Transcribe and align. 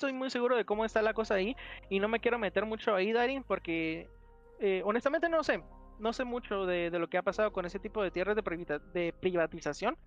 estoy 0.00 0.14
muy 0.14 0.30
seguro 0.30 0.56
de 0.56 0.64
cómo 0.64 0.86
está 0.86 1.02
la 1.02 1.12
cosa 1.12 1.34
ahí 1.34 1.54
y 1.90 2.00
no 2.00 2.08
me 2.08 2.20
quiero 2.20 2.38
meter 2.38 2.64
mucho 2.64 2.94
ahí, 2.94 3.12
Darin, 3.12 3.42
porque 3.42 4.08
eh, 4.58 4.80
honestamente 4.84 5.28
no 5.28 5.44
sé, 5.44 5.62
no 5.98 6.14
sé 6.14 6.24
mucho 6.24 6.64
de, 6.64 6.90
lo 6.90 7.08
que 7.10 7.18
ha 7.18 7.22
pasado 7.22 7.52
con 7.52 7.66
ese 7.66 7.78
tipo 7.78 8.02
de 8.02 8.10
tierras 8.10 8.34
de, 8.34 8.80
de 8.94 9.12
privatización 9.12 9.98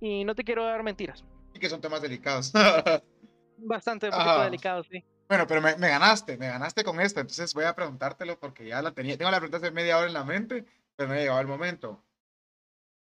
y 0.00 0.24
no 0.24 0.36
te 0.36 0.44
quiero 0.44 0.64
dar 0.64 0.84
mentiras. 0.84 1.24
Y 1.52 1.58
que 1.58 1.68
son 1.68 1.80
temas 1.80 2.00
delicados. 2.00 2.52
Bastante, 3.58 4.06
un 4.06 4.12
poquito 4.12 4.42
delicados, 4.42 4.86
sí. 4.88 5.04
Bueno, 5.28 5.46
pero 5.48 5.60
me, 5.60 5.74
ganaste, 5.74 6.36
me 6.36 6.46
ganaste 6.46 6.84
con 6.84 7.00
esto, 7.00 7.18
entonces 7.18 7.52
voy 7.52 7.64
a 7.64 7.74
preguntártelo 7.74 8.38
porque 8.38 8.68
ya 8.68 8.80
la 8.80 8.92
tenía, 8.92 9.18
tengo 9.18 9.32
la 9.32 9.38
pregunta 9.38 9.56
hace 9.56 9.72
media 9.72 9.98
hora 9.98 10.06
en 10.06 10.12
la 10.12 10.22
mente, 10.22 10.64
pero 10.94 11.08
no 11.08 11.14
ha 11.14 11.18
llegado 11.18 11.40
el 11.40 11.48
momento. 11.48 12.00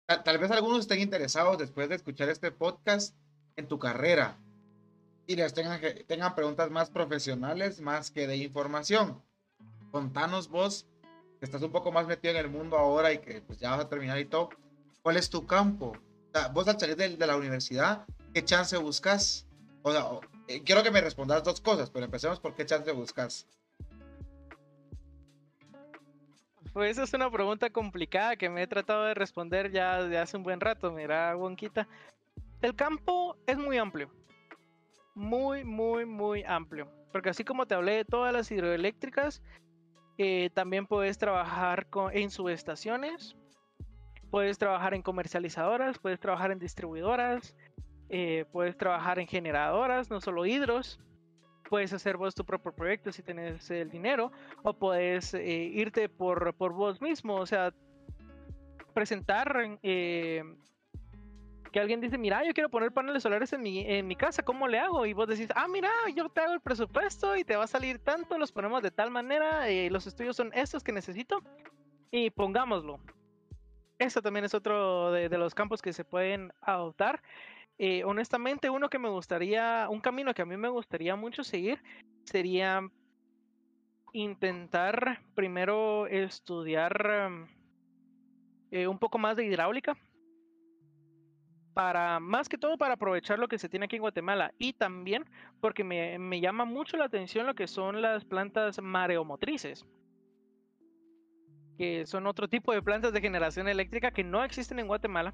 Tal, 0.07 0.39
vez 0.39 0.51
algunos 0.51 0.81
estén 0.81 1.01
interesados 1.01 1.59
después 1.59 1.89
de 1.89 1.95
escuchar 1.95 2.29
este 2.31 2.51
podcast 2.51 3.15
en 3.57 3.69
tu 3.69 3.79
carrera 3.79 4.39
y 5.29 5.37
les 5.37 5.53
tengan, 5.53 5.79
tengan 6.07 6.35
preguntas 6.35 6.71
más 6.71 6.89
profesionales 6.91 7.83
más 7.83 8.11
que 8.11 8.27
de 8.27 8.39
información. 8.39 9.23
Contanos 9.91 10.49
vos, 10.49 10.87
que 11.39 11.45
estás 11.45 11.61
un 11.63 11.71
poco 11.71 11.93
más 11.93 12.07
metido 12.07 12.33
en 12.33 12.41
el 12.41 12.51
mundo 12.51 12.79
ahora 12.79 13.13
y 13.13 13.19
que 13.19 13.43
pues 13.43 13.61
ya 13.61 13.71
vas 13.71 13.81
a 13.81 13.89
terminar 13.91 14.19
y 14.19 14.25
todo, 14.25 14.49
¿cuál 15.03 15.19
es 15.19 15.31
tu 15.31 15.47
campo? 15.47 15.93
vos 16.53 16.69
al 16.69 16.79
salir 16.79 16.97
de, 16.97 17.27
la 17.27 17.37
universidad, 17.37 18.07
¿qué 18.33 18.45
chance 18.45 18.77
buscas? 18.77 19.47
O 19.83 19.93
sea, 19.93 20.07
eh, 20.47 20.63
quiero 20.63 20.83
que 20.83 20.91
me 20.91 21.01
respondas 21.01 21.43
dos 21.43 21.61
cosas, 21.61 21.91
pero 21.91 22.05
empecemos 22.05 22.41
por 22.41 22.55
qué 22.55 22.65
chance 22.65 22.91
buscas. 22.93 23.47
Pues 26.73 26.93
esa 26.93 27.03
es 27.03 27.13
una 27.13 27.31
pregunta 27.31 27.71
complicada 27.71 28.37
que 28.37 28.49
me 28.49 28.63
he 28.63 28.67
tratado 28.67 29.05
de 29.05 29.15
responder 29.15 29.73
ya 29.73 30.05
de 30.05 30.17
hace 30.17 30.37
un 30.37 30.43
buen 30.45 30.61
rato. 30.61 30.93
Mira, 30.93 31.37
Wonquita. 31.37 31.89
El 32.63 32.77
campo 32.77 33.37
es 33.47 33.59
muy 33.59 33.79
amplio. 33.79 34.11
Muy, 35.19 35.65
muy, 35.65 36.07
muy 36.07 36.45
amplio. 36.45 36.89
Porque 37.11 37.31
así 37.31 37.43
como 37.43 37.67
te 37.67 37.75
hablé 37.75 37.97
de 37.97 38.05
todas 38.05 38.33
las 38.33 38.53
hidroeléctricas, 38.53 39.43
eh, 40.17 40.51
también 40.55 40.87
puedes 40.87 41.19
trabajar 41.19 41.87
con, 41.87 42.17
en 42.17 42.31
subestaciones, 42.31 43.35
puedes 44.31 44.59
trabajar 44.59 44.95
en 44.95 45.03
comercializadoras, 45.03 45.99
puedes 45.99 46.21
trabajar 46.21 46.53
en 46.53 46.61
distribuidoras, 46.61 47.57
eh, 48.11 48.45
puedes 48.53 48.77
trabajar 48.77 49.19
en 49.19 49.27
generadoras, 49.27 50.09
no 50.09 50.21
solo 50.21 50.47
hidros. 50.47 51.01
Puedes 51.69 51.93
hacer 51.93 52.17
vos 52.17 52.37
tu 52.37 52.45
propio 52.45 52.73
proyecto 52.73 53.11
si 53.11 53.25
tienes 53.25 53.69
el 53.73 53.91
dinero. 53.91 54.31
O 54.63 54.73
puedes 54.73 55.35
eh, 55.35 55.43
irte 55.43 56.09
por, 56.09 56.55
por, 56.55 56.73
vos 56.75 57.03
mismo. 57.03 57.35
O 57.35 57.47
sea, 57.47 57.75
presentar 58.95 59.79
que 61.71 61.81
alguien 61.81 62.01
dice, 62.01 62.19
mira, 62.19 62.45
yo 62.45 62.53
quiero 62.55 62.69
poner 62.69 62.93
paneles 62.93 63.23
solares 63.23 63.53
en 63.53 63.63
mi, 63.63 63.81
en 63.81 64.07
mi 64.07 64.17
casa, 64.17 64.43
¿cómo 64.43 64.69
le 64.69 64.79
hago? 64.79 65.07
Y 65.07 65.13
vos 65.13 65.29
decís, 65.29 65.49
ah, 65.55 65.69
mira, 65.69 65.91
yo 66.15 66.29
te 66.29 66.41
hago 66.41 66.55
el 66.55 66.61
presupuesto 66.61 67.37
y 67.37 67.45
te 67.45 67.57
va 67.57 67.65
a 67.65 67.69
salir 67.69 67.99
tanto, 67.99 68.39
los 68.39 68.53
ponemos 68.53 68.83
de 68.83 68.91
tal 68.91 69.11
manera, 69.11 69.67
los 69.91 70.07
estudios 70.07 70.37
son 70.37 70.51
estos 70.55 70.83
que 70.83 70.93
necesito 70.93 71.43
y 72.11 72.31
pongámoslo. 72.31 73.01
Eso 73.99 74.23
también 74.23 74.45
es 74.45 74.55
otro 74.55 75.11
de, 75.13 75.29
de 75.29 75.39
los 75.39 75.55
campos 75.55 75.83
que 75.83 75.93
se 75.93 76.05
pueden 76.05 76.53
adoptar. 76.61 77.21
Eh, 77.79 78.03
honestamente, 78.05 78.71
uno 78.71 78.91
que 78.91 78.99
me 78.99 79.09
gustaría, 79.09 79.87
un 79.89 80.01
camino 80.01 80.35
que 80.35 80.43
a 80.43 80.47
mí 80.47 80.57
me 80.57 80.69
gustaría 80.69 81.15
mucho 81.15 81.45
seguir 81.45 81.81
sería 82.25 82.83
intentar 84.13 85.21
primero 85.35 86.09
estudiar 86.09 87.31
eh, 88.73 88.89
un 88.89 88.99
poco 88.99 89.19
más 89.19 89.37
de 89.37 89.45
hidráulica 89.45 89.97
para 91.79 92.19
más 92.19 92.49
que 92.49 92.59
todo 92.59 92.77
para 92.77 92.95
aprovechar 92.95 93.39
lo 93.39 93.47
que 93.47 93.57
se 93.57 93.69
tiene 93.69 93.85
aquí 93.85 93.95
en 93.95 94.03
Guatemala 94.03 94.53
y 94.59 94.73
también 94.73 95.25
porque 95.61 95.85
me, 95.85 96.19
me 96.19 96.41
llama 96.41 96.65
mucho 96.65 96.97
la 96.97 97.05
atención 97.05 97.47
lo 97.47 97.55
que 97.55 97.69
son 97.69 98.03
las 98.03 98.25
plantas 98.25 98.83
mareomotrices 98.83 99.87
que 101.77 102.05
son 102.05 102.27
otro 102.27 102.49
tipo 102.49 102.73
de 102.73 102.83
plantas 102.83 103.13
de 103.13 103.21
generación 103.21 103.69
eléctrica 103.69 104.11
que 104.11 104.25
no 104.25 104.43
existen 104.43 104.81
en 104.81 104.89
Guatemala 104.89 105.33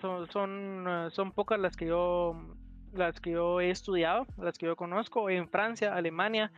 son, 0.00 0.30
son, 0.30 0.84
eh, 0.88 1.08
son 1.10 1.32
pocas 1.32 1.58
las 1.58 1.76
que 1.76 1.86
yo 1.86 2.54
las 2.92 3.20
que 3.20 3.32
yo 3.32 3.60
he 3.60 3.70
estudiado, 3.70 4.28
las 4.38 4.56
que 4.56 4.66
yo 4.66 4.76
conozco 4.76 5.28
en 5.28 5.48
Francia, 5.48 5.96
Alemania, 5.96 6.52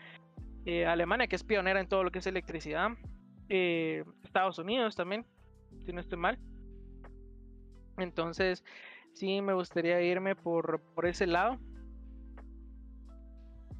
eh, 0.66 0.84
Alemania 0.84 1.26
que 1.26 1.36
es 1.36 1.42
pionera 1.42 1.80
en 1.80 1.88
todo 1.88 2.04
lo 2.04 2.10
que 2.10 2.18
es 2.18 2.26
electricidad, 2.26 2.90
eh, 3.48 4.04
Estados 4.24 4.58
Unidos 4.58 4.94
también, 4.94 5.24
si 5.86 5.92
no 5.94 6.02
estoy 6.02 6.18
mal. 6.18 6.38
Entonces, 7.98 8.64
sí 9.12 9.40
me 9.42 9.52
gustaría 9.52 10.00
irme 10.02 10.34
por, 10.36 10.80
por 10.94 11.06
ese 11.06 11.26
lado. 11.26 11.58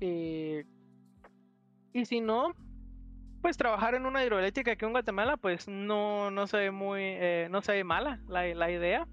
y 0.00 0.64
si 2.04 2.20
no, 2.20 2.54
pues 3.42 3.56
trabajar 3.56 3.94
en 3.94 4.06
una 4.06 4.24
hidroeléctrica 4.24 4.72
aquí 4.72 4.84
en 4.84 4.92
Guatemala, 4.92 5.36
pues 5.36 5.66
no, 5.66 6.30
no 6.30 6.46
se 6.46 6.58
ve 6.58 6.70
muy, 6.70 7.16
no 7.50 7.62
se 7.62 7.72
ve 7.72 7.84
mala 7.84 8.20
la, 8.28 8.46
la 8.54 8.70
idea 8.70 9.08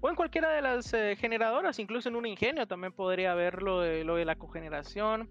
o 0.00 0.08
en 0.08 0.16
cualquiera 0.16 0.50
de 0.50 0.62
las 0.62 0.92
eh, 0.92 1.16
generadoras, 1.16 1.78
incluso 1.78 2.08
en 2.08 2.16
un 2.16 2.26
ingenio 2.26 2.66
también 2.66 2.92
podría 2.92 3.32
haber 3.32 3.62
lo 3.62 3.80
de, 3.80 4.04
lo 4.04 4.16
de 4.16 4.24
la 4.24 4.36
cogeneración. 4.36 5.28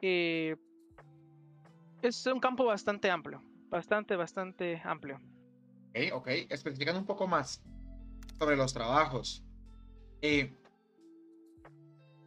Eh, 0.00 0.56
es 2.02 2.26
un 2.26 2.40
campo 2.40 2.64
bastante 2.64 3.10
amplio, 3.10 3.42
bastante, 3.68 4.16
bastante 4.16 4.80
amplio. 4.84 5.20
Ok, 5.90 5.98
ok, 6.14 6.28
especificando 6.48 7.00
un 7.00 7.06
poco 7.06 7.26
más 7.26 7.62
sobre 8.42 8.56
los 8.56 8.74
trabajos. 8.74 9.44
Eh, 10.20 10.52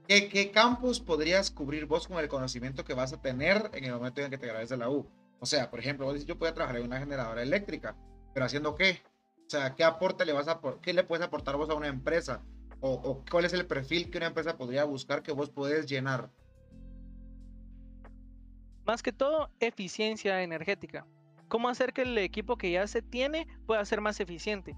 ¿qué, 0.07 0.49
campos 0.53 1.01
podrías 1.01 1.51
cubrir 1.51 1.87
vos 1.87 2.07
con 2.07 2.19
el 2.19 2.29
conocimiento 2.29 2.85
que 2.85 2.93
vas 2.93 3.11
a 3.11 3.21
tener 3.21 3.69
en 3.73 3.83
el 3.83 3.91
momento 3.91 4.21
en 4.21 4.29
que 4.29 4.37
te 4.37 4.47
gradues 4.47 4.69
de 4.69 4.77
la 4.77 4.89
U? 4.89 5.05
O 5.41 5.45
sea, 5.45 5.69
por 5.69 5.81
ejemplo, 5.81 6.05
vos 6.05 6.13
dices, 6.13 6.25
yo 6.25 6.39
puedo 6.39 6.53
trabajar 6.53 6.79
en 6.79 6.85
una 6.85 6.99
generadora 6.99 7.43
eléctrica, 7.43 7.97
pero 8.33 8.45
haciendo 8.45 8.75
qué? 8.75 9.01
O 9.45 9.49
sea, 9.49 9.75
¿qué 9.75 9.83
aporte 9.83 10.23
le 10.23 10.31
vas 10.31 10.47
a 10.47 10.61
qué 10.81 10.93
le 10.93 11.03
puedes 11.03 11.25
aportar 11.25 11.57
vos 11.57 11.69
a 11.69 11.73
una 11.73 11.89
empresa? 11.89 12.41
O, 12.79 13.21
cuál 13.29 13.43
es 13.43 13.51
el 13.51 13.67
perfil 13.67 14.09
que 14.09 14.17
una 14.17 14.27
empresa 14.27 14.55
podría 14.55 14.85
buscar 14.85 15.21
que 15.21 15.33
vos 15.33 15.49
podés 15.49 15.85
llenar? 15.85 16.31
Más 18.85 19.03
que 19.03 19.11
todo, 19.11 19.49
eficiencia 19.59 20.43
energética. 20.43 21.05
¿Cómo 21.49 21.67
hacer 21.67 21.91
que 21.91 22.03
el 22.03 22.17
equipo 22.17 22.57
que 22.57 22.71
ya 22.71 22.87
se 22.87 23.01
tiene 23.01 23.47
pueda 23.65 23.83
ser 23.83 23.99
más 23.99 24.21
eficiente? 24.21 24.77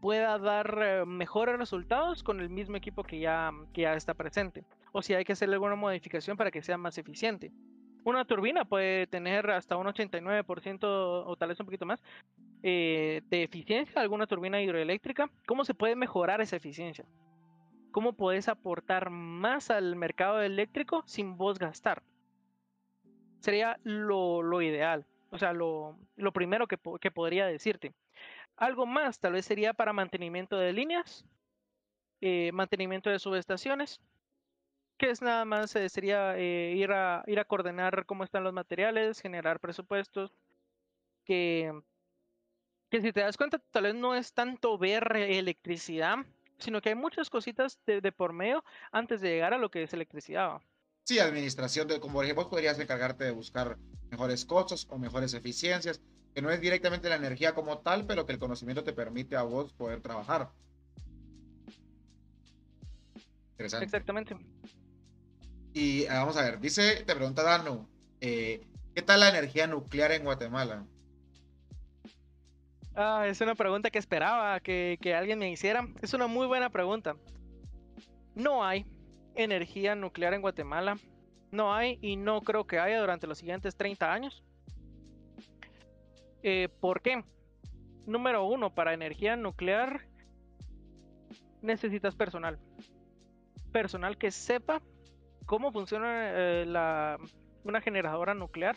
Pueda 0.00 0.38
dar 0.38 0.78
eh, 0.80 1.04
mejores 1.04 1.58
resultados 1.58 2.22
con 2.22 2.40
el 2.40 2.48
mismo 2.48 2.76
equipo 2.76 3.02
que 3.02 3.18
ya, 3.20 3.52
que 3.72 3.82
ya 3.82 3.94
está 3.94 4.14
presente. 4.14 4.64
O 4.92 5.02
si 5.02 5.14
hay 5.14 5.24
que 5.24 5.32
hacerle 5.32 5.54
alguna 5.54 5.74
modificación 5.74 6.36
para 6.36 6.50
que 6.50 6.62
sea 6.62 6.78
más 6.78 6.98
eficiente. 6.98 7.52
Una 8.04 8.24
turbina 8.24 8.64
puede 8.64 9.06
tener 9.06 9.50
hasta 9.50 9.76
un 9.76 9.86
89% 9.86 10.78
o 10.82 11.36
tal 11.36 11.48
vez 11.48 11.60
un 11.60 11.66
poquito 11.66 11.84
más 11.84 12.02
eh, 12.62 13.22
de 13.30 13.44
eficiencia, 13.44 14.00
alguna 14.00 14.26
turbina 14.26 14.60
hidroeléctrica, 14.60 15.30
¿cómo 15.46 15.64
se 15.64 15.74
puede 15.74 15.94
mejorar 15.94 16.40
esa 16.40 16.56
eficiencia? 16.56 17.04
¿Cómo 17.92 18.14
puedes 18.14 18.48
aportar 18.48 19.10
más 19.10 19.70
al 19.70 19.94
mercado 19.94 20.42
eléctrico 20.42 21.04
sin 21.06 21.36
vos 21.36 21.58
gastar? 21.58 22.02
Sería 23.38 23.78
lo, 23.84 24.60
ideal, 24.60 25.06
o 25.30 25.38
sea, 25.38 25.52
lo, 25.52 25.96
primero 26.34 26.66
que, 26.66 26.76
podría 27.10 27.46
decirte. 27.46 27.94
Algo 28.58 28.84
más, 28.84 29.18
tal 29.18 29.32
vez 29.32 29.46
sería 29.46 29.72
para 29.72 29.92
mantenimiento 29.92 30.56
de 30.56 30.72
líneas, 30.72 31.24
eh, 32.20 32.50
mantenimiento 32.52 33.08
de 33.08 33.18
subestaciones, 33.18 34.00
que 34.98 35.10
es 35.10 35.22
nada 35.22 35.44
más, 35.44 35.74
eh, 35.76 35.88
sería 35.88 36.38
ir, 36.38 36.92
a, 36.92 37.24
ir 37.26 37.40
a 37.40 37.44
coordinar 37.44 38.04
cómo 38.04 38.24
están 38.24 38.44
los 38.44 38.52
materiales, 38.52 39.20
generar 39.20 39.60
presupuestos, 39.60 40.34
que 41.24 41.72
que 42.90 43.02
si 43.02 43.12
te 43.12 43.20
das 43.20 43.36
cuenta, 43.36 43.58
tal 43.70 43.84
vez 43.84 43.94
no 43.94 44.14
es 44.14 44.32
tanto 44.32 44.78
ver 44.78 45.16
electricidad, 45.16 46.18
sino 46.58 46.80
que 46.80 46.90
hay 46.90 46.94
muchas 46.94 47.30
cositas 47.30 47.78
de, 47.86 48.12
por 48.12 48.32
medio 48.32 48.64
antes 48.92 49.20
de 49.20 49.30
llegar 49.30 49.54
a 49.54 49.58
lo 49.58 49.70
que 49.70 49.82
es 49.82 49.92
electricidad. 49.92 50.60
Sí, 51.04 51.18
administración 51.18 51.88
de, 51.88 52.00
como 52.00 52.22
ejemplo, 52.22 52.48
podrías 52.48 52.78
encargarte 52.78 53.24
de 53.24 53.30
buscar 53.30 53.78
mejores 54.10 54.44
costos 54.44 54.86
o 54.90 54.98
mejores 54.98 55.34
eficiencias, 55.34 56.00
que 56.34 56.42
no 56.42 56.50
es 56.50 56.60
directamente 56.60 57.08
la 57.08 57.16
energía 57.16 57.54
como 57.54 57.78
tal, 57.78 58.06
pero 58.06 58.26
que 58.26 58.32
el 58.32 58.38
conocimiento 58.38 58.84
te 58.84 58.92
permite 58.92 59.36
a 59.36 59.42
vos 59.42 59.72
poder 59.72 60.00
trabajar. 60.00 60.50
Interesante. 63.52 63.84
Exactamente. 63.84 64.36
Y 65.74 66.06
ah, 66.06 66.20
vamos 66.20 66.36
a 66.36 66.42
ver, 66.42 66.60
dice, 66.60 67.04
te 67.04 67.14
pregunta 67.14 67.42
Dano, 67.42 67.88
eh, 68.20 68.66
¿qué 68.94 69.02
tal 69.02 69.20
la 69.20 69.28
energía 69.28 69.66
nuclear 69.66 70.12
en 70.12 70.24
Guatemala? 70.24 70.84
Ah, 73.00 73.28
es 73.28 73.40
una 73.40 73.54
pregunta 73.54 73.90
que 73.90 73.98
esperaba 74.00 74.58
que, 74.58 74.98
alguien 75.16 75.38
me 75.38 75.52
hiciera. 75.52 75.86
Es 76.02 76.14
una 76.14 76.26
muy 76.26 76.48
buena 76.48 76.68
pregunta. 76.68 77.14
No 78.34 78.64
hay 78.64 78.86
energía 79.36 79.94
nuclear 79.94 80.34
en 80.34 80.40
Guatemala. 80.40 80.98
No 81.52 81.72
hay 81.72 82.00
y 82.02 82.16
no 82.16 82.40
creo 82.42 82.66
que 82.66 82.80
haya 82.80 83.00
durante 83.00 83.28
los 83.28 83.38
siguientes 83.38 83.76
30 83.76 84.12
años. 84.12 84.42
Eh, 86.42 86.68
¿Por 86.80 87.02
qué? 87.02 87.24
Número 88.06 88.44
uno, 88.44 88.74
para 88.74 88.94
energía 88.94 89.36
nuclear 89.36 90.06
necesitas 91.62 92.14
personal. 92.14 92.58
personal 93.72 94.16
que 94.16 94.30
sepa 94.30 94.80
cómo 95.44 95.72
funciona 95.72 96.30
eh, 96.32 97.16
una 97.64 97.80
generadora 97.80 98.34
nuclear. 98.34 98.76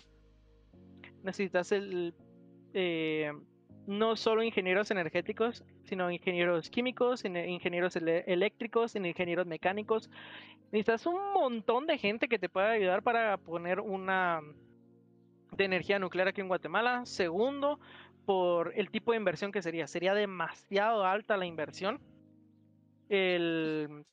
Necesitas 1.24 1.72
el, 1.72 2.14
eh, 2.74 3.32
no 3.88 4.16
solo 4.16 4.44
ingenieros 4.44 4.92
energéticos, 4.92 5.64
sino 5.84 6.12
ingenieros 6.12 6.70
químicos, 6.70 7.24
ingenieros 7.26 7.96
eléctricos, 7.96 8.96
ingenieros 8.96 9.48
mecánicos. 9.48 10.10
Necesitas 10.72 11.06
un 11.06 11.34
montón 11.34 11.88
de 11.88 11.98
gente 11.98 12.28
que 12.28 12.40
te 12.40 12.50
pueda 12.50 12.72
ayudar 12.72 13.04
para 13.04 13.38
poner 13.38 13.80
una 13.80 14.42
de 15.56 15.66
energía 15.66 16.00
nuclear 16.00 16.28
aquí 16.30 16.42
en 16.42 16.48
Guatemala. 16.48 17.06
Segundo, 17.06 17.80
por 18.26 18.74
el 18.76 18.90
tipo 18.90 19.12
de 19.12 19.18
inversión 19.18 19.52
que 19.52 19.62
sería. 19.62 19.88
Sería 19.88 20.14
demasiado 20.14 21.06
alta 21.06 21.38
la 21.38 21.46
inversión. 21.46 22.00
El, 23.10 24.06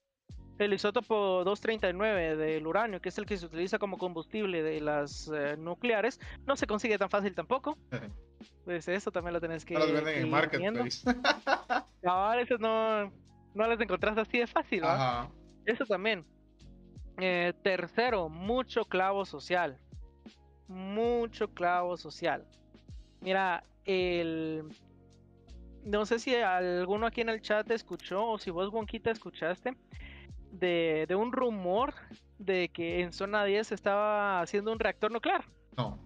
el 0.59 0.73
isótopo 0.73 1.45
239 1.45 2.37
del 2.37 2.67
uranio, 2.67 3.01
que 3.01 3.11
es 3.11 3.19
el 3.19 3.27
que 3.27 3.37
se 3.37 3.47
utiliza 3.47 3.79
como 3.79 3.97
combustible 3.97 4.63
de 4.63 4.81
las 4.81 5.31
eh, 5.33 5.57
nucleares, 5.57 6.21
no 6.47 6.57
se 6.57 6.67
consigue 6.67 6.99
tan 6.99 7.11
fácil 7.11 7.35
tampoco. 7.35 7.79
pues 8.65 8.89
eso 8.89 9.13
también 9.13 9.35
lo 9.35 9.41
tenés 9.41 9.65
que. 9.65 9.75
No 9.75 9.87
venden 9.87 10.23
en 10.23 10.31
marketplace. 10.31 11.09
Ahora 12.05 12.41
eso 12.43 12.59
no, 12.59 13.13
no 13.55 13.67
las 13.67 13.81
encontrás 13.81 14.19
así 14.19 14.39
de 14.39 14.47
fácil. 14.47 14.83
Eso 15.65 15.85
también. 15.87 16.25
Eh, 17.21 17.53
tercero, 17.63 18.29
mucho 18.29 18.85
clavo 18.85 19.25
social. 19.25 19.79
Mucho 20.69 21.49
clavo 21.49 21.97
social. 21.97 22.47
Mira, 23.21 23.65
el... 23.85 24.65
No 25.85 26.05
sé 26.05 26.19
si 26.19 26.35
alguno 26.35 27.07
aquí 27.07 27.23
en 27.23 27.31
el 27.31 27.41
chat 27.41 27.71
escuchó 27.71 28.31
o 28.31 28.39
si 28.39 28.51
vos, 28.51 28.73
Wonquita, 28.73 29.11
escuchaste 29.11 29.77
de, 30.53 31.07
de 31.09 31.15
un 31.15 31.33
rumor 31.33 31.95
de 32.39 32.69
que 32.69 33.01
en 33.01 33.13
zona 33.13 33.45
10 33.45 33.73
estaba 33.73 34.41
haciendo 34.41 34.73
un 34.73 34.79
reactor 34.79 35.11
nuclear. 35.11 35.45
No. 35.77 35.99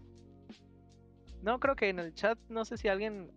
No, 1.43 1.58
creo 1.58 1.75
que 1.75 1.88
en 1.88 1.99
el 1.99 2.15
chat, 2.15 2.38
no 2.49 2.65
sé 2.65 2.76
si 2.76 2.88
alguien... 2.88 3.32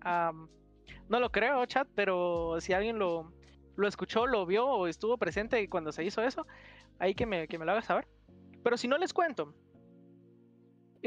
no 1.09 1.19
lo 1.19 1.31
creo, 1.31 1.65
chat, 1.65 1.87
pero 1.95 2.57
si 2.59 2.73
alguien 2.73 2.99
lo, 2.99 3.33
lo 3.75 3.87
escuchó, 3.87 4.27
lo 4.27 4.45
vio 4.45 4.67
o 4.67 4.87
estuvo 4.87 5.17
presente 5.17 5.67
cuando 5.69 5.91
se 5.91 6.03
hizo 6.03 6.21
eso, 6.21 6.45
ahí 6.99 7.15
que 7.15 7.25
me, 7.25 7.47
que 7.47 7.57
me 7.57 7.65
lo 7.65 7.71
haga 7.71 7.81
saber. 7.81 8.07
Pero 8.63 8.77
si 8.77 8.87
no 8.87 8.97
les 8.97 9.13
cuento, 9.13 9.53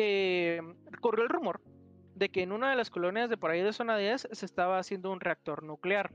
eh, 0.00 0.60
corrió 1.00 1.24
el 1.24 1.28
rumor 1.28 1.60
de 2.14 2.28
que 2.30 2.42
en 2.42 2.52
una 2.52 2.70
de 2.70 2.76
las 2.76 2.90
colonias 2.90 3.30
de 3.30 3.36
por 3.36 3.50
ahí 3.50 3.62
de 3.62 3.72
zona 3.72 3.96
10 3.96 4.28
se 4.32 4.46
estaba 4.46 4.78
haciendo 4.78 5.12
un 5.12 5.20
reactor 5.20 5.62
nuclear. 5.62 6.12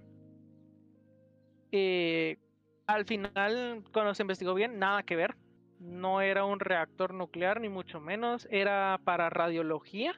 Eh, 1.71 2.37
al 2.85 3.05
final, 3.05 3.83
cuando 3.93 4.13
se 4.13 4.23
investigó 4.23 4.53
bien, 4.53 4.79
nada 4.79 5.03
que 5.03 5.15
ver. 5.15 5.35
No 5.79 6.21
era 6.21 6.45
un 6.45 6.59
reactor 6.59 7.13
nuclear, 7.13 7.61
ni 7.61 7.69
mucho 7.69 7.99
menos. 7.99 8.47
Era 8.51 8.99
para 9.03 9.29
radiología, 9.29 10.13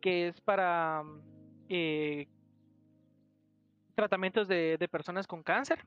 que 0.00 0.28
es 0.28 0.40
para 0.40 1.02
eh, 1.68 2.26
tratamientos 3.94 4.48
de, 4.48 4.88
personas 4.90 5.26
con 5.26 5.42
cáncer. 5.42 5.84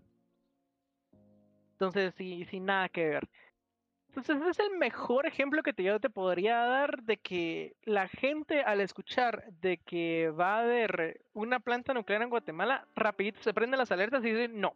Entonces, 1.73 2.13
sí, 2.17 2.45
sin 2.45 2.65
nada 2.65 2.87
que 2.89 3.09
ver. 3.09 3.29
Entonces, 4.15 4.37
ese 4.41 4.49
es 4.51 4.71
el 4.71 4.77
mejor 4.77 5.25
ejemplo 5.25 5.63
que 5.63 5.73
te, 5.73 5.81
yo 5.81 5.99
te 5.99 6.11
podría 6.11 6.57
dar 6.57 7.01
de 7.01 7.17
que 7.17 7.75
la 7.83 8.07
gente 8.07 8.61
al 8.61 8.79
escuchar 8.79 9.51
de 9.59 9.77
que 9.77 10.29
va 10.29 10.57
a 10.57 10.59
haber 10.59 11.21
una 11.33 11.59
planta 11.59 11.95
nuclear 11.95 12.21
en 12.21 12.29
Guatemala, 12.29 12.87
rapidito 12.95 13.41
se 13.41 13.55
prenden 13.55 13.79
las 13.79 13.91
alertas 13.91 14.23
y 14.23 14.29
dicen, 14.29 14.61
no, 14.61 14.75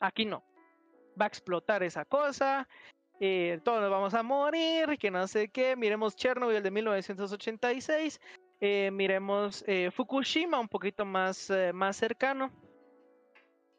aquí 0.00 0.24
no. 0.24 0.42
Va 1.20 1.26
a 1.26 1.28
explotar 1.28 1.82
esa 1.82 2.06
cosa, 2.06 2.66
eh, 3.20 3.60
todos 3.62 3.82
nos 3.82 3.90
vamos 3.90 4.14
a 4.14 4.22
morir, 4.22 4.96
que 4.98 5.10
no 5.10 5.28
sé 5.28 5.48
qué. 5.48 5.76
Miremos 5.76 6.16
Chernobyl 6.16 6.62
de 6.62 6.70
1986, 6.70 8.18
eh, 8.62 8.90
miremos 8.90 9.62
eh, 9.66 9.90
Fukushima 9.90 10.58
un 10.58 10.68
poquito 10.68 11.04
más, 11.04 11.52
más 11.74 11.98
cercano 11.98 12.50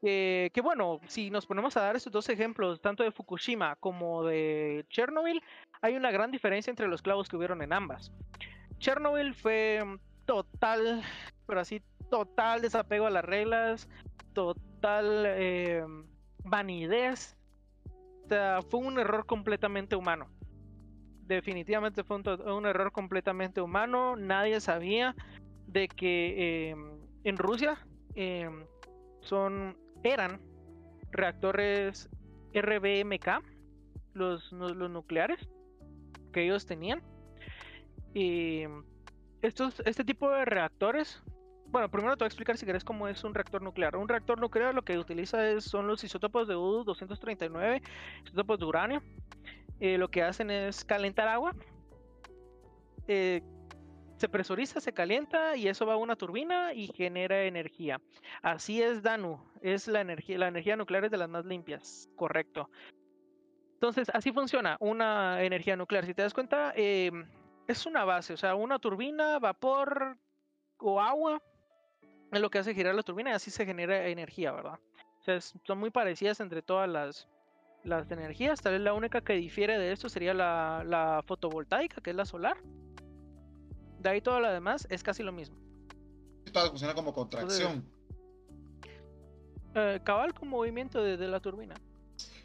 que 0.04 0.62
bueno, 0.62 1.00
si 1.08 1.30
nos 1.30 1.46
ponemos 1.46 1.78
a 1.78 1.82
dar 1.82 1.96
estos 1.96 2.12
dos 2.12 2.28
ejemplos, 2.28 2.82
tanto 2.82 3.04
de 3.04 3.12
Fukushima 3.12 3.78
como 3.78 4.24
de 4.24 4.86
Chernobyl, 4.90 5.42
hay 5.82 5.96
una 5.96 6.12
gran 6.12 6.30
diferencia 6.30 6.72
entre 6.72 6.88
los 6.88 7.02
clavos 7.02 7.30
que 7.30 7.38
hubieron 7.38 7.62
en 7.62 7.72
ambas. 7.72 8.12
Chernobyl 8.80 9.34
fue 9.34 9.82
total, 10.26 11.02
pero 11.46 11.62
así, 11.62 11.82
total 12.10 12.62
desapego 12.62 13.08
a 13.08 13.10
las 13.10 13.26
reglas, 13.26 13.88
total 14.34 15.24
eh, 15.26 15.86
vanidez. 16.44 17.38
O 18.26 18.28
sea, 18.28 18.60
fue 18.62 18.82
un 18.82 19.00
error 19.00 19.26
completamente 19.26 19.96
humano. 19.96 20.28
Definitivamente 21.26 22.04
fue 22.04 22.18
un, 22.18 22.66
error 22.66 22.92
completamente 22.92 23.62
humano. 23.62 24.16
Nadie 24.16 24.60
sabía 24.60 25.16
de 25.68 25.88
que 25.88 26.72
eh, 26.72 26.76
en 27.24 27.38
Rusia 27.38 27.78
eh, 28.16 28.50
son 29.22 29.78
eran 30.04 30.40
reactores 31.12 32.10
RBMK, 32.54 33.44
los, 34.14 34.52
los 34.52 34.90
nucleares 34.90 35.50
que 36.32 36.44
ellos 36.44 36.66
tenían. 36.66 37.02
Y 38.14 38.64
estos, 39.42 39.82
este 39.86 40.04
tipo 40.04 40.30
de 40.30 40.46
reactores, 40.46 41.22
bueno, 41.68 41.90
primero 41.90 42.16
te 42.16 42.24
voy 42.24 42.28
a 42.28 42.28
explicar 42.28 42.58
si 42.58 42.66
querés 42.66 42.84
cómo 42.84 43.08
es 43.08 43.24
un 43.24 43.34
reactor 43.34 43.62
nuclear. 43.62 43.96
Un 43.96 44.08
reactor 44.08 44.40
nuclear 44.40 44.76
lo 44.76 44.84
que 44.84 44.98
utiliza 44.98 45.50
es, 45.50 45.64
son 45.64 45.88
los 45.88 46.04
isótopos 46.04 46.48
de 46.48 46.56
U-239, 46.56 47.82
isótopos 48.26 48.60
de 48.60 48.66
uranio. 48.66 49.04
Eh, 49.80 49.98
lo 49.98 50.10
que 50.10 50.24
hacen 50.24 50.52
es 50.52 50.86
calentar 50.86 51.28
agua, 51.28 51.56
eh, 53.08 53.42
se 54.18 54.30
presuriza, 54.30 54.80
se 54.80 54.94
calienta 54.94 55.56
y 55.56 55.68
eso 55.68 55.86
va 55.86 55.94
a 55.94 55.98
una 55.98 56.16
turbina 56.16 56.74
y 56.74 56.88
genera 56.88 57.44
energía. 57.44 58.00
Así 58.42 58.82
es 58.82 59.02
Danu, 59.02 59.40
es 59.62 59.88
la 59.88 60.02
energía, 60.02 60.38
la 60.38 60.48
energía 60.48 60.76
nuclear 60.76 61.06
es 61.06 61.12
de 61.12 61.18
las 61.18 61.30
más 61.30 61.46
limpias, 61.46 62.10
correcto. 62.16 62.70
Entonces, 63.74 64.10
así 64.14 64.32
funciona 64.32 64.78
una 64.80 65.44
energía 65.44 65.76
nuclear. 65.76 66.06
Si 66.06 66.14
te 66.14 66.22
das 66.22 66.34
cuenta, 66.34 66.72
em, 66.76 67.28
es 67.68 67.86
una 67.86 68.06
base, 68.06 68.34
o 68.34 68.38
sea, 68.38 68.56
una 68.56 68.80
turbina, 68.80 69.40
vapor 69.40 70.18
o 70.78 71.02
agua 71.02 71.42
es 72.32 72.42
lo 72.42 72.50
que 72.50 72.60
hace 72.60 72.74
girar 72.74 72.96
la 72.96 73.04
turbina 73.04 73.32
y 73.32 73.34
así 73.34 73.52
se 73.52 73.66
genera 73.66 74.08
energía, 74.08 74.52
¿verdad? 74.52 74.80
O 75.20 75.24
sea, 75.24 75.40
son 75.42 75.78
muy 75.78 75.90
parecidas 75.92 76.40
entre 76.40 76.62
todas 76.62 76.90
las, 76.90 77.28
las 77.84 78.10
energías. 78.10 78.62
Tal 78.62 78.74
vez 78.74 78.82
la 78.82 78.94
única 78.94 79.22
que 79.22 79.34
difiere 79.34 79.78
de 79.78 79.92
esto 79.92 80.10
sería 80.10 80.34
la 80.34 81.22
fotovoltaica, 81.26 82.02
que 82.02 82.10
es 82.10 82.16
la 82.16 82.26
solar 82.26 82.58
de 84.04 84.10
ahí 84.10 84.22
todo 84.22 84.40
lo 84.42 84.52
demás 84.52 84.86
es 84.90 85.02
casi 85.02 85.24
lo 85.24 85.32
mismo. 85.32 85.58
Todo 86.52 86.70
funciona 86.70 86.94
como 86.94 87.14
contracción. 87.14 87.90
Eh, 89.76 90.02
cabal 90.04 90.34
con 90.34 90.50
movimiento 90.50 91.02
de, 91.02 91.18
la 91.28 91.40
turbina. 91.40 91.76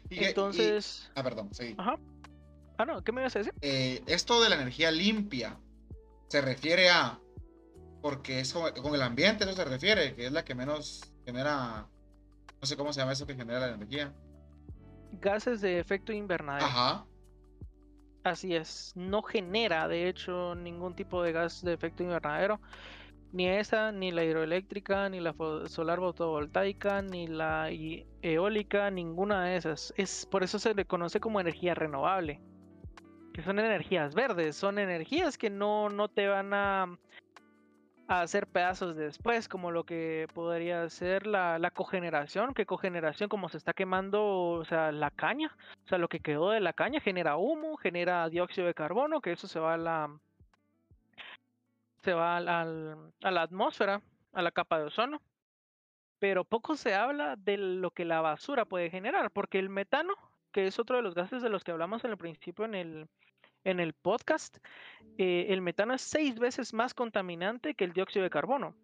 Entonces. 0.09 1.11
ah, 1.15 1.21
perdón, 1.21 1.49
sí. 1.53 1.75
Ajá. 1.77 1.99
Ah, 2.77 2.85
no, 2.85 3.03
¿qué 3.03 3.11
me 3.11 3.21
ibas 3.21 3.35
a 3.35 3.39
decir? 3.39 3.53
Eh, 3.61 4.01
esto 4.07 4.41
de 4.41 4.49
la 4.49 4.55
energía 4.55 4.89
limpia 4.89 5.59
se 6.29 6.41
refiere 6.41 6.89
a. 6.89 7.19
Porque 8.01 8.39
es 8.39 8.53
con, 8.53 8.95
el 8.95 9.01
ambiente, 9.01 9.43
eso 9.43 9.53
se 9.53 9.65
refiere, 9.65 10.15
que 10.15 10.25
es 10.25 10.31
la 10.31 10.45
que 10.45 10.55
menos 10.55 11.13
genera. 11.25 11.87
No 12.61 12.67
sé 12.67 12.77
cómo 12.77 12.93
se 12.93 13.01
llama 13.01 13.11
eso 13.11 13.27
que 13.27 13.35
genera 13.35 13.59
la 13.59 13.73
energía. 13.73 14.13
Gases 15.11 15.59
de 15.59 15.79
efecto 15.79 16.13
invernadero. 16.13 16.65
Ajá. 16.65 17.05
Así 18.29 18.55
es, 18.55 18.93
no 18.95 19.23
genera 19.23 19.87
de 19.87 20.07
hecho 20.07 20.53
ningún 20.53 20.93
tipo 20.93 21.23
de 21.23 21.31
gas 21.31 21.63
de 21.63 21.73
efecto 21.73 22.03
invernadero, 22.03 22.59
ni 23.31 23.47
esa, 23.47 23.91
ni 23.91 24.11
la 24.11 24.23
hidroeléctrica, 24.23 25.09
ni 25.09 25.19
la 25.19 25.33
solar 25.65 25.97
fotovoltaica, 25.97 27.01
ni 27.01 27.27
la 27.27 27.69
eólica, 28.21 28.91
ninguna 28.91 29.45
de 29.45 29.55
esas. 29.55 29.93
Es 29.97 30.27
por 30.27 30.43
eso 30.43 30.59
se 30.59 30.75
le 30.75 30.85
conoce 30.85 31.19
como 31.19 31.39
energía 31.39 31.73
renovable, 31.73 32.39
que 33.33 33.41
son 33.41 33.57
energías 33.57 34.13
verdes, 34.13 34.55
son 34.55 34.77
energías 34.77 35.37
que 35.37 35.49
no, 35.49 35.89
no 35.89 36.07
te 36.07 36.27
van 36.27 36.53
a 36.53 36.99
a 38.09 38.21
hacer 38.21 38.47
pedazos 38.47 38.95
después, 38.95 39.47
como 39.47 39.69
lo 39.69 39.83
que 39.83 40.27
podría 40.33 40.89
ser 40.89 41.27
la, 41.27 41.59
la, 41.59 41.69
cogeneración, 41.69 42.55
que 42.55 42.65
cogeneración 42.65 43.29
como 43.29 43.49
se 43.49 43.57
está 43.57 43.73
quemando, 43.73 44.23
o 44.25 44.65
sea, 44.65 44.91
la 44.91 45.11
caña, 45.11 45.55
o 45.85 45.87
sea, 45.87 45.99
lo 45.99 46.09
que 46.09 46.19
quedó 46.19 46.49
de 46.49 46.59
la 46.59 46.73
caña 46.73 47.01
genera 47.01 47.37
humo, 47.37 47.77
genera 47.77 48.27
dióxido 48.27 48.65
de 48.65 48.73
carbono, 48.73 49.21
que 49.21 49.31
eso 49.33 49.47
se 49.47 49.59
va 49.59 49.75
a 49.75 49.77
la 49.77 50.09
se 52.01 52.13
va 52.13 52.37
al, 52.37 52.47
a 52.47 53.31
la 53.31 53.41
atmósfera, 53.43 54.01
a 54.33 54.41
la 54.41 54.51
capa 54.51 54.79
de 54.79 54.85
ozono. 54.85 55.21
Pero 56.17 56.43
poco 56.45 56.75
se 56.75 56.95
habla 56.95 57.35
de 57.35 57.57
lo 57.57 57.91
que 57.91 58.05
la 58.05 58.21
basura 58.21 58.65
puede 58.65 58.89
generar, 58.89 59.29
porque 59.29 59.59
el 59.59 59.69
metano, 59.69 60.15
que 60.51 60.65
es 60.65 60.79
otro 60.79 60.95
de 60.95 61.03
los 61.03 61.13
gases 61.13 61.43
de 61.43 61.49
los 61.49 61.63
que 61.63 61.71
hablamos 61.71 62.03
en 62.03 62.11
el 62.11 62.17
principio 62.17 62.65
en 62.65 62.73
el, 62.73 63.09
en 63.63 63.79
el 63.79 63.93
podcast, 63.93 64.57
eh, 65.17 65.47
el 65.49 65.61
metano 65.61 65.93
es 65.93 66.01
seis 66.01 66.37
veces 66.39 66.73
más 66.73 66.93
contaminante 66.93 67.75
que 67.75 67.85
el 67.85 67.93
dióxido 67.93 68.23
de 68.23 68.29
carbono. 68.29 68.75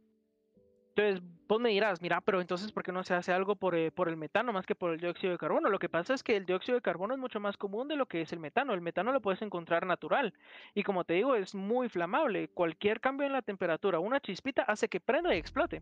Entonces, 0.96 1.22
vos 1.50 1.60
me 1.60 1.72
dirás, 1.72 2.02
mira, 2.02 2.22
pero 2.22 2.40
entonces, 2.40 2.72
¿por 2.72 2.82
qué 2.82 2.94
no 2.94 3.04
se 3.04 3.14
hace 3.14 3.34
algo 3.34 3.58
por, 3.58 3.76
eh, 3.76 3.92
por 3.92 4.08
el 4.08 4.16
metano 4.16 4.54
más 4.54 4.66
que 4.66 4.76
por 4.76 4.94
el 4.94 5.00
dióxido 5.02 5.34
de 5.34 5.38
carbono? 5.38 5.70
Lo 5.70 5.78
que 5.78 5.90
pasa 5.90 6.14
es 6.14 6.24
que 6.24 6.38
el 6.38 6.46
dióxido 6.46 6.78
de 6.78 6.82
carbono 6.82 7.14
es 7.14 7.20
mucho 7.20 7.42
más 7.42 7.58
común 7.58 7.90
de 7.90 7.98
lo 7.98 8.06
que 8.06 8.22
es 8.22 8.32
el 8.32 8.40
metano. 8.40 8.74
El 8.74 8.80
metano 8.80 9.12
lo 9.12 9.20
puedes 9.20 9.42
encontrar 9.42 9.86
natural. 9.86 10.34
Y 10.74 10.84
como 10.84 11.04
te 11.04 11.16
digo, 11.16 11.36
es 11.36 11.54
muy 11.54 11.90
flamable. 11.90 12.48
Cualquier 12.48 13.02
cambio 13.02 13.28
en 13.28 13.34
la 13.34 13.42
temperatura, 13.42 14.00
una 14.00 14.22
chispita, 14.22 14.62
hace 14.62 14.88
que 14.88 15.02
prenda 15.02 15.36
y 15.36 15.38
explote. 15.38 15.82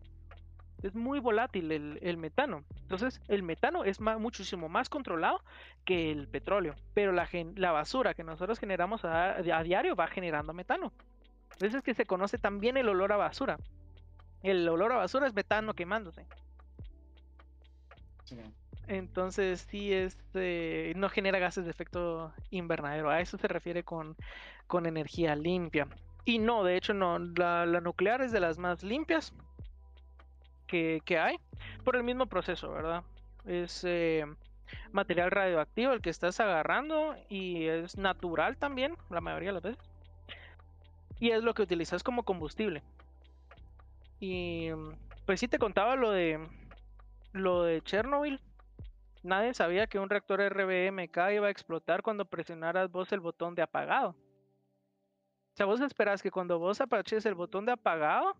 Es 0.84 0.94
muy 0.94 1.18
volátil 1.18 1.72
el, 1.72 2.16
metano. 2.18 2.62
Entonces, 2.82 3.20
el 3.28 3.42
metano 3.42 3.84
es 3.84 4.00
muchísimo 4.00 4.68
más 4.68 4.90
controlado 4.90 5.40
que 5.86 6.12
el 6.12 6.28
petróleo. 6.28 6.74
Pero 6.92 7.10
la, 7.10 7.26
la 7.56 7.72
basura 7.72 8.12
que 8.12 8.22
nosotros 8.22 8.58
generamos 8.58 9.02
a, 9.04 9.36
a 9.36 9.62
diario 9.62 9.96
va 9.96 10.08
generando 10.08 10.52
metano. 10.52 10.92
Entonces 11.52 11.74
es 11.76 11.82
que 11.82 11.94
se 11.94 12.04
conoce 12.04 12.36
también 12.36 12.76
el 12.76 12.88
olor 12.88 13.12
a 13.12 13.16
basura. 13.16 13.58
El 14.42 14.68
olor 14.68 14.92
a 14.92 14.96
basura 14.96 15.26
es 15.26 15.34
metano 15.34 15.72
quemándose. 15.72 16.26
Entonces 18.86 19.66
sí 19.70 19.90
este, 19.92 20.92
no 20.96 21.08
genera 21.08 21.38
gases 21.38 21.64
de 21.64 21.70
efecto 21.70 22.30
invernadero. 22.50 23.08
A 23.08 23.20
eso 23.20 23.38
se 23.38 23.48
refiere 23.48 23.84
con, 23.84 24.16
con 24.66 24.84
energía 24.84 25.34
limpia. 25.34 25.88
Y 26.24 26.38
no, 26.38 26.64
de 26.64 26.76
hecho 26.76 26.92
no, 26.92 27.18
la, 27.18 27.64
nuclear 27.80 28.20
es 28.20 28.32
de 28.32 28.40
las 28.40 28.58
más 28.58 28.82
limpias 28.82 29.32
que, 30.66 31.18
hay 31.18 31.36
por 31.84 31.96
el 31.96 32.02
mismo 32.02 32.26
proceso, 32.26 32.70
¿verdad? 32.70 33.02
Es 33.46 33.84
eh, 33.84 34.24
material 34.92 35.30
radioactivo 35.30 35.92
el 35.92 36.00
que 36.00 36.10
estás 36.10 36.40
agarrando 36.40 37.16
y 37.28 37.64
es 37.66 37.96
natural 37.96 38.56
también, 38.56 38.96
la 39.10 39.20
mayoría 39.20 39.50
de 39.50 39.54
las 39.54 39.62
veces. 39.62 39.90
Y 41.20 41.30
es 41.30 41.42
lo 41.42 41.54
que 41.54 41.62
utilizas 41.62 42.02
como 42.02 42.24
combustible. 42.24 42.82
Y 44.20 44.70
pues 45.26 45.40
sí 45.40 45.48
te 45.48 45.58
contaba 45.58 45.96
lo 45.96 46.10
de 46.10 46.40
lo 47.32 47.64
de 47.64 47.82
Chernobyl. 47.82 48.40
Nadie 49.22 49.54
sabía 49.54 49.86
que 49.86 49.98
un 49.98 50.10
reactor 50.10 50.40
RBMK 50.40 51.16
iba 51.34 51.46
a 51.46 51.50
explotar 51.50 52.02
cuando 52.02 52.24
presionaras 52.24 52.90
vos 52.90 53.10
el 53.12 53.20
botón 53.20 53.54
de 53.54 53.62
apagado. 53.62 54.10
O 54.10 55.56
sea, 55.56 55.66
vos 55.66 55.80
esperas 55.80 56.22
que 56.22 56.30
cuando 56.30 56.58
vos 56.58 56.80
apaches 56.80 57.24
el 57.26 57.34
botón 57.34 57.64
de 57.64 57.72
apagado, 57.72 58.36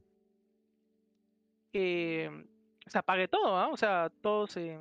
eh, 1.74 2.46
se 2.86 2.98
apague 2.98 3.28
todo, 3.28 3.56
¿ah? 3.58 3.68
O 3.68 3.76
sea, 3.76 4.10
todo 4.22 4.46
se. 4.46 4.80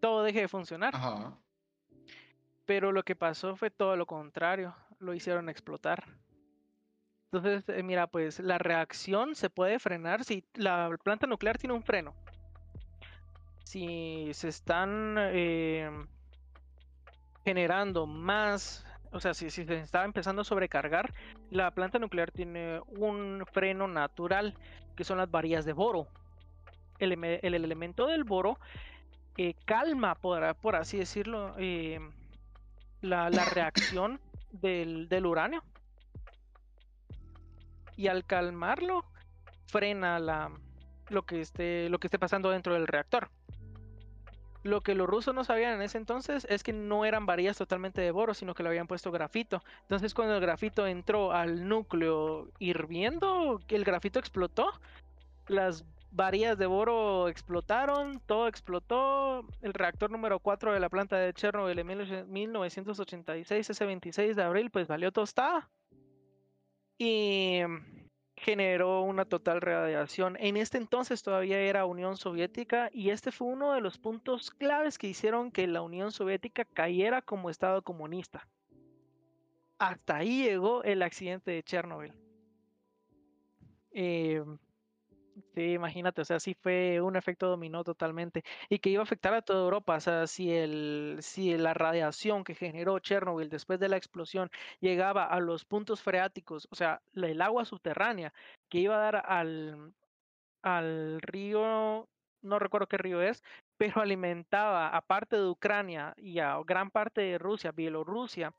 Todo 0.00 0.22
deje 0.22 0.40
de 0.40 0.48
funcionar. 0.48 0.94
Pero 2.66 2.92
lo 2.92 3.02
que 3.02 3.16
pasó 3.16 3.56
fue 3.56 3.70
todo 3.70 3.96
lo 3.96 4.06
contrario. 4.06 4.74
Lo 4.98 5.14
hicieron 5.14 5.48
explotar. 5.48 6.04
Entonces, 7.32 7.68
eh, 7.68 7.82
mira, 7.82 8.08
pues 8.08 8.40
la 8.40 8.58
reacción 8.58 9.36
se 9.36 9.50
puede 9.50 9.78
frenar 9.78 10.24
si 10.24 10.44
la 10.54 10.90
planta 11.02 11.28
nuclear 11.28 11.58
tiene 11.58 11.74
un 11.74 11.82
freno. 11.84 12.14
Si 13.64 14.30
se 14.32 14.48
están 14.48 15.16
em, 15.16 16.08
generando 17.44 18.06
más, 18.06 18.84
o 19.12 19.20
sea, 19.20 19.34
si, 19.34 19.50
se 19.50 19.62
está 19.62 20.04
empezando 20.04 20.42
a 20.42 20.44
sobrecargar, 20.44 21.12
la 21.50 21.70
planta 21.72 21.98
nuclear 21.98 22.30
tiene 22.30 22.80
un 22.86 23.44
freno 23.52 23.88
natural, 23.88 24.54
que 24.96 25.04
son 25.04 25.18
las 25.18 25.30
varillas 25.30 25.64
de 25.64 25.72
boro. 25.72 26.06
El, 26.98 27.12
elemento 27.14 28.06
del 28.06 28.24
boro 28.24 28.58
eh, 29.36 29.54
calma, 29.64 30.14
por, 30.14 30.76
así 30.76 30.98
decirlo, 30.98 31.54
em, 31.58 32.12
la, 33.00 33.30
reacción 33.30 34.20
del, 34.52 35.08
del 35.08 35.24
uranio 35.24 35.64
y 37.96 38.08
al 38.08 38.24
calmarlo 38.24 39.04
frena 39.66 40.18
la, 40.18 40.50
lo, 41.10 41.22
que 41.22 41.42
esté, 41.42 41.90
lo 41.90 41.98
que 41.98 42.06
esté 42.06 42.18
pasando 42.18 42.50
dentro 42.50 42.72
del 42.72 42.86
reactor. 42.86 43.30
Lo 44.62 44.82
que 44.82 44.94
los 44.94 45.08
rusos 45.08 45.34
no 45.34 45.44
sabían 45.44 45.74
en 45.74 45.82
ese 45.82 45.98
entonces 45.98 46.46
es 46.50 46.62
que 46.62 46.72
no 46.72 47.04
eran 47.04 47.26
varillas 47.26 47.56
totalmente 47.56 48.00
de 48.00 48.10
boro, 48.10 48.34
sino 48.34 48.54
que 48.54 48.62
le 48.62 48.68
habían 48.68 48.86
puesto 48.86 49.10
grafito. 49.10 49.62
Entonces 49.82 50.12
cuando 50.12 50.34
el 50.34 50.40
grafito 50.40 50.86
entró 50.86 51.32
al 51.32 51.66
núcleo 51.66 52.48
hirviendo, 52.58 53.60
el 53.68 53.84
grafito 53.84 54.18
explotó, 54.18 54.70
las 55.48 55.84
varillas 56.12 56.58
de 56.58 56.66
boro 56.66 57.28
explotaron, 57.28 58.20
todo 58.26 58.48
explotó, 58.48 59.46
el 59.62 59.72
reactor 59.72 60.10
número 60.10 60.40
4 60.40 60.72
de 60.74 60.80
la 60.80 60.88
planta 60.88 61.16
de 61.16 61.32
Chernobyl 61.32 61.78
en 61.78 61.86
1986, 62.30 63.70
ese 63.70 63.86
26 63.86 64.36
de 64.36 64.42
abril, 64.42 64.70
pues 64.70 64.88
valió 64.88 65.12
tostada 65.12 65.70
y 66.98 67.62
generó 68.40 69.02
una 69.02 69.24
total 69.26 69.60
radiación. 69.60 70.36
En 70.40 70.56
este 70.56 70.78
entonces 70.78 71.22
todavía 71.22 71.60
era 71.60 71.84
Unión 71.84 72.16
Soviética 72.16 72.88
y 72.92 73.10
este 73.10 73.32
fue 73.32 73.48
uno 73.48 73.74
de 73.74 73.82
los 73.82 73.98
puntos 73.98 74.50
claves 74.50 74.98
que 74.98 75.08
hicieron 75.08 75.50
que 75.50 75.66
la 75.66 75.82
Unión 75.82 76.10
Soviética 76.10 76.64
cayera 76.64 77.20
como 77.20 77.50
Estado 77.50 77.82
comunista. 77.82 78.48
Hasta 79.78 80.16
ahí 80.16 80.44
llegó 80.44 80.82
el 80.84 81.02
accidente 81.02 81.50
de 81.50 81.62
Chernobyl. 81.62 82.14
Eh, 83.92 84.42
Sí, 85.54 85.72
imagínate, 85.72 86.20
o 86.20 86.24
sea, 86.24 86.38
sí 86.40 86.54
fue 86.54 87.00
un 87.00 87.16
efecto 87.16 87.48
dominó 87.48 87.82
totalmente 87.84 88.42
y 88.68 88.78
que 88.78 88.90
iba 88.90 89.00
a 89.00 89.04
afectar 89.04 89.32
a 89.34 89.42
toda 89.42 89.62
Europa, 89.64 89.96
o 89.96 90.00
sea, 90.00 90.26
si 90.26 90.52
el 90.52 91.18
si 91.20 91.56
la 91.56 91.72
radiación 91.74 92.44
que 92.44 92.54
generó 92.54 92.98
Chernobyl 92.98 93.48
después 93.48 93.80
de 93.80 93.88
la 93.88 93.96
explosión 93.96 94.50
llegaba 94.80 95.24
a 95.24 95.40
los 95.40 95.64
puntos 95.64 96.02
freáticos, 96.02 96.68
o 96.70 96.74
sea, 96.74 97.02
el 97.14 97.40
agua 97.42 97.64
subterránea 97.64 98.32
que 98.68 98.78
iba 98.78 98.96
a 98.96 98.98
dar 98.98 99.24
al 99.26 99.94
al 100.62 101.20
río, 101.22 102.08
no 102.42 102.58
recuerdo 102.58 102.88
qué 102.88 102.98
río 102.98 103.22
es, 103.22 103.42
pero 103.76 104.00
alimentaba 104.02 104.88
a 104.88 105.00
parte 105.02 105.36
de 105.36 105.48
Ucrania 105.48 106.14
y 106.16 106.38
a 106.40 106.58
gran 106.66 106.90
parte 106.90 107.22
de 107.22 107.38
Rusia, 107.38 107.72
Bielorrusia, 107.72 108.52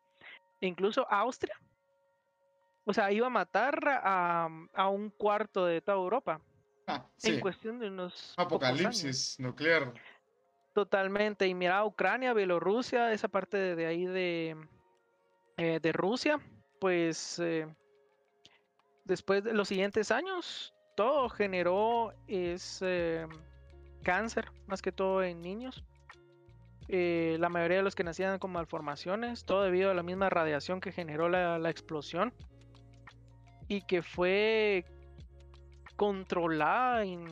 e 0.62 0.68
incluso 0.68 1.08
Austria. 1.12 1.56
O 2.86 2.94
sea, 2.94 3.12
iba 3.12 3.28
a 3.28 3.30
matar 3.30 3.80
a, 3.88 4.48
a 4.74 4.90
un 4.90 5.10
cuarto 5.12 5.66
de 5.66 5.82
toda 5.82 5.98
Europa. 5.98 6.42
Ah, 6.88 7.06
en 7.24 7.40
cuestión 7.40 7.80
de 7.80 7.88
unos 7.88 8.34
apocalipsis 8.38 9.40
nuclear. 9.40 9.94
Totalmente. 10.74 11.48
Y 11.48 11.54
mira, 11.54 11.84
Ucrania, 11.86 12.34
Bielorrusia, 12.34 13.12
esa 13.12 13.28
parte 13.28 13.76
de, 13.76 13.86
ahí 13.86 14.06
de, 14.06 14.56
eh, 15.58 15.80
de 15.82 15.92
Rusia, 15.92 16.40
pues 16.80 17.40
eh, 17.40 17.68
después 19.04 19.44
de 19.44 19.54
los 19.54 19.68
siguientes 19.68 20.12
años, 20.12 20.74
todo 20.96 21.30
generó 21.30 22.14
es 22.28 22.80
eh, 22.82 23.28
cáncer, 24.04 24.52
más 24.68 24.82
que 24.82 24.92
todo 24.92 25.24
en 25.24 25.42
niños. 25.42 25.84
la 26.88 27.50
mayoría 27.50 27.78
de 27.78 27.84
los 27.84 27.96
que 27.96 28.04
nacían 28.04 28.40
con 28.40 28.52
malformaciones, 28.52 29.44
todo 29.44 29.64
debido 29.64 29.92
a 29.92 29.94
la 29.94 30.04
misma 30.04 30.30
radiación 30.30 30.80
que 30.80 30.92
generó 30.92 31.28
la, 31.28 31.60
la 31.60 31.70
explosión 31.70 32.34
y 33.68 33.82
que 33.82 34.02
fue 34.02 34.86
controlada 36.02 37.04
en, 37.04 37.28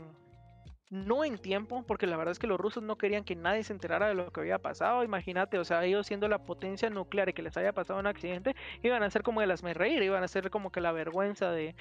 no 0.92 1.26
en 1.26 1.40
tiempo, 1.40 1.84
porque 1.88 2.06
la 2.06 2.18
verdad 2.18 2.34
es 2.34 2.38
que 2.38 2.46
los 2.46 2.60
rusos 2.60 2.84
no 2.84 3.00
querían 3.00 3.24
que 3.24 3.36
nadie 3.36 3.64
se 3.64 3.74
enterara 3.74 4.10
de 4.10 4.14
lo 4.14 4.32
que 4.32 4.42
había 4.42 4.60
pasado. 4.60 5.04
Imagínate, 5.04 5.58
o 5.58 5.66
sea, 5.66 5.84
ellos 5.86 6.06
siendo 6.06 6.28
la 6.28 6.46
potencia 6.46 6.88
nuclear 6.92 7.30
y 7.30 7.34
que 7.34 7.42
les 7.42 7.58
haya 7.58 7.74
pasado 7.74 8.00
un 8.00 8.06
accidente, 8.06 8.56
iban 8.84 9.02
a 9.02 9.10
ser 9.10 9.24
como 9.24 9.42
de 9.42 9.48
las 9.48 9.64
reír, 9.64 10.04
iban 10.04 10.22
a 10.22 10.28
ser 10.28 10.52
como 10.52 10.72
que 10.72 10.82
la 10.82 10.92
vergüenza 10.92 11.50
de, 11.50 11.74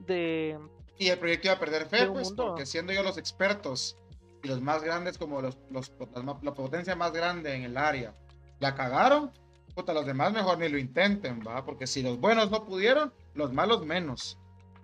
de. 0.00 0.58
Y 0.98 1.08
el 1.08 1.18
proyecto 1.18 1.48
iba 1.48 1.54
a 1.54 1.58
perder 1.58 1.86
fe, 1.86 2.10
pues, 2.10 2.30
porque 2.32 2.66
siendo 2.66 2.92
ellos 2.92 3.06
los 3.06 3.16
expertos 3.16 3.96
y 4.42 4.48
los 4.48 4.60
más 4.60 4.82
grandes, 4.82 5.16
como 5.16 5.40
los, 5.40 5.56
los, 5.70 5.94
la 6.42 6.52
potencia 6.52 6.94
más 6.94 7.14
grande 7.14 7.54
en 7.54 7.62
el 7.62 7.78
área, 7.78 8.14
la 8.60 8.74
cagaron, 8.74 9.32
puta, 9.74 9.94
los 9.94 10.04
demás 10.04 10.34
mejor 10.34 10.58
ni 10.58 10.68
lo 10.68 10.76
intenten, 10.76 11.40
¿va? 11.40 11.64
Porque 11.64 11.86
si 11.86 12.02
los 12.02 12.20
buenos 12.20 12.50
no 12.50 12.66
pudieron, 12.66 13.14
los 13.32 13.50
malos 13.50 13.86
menos. 13.86 14.38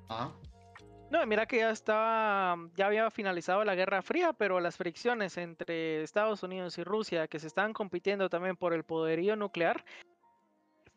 ¿ah? 0.09 0.33
No, 1.11 1.27
mira 1.27 1.47
que 1.47 1.59
ya 1.59 1.71
estaba, 1.71 2.57
ya 2.77 2.87
había 2.87 3.11
finalizado 3.11 3.65
la 3.65 3.75
Guerra 3.75 4.01
Fría, 4.01 4.33
pero 4.33 4.61
las 4.61 4.77
fricciones 4.77 5.37
entre 5.39 6.05
Estados 6.05 6.45
Unidos 6.45 6.79
y 6.79 6.85
Rusia, 6.85 7.27
que 7.27 7.41
se 7.41 7.49
estaban 7.49 7.73
compitiendo 7.73 8.31
también 8.31 8.57
por 8.57 8.73
el 8.73 8.85
poderío 8.85 9.35
nuclear, 9.35 9.85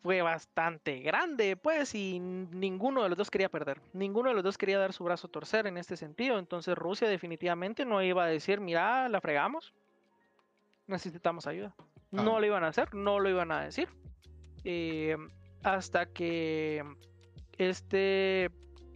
fue 0.03 0.21
bastante 0.21 0.99
grande, 0.99 1.55
pues, 1.55 1.95
y 1.95 2.19
ninguno 2.19 3.01
de 3.01 3.09
los 3.09 3.17
dos 3.17 3.31
quería 3.31 3.49
perder. 3.49 3.81
Ninguno 3.93 4.29
de 4.29 4.35
los 4.35 4.43
dos 4.43 4.57
quería 4.57 4.77
dar 4.77 4.93
su 4.93 5.03
brazo 5.03 5.27
a 5.27 5.31
torcer 5.31 5.65
en 5.65 5.77
este 5.77 5.97
sentido. 5.97 6.37
Entonces 6.37 6.77
Rusia 6.77 7.07
definitivamente 7.07 7.83
no 7.83 8.03
iba 8.03 8.25
a 8.25 8.27
decir, 8.27 8.59
mira, 8.59 9.09
la 9.09 9.19
fregamos, 9.19 9.73
necesitamos 10.85 11.47
ayuda. 11.47 11.73
No 12.11 12.39
lo 12.39 12.45
iban 12.45 12.63
a 12.63 12.67
hacer, 12.67 12.93
no 12.93 13.19
lo 13.19 13.29
iban 13.29 13.51
a 13.51 13.61
decir. 13.61 13.89
Eh, 14.63 15.17
hasta 15.63 16.05
que 16.05 16.83
este 17.57 18.51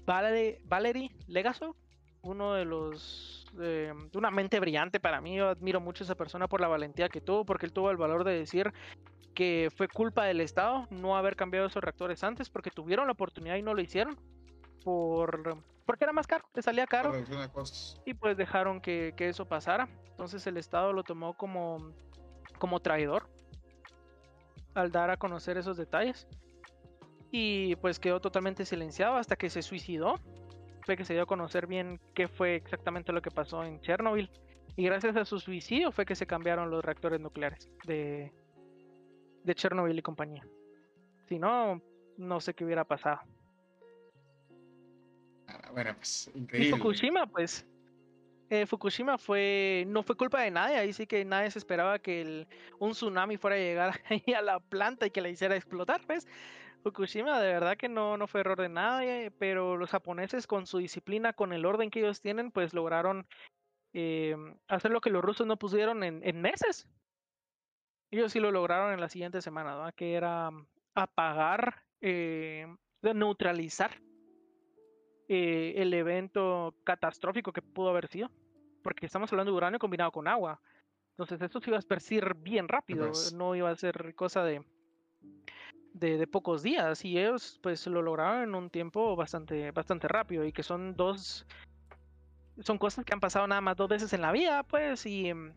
Valery, 0.07 0.57
Valery 0.63 1.11
Legasov, 1.27 1.75
uno 2.21 2.53
de 2.53 2.63
los 2.63 3.45
eh, 3.59 3.93
una 4.13 4.31
mente 4.31 4.59
brillante 4.59 4.99
para 4.99 5.19
mí. 5.19 5.35
Yo 5.35 5.49
admiro 5.49 5.81
mucho 5.81 6.03
a 6.03 6.05
esa 6.05 6.15
persona 6.15 6.47
por 6.47 6.61
la 6.61 6.69
valentía 6.69 7.09
que 7.09 7.21
tuvo, 7.21 7.45
porque 7.45 7.65
él 7.65 7.73
tuvo 7.73 7.91
el 7.91 7.97
valor 7.97 8.23
de 8.23 8.33
decir 8.33 8.73
que 9.35 9.69
fue 9.75 9.87
culpa 9.87 10.23
del 10.23 10.39
Estado 10.39 10.87
no 10.89 11.17
haber 11.17 11.35
cambiado 11.35 11.67
esos 11.67 11.83
reactores 11.83 12.23
antes, 12.23 12.49
porque 12.49 12.71
tuvieron 12.71 13.05
la 13.05 13.11
oportunidad 13.11 13.57
y 13.57 13.61
no 13.61 13.73
lo 13.73 13.81
hicieron. 13.81 14.17
por 14.83 15.61
porque 15.85 16.03
era 16.03 16.11
más 16.11 16.27
caro, 16.27 16.45
le 16.53 16.61
salía 16.61 16.85
caro. 16.85 17.13
Y 18.05 18.13
pues 18.13 18.35
dejaron 18.35 18.81
que, 18.81 19.13
que 19.15 19.29
eso 19.29 19.45
pasara. 19.45 19.87
Entonces 20.09 20.45
el 20.47 20.57
Estado 20.57 20.91
lo 20.91 21.03
tomó 21.03 21.33
como, 21.33 21.93
como 22.59 22.81
traidor 22.81 23.29
al 24.73 24.91
dar 24.91 25.09
a 25.09 25.17
conocer 25.17 25.57
esos 25.57 25.77
detalles. 25.77 26.27
Y 27.31 27.75
pues 27.77 27.99
quedó 27.99 28.19
totalmente 28.21 28.65
silenciado 28.65 29.15
hasta 29.15 29.35
que 29.35 29.49
se 29.49 29.61
suicidó. 29.61 30.19
Fue 30.85 30.95
que 30.95 31.03
se 31.05 31.13
dio 31.13 31.23
a 31.23 31.25
conocer 31.27 31.67
bien 31.67 31.99
qué 32.13 32.27
fue 32.27 32.55
exactamente 32.55 33.11
lo 33.11 33.21
que 33.21 33.31
pasó 33.31 33.63
en 33.63 33.81
Chernobyl. 33.81 34.29
Y 34.77 34.83
gracias 34.85 35.15
a 35.17 35.25
su 35.25 35.39
suicidio 35.39 35.91
fue 35.91 36.05
que 36.05 36.15
se 36.15 36.25
cambiaron 36.27 36.69
los 36.71 36.83
reactores 36.85 37.19
nucleares 37.19 37.69
de, 37.85 38.31
de 39.43 39.55
Chernobyl 39.55 39.97
y 39.97 40.01
compañía. 40.01 40.47
Si 41.27 41.37
no, 41.39 41.81
no 42.17 42.39
sé 42.39 42.53
qué 42.53 42.63
hubiera 42.63 42.85
pasado. 42.85 43.19
Ah, 45.47 45.69
Bueno, 45.71 45.93
pues 45.95 46.29
Y 46.33 46.39
increíble. 46.39 46.77
Fukushima, 46.77 47.25
pues. 47.27 47.65
eh, 48.49 48.65
Fukushima 48.65 49.17
fue. 49.17 49.83
No 49.87 50.03
fue 50.03 50.15
culpa 50.15 50.41
de 50.41 50.51
nadie. 50.51 50.77
Ahí 50.77 50.93
sí 50.93 51.07
que 51.07 51.25
nadie 51.25 51.51
se 51.51 51.59
esperaba 51.59 51.99
que 51.99 52.21
el- 52.21 52.47
un 52.79 52.91
tsunami 52.91 53.37
fuera 53.37 53.55
a 53.55 53.59
llegar 53.59 53.99
ahí 54.09 54.33
a 54.33 54.41
la 54.41 54.59
planta 54.59 55.05
y 55.07 55.11
que 55.11 55.21
la 55.21 55.29
hiciera 55.29 55.55
explotar, 55.55 56.01
pues. 56.05 56.27
Fukushima, 56.87 57.41
de 57.41 57.51
verdad 57.51 57.75
que 57.75 57.89
no, 57.89 58.15
no 58.15 58.27
fue 58.27 58.39
error 58.39 58.59
de 58.59 58.69
nadie. 58.69 59.31
Pero 59.31 59.75
los 59.75 59.89
japoneses, 59.89 60.47
con 60.47 60.65
su 60.65 60.77
disciplina, 60.77 61.33
con 61.33 61.51
el 61.51 61.65
orden 61.65 61.89
que 61.89 61.99
ellos 61.99 62.21
tienen, 62.21 62.51
pues 62.51 62.73
lograron 62.73 63.27
eh, 63.93 64.37
hacer 64.69 64.91
lo 64.91 65.01
que 65.01 65.09
los 65.09 65.23
rusos 65.23 65.45
no 65.45 65.57
pudieron 65.57 66.03
en, 66.03 66.21
en 66.23 66.41
meses. 66.41 66.87
Ellos 68.09 68.31
sí 68.31 68.39
lo 68.39 68.51
lograron 68.51 68.93
en 68.93 69.01
la 69.01 69.09
siguiente 69.09 69.41
semana, 69.41 69.75
¿verdad? 69.75 69.93
Que 69.95 70.13
era 70.13 70.49
apagar, 70.95 71.83
eh, 71.99 72.73
de 73.01 73.13
neutralizar 73.13 73.91
eh, 75.27 75.73
el 75.75 75.93
evento 75.93 76.73
catastrófico 76.85 77.51
que 77.51 77.61
pudo 77.61 77.89
haber 77.89 78.07
sido. 78.07 78.31
Porque 78.81 79.05
estamos 79.05 79.29
hablando 79.33 79.51
de 79.51 79.57
uranio 79.57 79.79
combinado 79.79 80.13
con 80.13 80.29
agua. 80.29 80.61
Entonces 81.17 81.41
eso 81.41 81.59
se 81.59 81.69
iba 81.69 81.75
a 81.75 81.79
esparcir 81.79 82.33
bien 82.35 82.69
rápido. 82.69 83.11
No 83.33 83.55
iba 83.55 83.69
a 83.69 83.75
ser 83.75 84.15
cosa 84.15 84.45
de, 84.45 84.63
de, 85.99 86.27
pocos 86.27 86.63
días. 86.63 87.03
Y 87.05 87.17
ellos 87.17 87.59
pues 87.61 87.85
lo 87.87 88.01
lograron 88.01 88.43
en 88.43 88.55
un 88.55 88.69
tiempo 88.69 89.15
bastante, 89.15 89.71
bastante 89.71 90.07
rápido. 90.07 90.43
Y 90.45 90.51
que 90.51 90.63
son 90.63 90.95
dos... 90.95 91.45
Son 92.59 92.79
cosas 92.79 93.05
que 93.05 93.13
han 93.13 93.19
pasado 93.19 93.45
nada 93.45 93.61
más 93.61 93.77
dos 93.77 93.87
veces 93.87 94.13
en 94.13 94.21
la 94.21 94.31
vida, 94.31 94.63
pues. 94.63 95.05
Y 95.05 95.31
mm, 95.31 95.51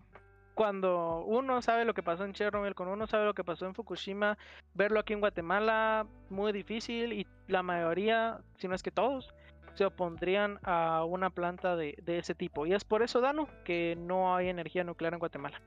cuando 0.55 1.25
uno 1.25 1.63
sabe 1.63 1.87
lo 1.87 1.95
que 1.95 2.03
pasó 2.03 2.25
en 2.25 2.35
Chernobyl, 2.35 2.75
cuando 2.75 2.93
uno 2.93 3.07
sabe 3.07 3.25
lo 3.25 3.33
que 3.33 3.43
pasó 3.43 3.65
en 3.65 3.75
Fukushima, 3.75 4.37
verlo 4.75 5.01
aquí 5.01 5.15
en 5.15 5.21
Guatemala, 5.21 6.07
muy 6.29 6.53
difícil. 6.53 7.15
Y 7.15 7.27
la 7.47 7.63
mayoría, 7.63 8.43
si 8.59 8.69
no 8.69 8.75
es 8.75 8.83
que 8.83 8.91
todos, 8.91 9.33
se 9.75 9.87
opondrían 9.87 10.59
a 10.63 11.05
una 11.05 11.31
planta 11.31 11.75
de, 11.75 11.97
de 12.03 12.19
ese 12.19 12.35
tipo. 12.35 12.67
Y 12.67 12.75
es 12.75 12.85
por 12.85 13.03
eso, 13.03 13.23
Danu, 13.23 13.49
que 13.65 13.97
no 13.97 14.37
hay 14.37 14.49
energía 14.49 14.85
nuclear 14.85 15.15
en 15.15 15.21
Guatemala. 15.21 15.63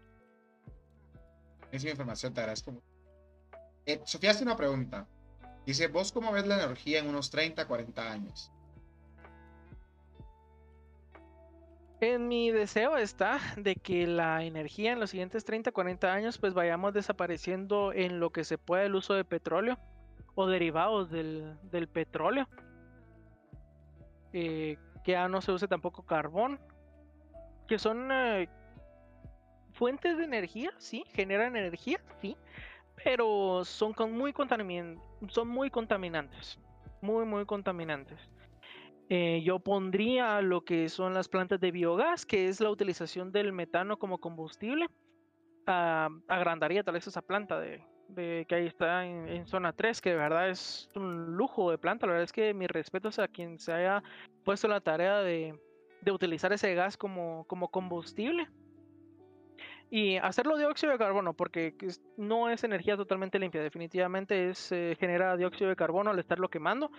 Información 1.82 2.34
te 2.34 2.42
agradezco 2.42 2.72
mucho. 2.72 2.93
Eh, 3.86 4.02
Sofía 4.06 4.32
hace 4.32 4.44
una 4.44 4.56
pregunta. 4.56 5.08
Dice, 5.66 5.88
¿vos 5.88 6.12
cómo 6.12 6.32
ves 6.32 6.46
la 6.48 6.62
energía 6.62 7.00
en 7.00 7.08
unos 7.08 7.30
30, 7.30 7.66
40 7.68 8.12
años? 8.12 8.52
En 12.02 12.28
mi 12.28 12.52
deseo 12.52 12.98
está 12.98 13.40
de 13.56 13.76
que 13.76 14.06
la 14.08 14.44
energía 14.44 14.92
en 14.92 15.00
los 15.00 15.12
siguientes 15.12 15.46
30, 15.46 15.72
40 15.72 16.14
años 16.14 16.38
pues 16.38 16.54
vayamos 16.54 16.94
desapareciendo 16.94 17.94
en 17.94 18.20
lo 18.20 18.32
que 18.32 18.44
se 18.44 18.58
pueda 18.58 18.84
el 18.84 18.96
uso 18.96 19.14
de 19.14 19.24
petróleo 19.24 19.80
o 20.36 20.46
derivados 20.46 21.10
del, 21.10 21.58
petróleo. 21.94 22.50
Eh, 24.34 24.78
que 25.06 25.12
ya 25.14 25.30
no 25.30 25.42
se 25.42 25.52
use 25.54 25.68
tampoco 25.68 26.06
carbón. 26.06 26.60
Que 27.68 27.80
son 27.80 28.10
eh, 28.12 28.50
fuentes 29.72 30.18
de 30.18 30.26
energía, 30.26 30.74
sí, 30.78 31.06
generan 31.14 31.56
energía, 31.56 32.02
sí. 32.22 32.36
Pero 33.04 33.66
son 33.66 33.94
muy 34.12 34.34
son 35.28 35.48
muy 35.48 35.70
contaminantes. 35.70 36.60
Muy, 37.02 37.26
muy 37.26 37.46
contaminantes. 37.46 38.20
Eh, 39.10 39.42
yo 39.44 39.60
pondría 39.60 40.42
lo 40.42 40.62
que 40.62 40.88
son 40.90 41.14
las 41.14 41.28
plantas 41.28 41.60
de 41.60 41.72
biogás, 41.72 42.26
que 42.26 42.48
es 42.48 42.62
la 42.62 42.70
utilización 42.70 43.32
del 43.32 43.52
metano 43.52 43.98
como 43.98 44.20
combustible. 44.20 44.88
Ah, 45.68 46.10
agrandaría 46.28 46.84
tal 46.84 46.94
vez 46.94 47.08
esa 47.08 47.22
planta 47.22 47.60
de, 47.60 47.84
de 48.08 48.46
que 48.48 48.56
ahí 48.56 48.68
está 48.68 49.06
en, 49.06 49.28
en 49.28 49.46
zona 49.46 49.74
3, 49.74 50.02
que 50.02 50.12
de 50.12 50.16
verdad 50.16 50.50
es 50.50 50.90
un 50.96 51.36
lujo 51.36 51.72
de 51.72 51.78
planta. 51.78 52.06
La 52.06 52.14
verdad 52.14 52.24
es 52.24 52.32
que 52.32 52.54
mis 52.54 52.70
respetos 52.70 53.20
a 53.20 53.28
quien 53.28 53.60
se 53.60 53.74
haya 53.74 54.02
puesto 54.46 54.68
la 54.68 54.82
tarea 54.82 55.20
de, 55.20 55.60
de 56.02 56.12
utilizar 56.12 56.54
ese 56.54 56.74
gas 56.74 56.98
como, 56.98 57.46
como 57.48 57.70
combustible. 57.70 58.48
Y 59.96 60.18
hacerlo 60.18 60.58
dióxido 60.58 60.92
de 60.92 60.98
carbono, 60.98 61.34
porque 61.36 61.76
no 62.18 62.50
es 62.50 62.64
energía 62.64 62.98
totalmente 62.98 63.38
limpia, 63.38 63.62
definitivamente 63.62 64.50
es, 64.50 64.72
eh, 64.72 64.98
genera 65.00 65.38
dióxido 65.38 65.70
de 65.70 65.76
carbono 65.76 66.10
al 66.10 66.18
estarlo 66.18 66.50
quemando, 66.50 66.90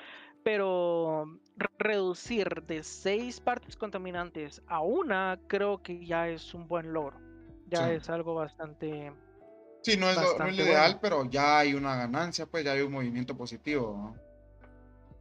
pero 0.45 1.27
re- 1.57 1.67
reducir 1.77 2.63
de 2.63 2.85
seis 2.85 3.41
partes 3.41 3.77
contaminantes 3.77 4.63
a 4.69 4.81
una 4.81 5.41
creo 5.49 5.83
que 5.83 6.07
ya 6.07 6.29
es 6.29 6.55
un 6.55 6.69
buen 6.69 6.93
logro. 6.93 7.19
Ya 7.67 7.89
Sí. 7.89 7.95
es 7.97 8.09
algo 8.11 8.37
bastante... 8.37 9.13
Sí, 9.83 9.97
no 9.97 10.09
es, 10.09 10.15
lo, 10.17 10.39
no 10.39 10.47
es 10.47 10.57
lo 10.57 10.63
ideal, 10.63 10.93
bueno. 10.93 10.99
pero 11.03 11.25
ya 11.29 11.59
hay 11.59 11.75
una 11.75 11.97
ganancia, 11.97 12.47
pues 12.47 12.65
ya 12.65 12.75
hay 12.75 12.83
un 12.83 12.93
movimiento 12.93 13.37
positivo. 13.37 14.15
¿no? 14.15 14.17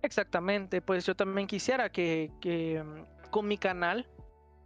Exactamente, 0.04 0.80
pues 0.80 1.08
yo 1.08 1.16
también 1.16 1.48
quisiera 1.48 1.90
que, 1.90 2.30
que, 2.40 2.84
mm, 2.84 3.30
con 3.32 3.48
mi 3.48 3.58
canal 3.58 4.06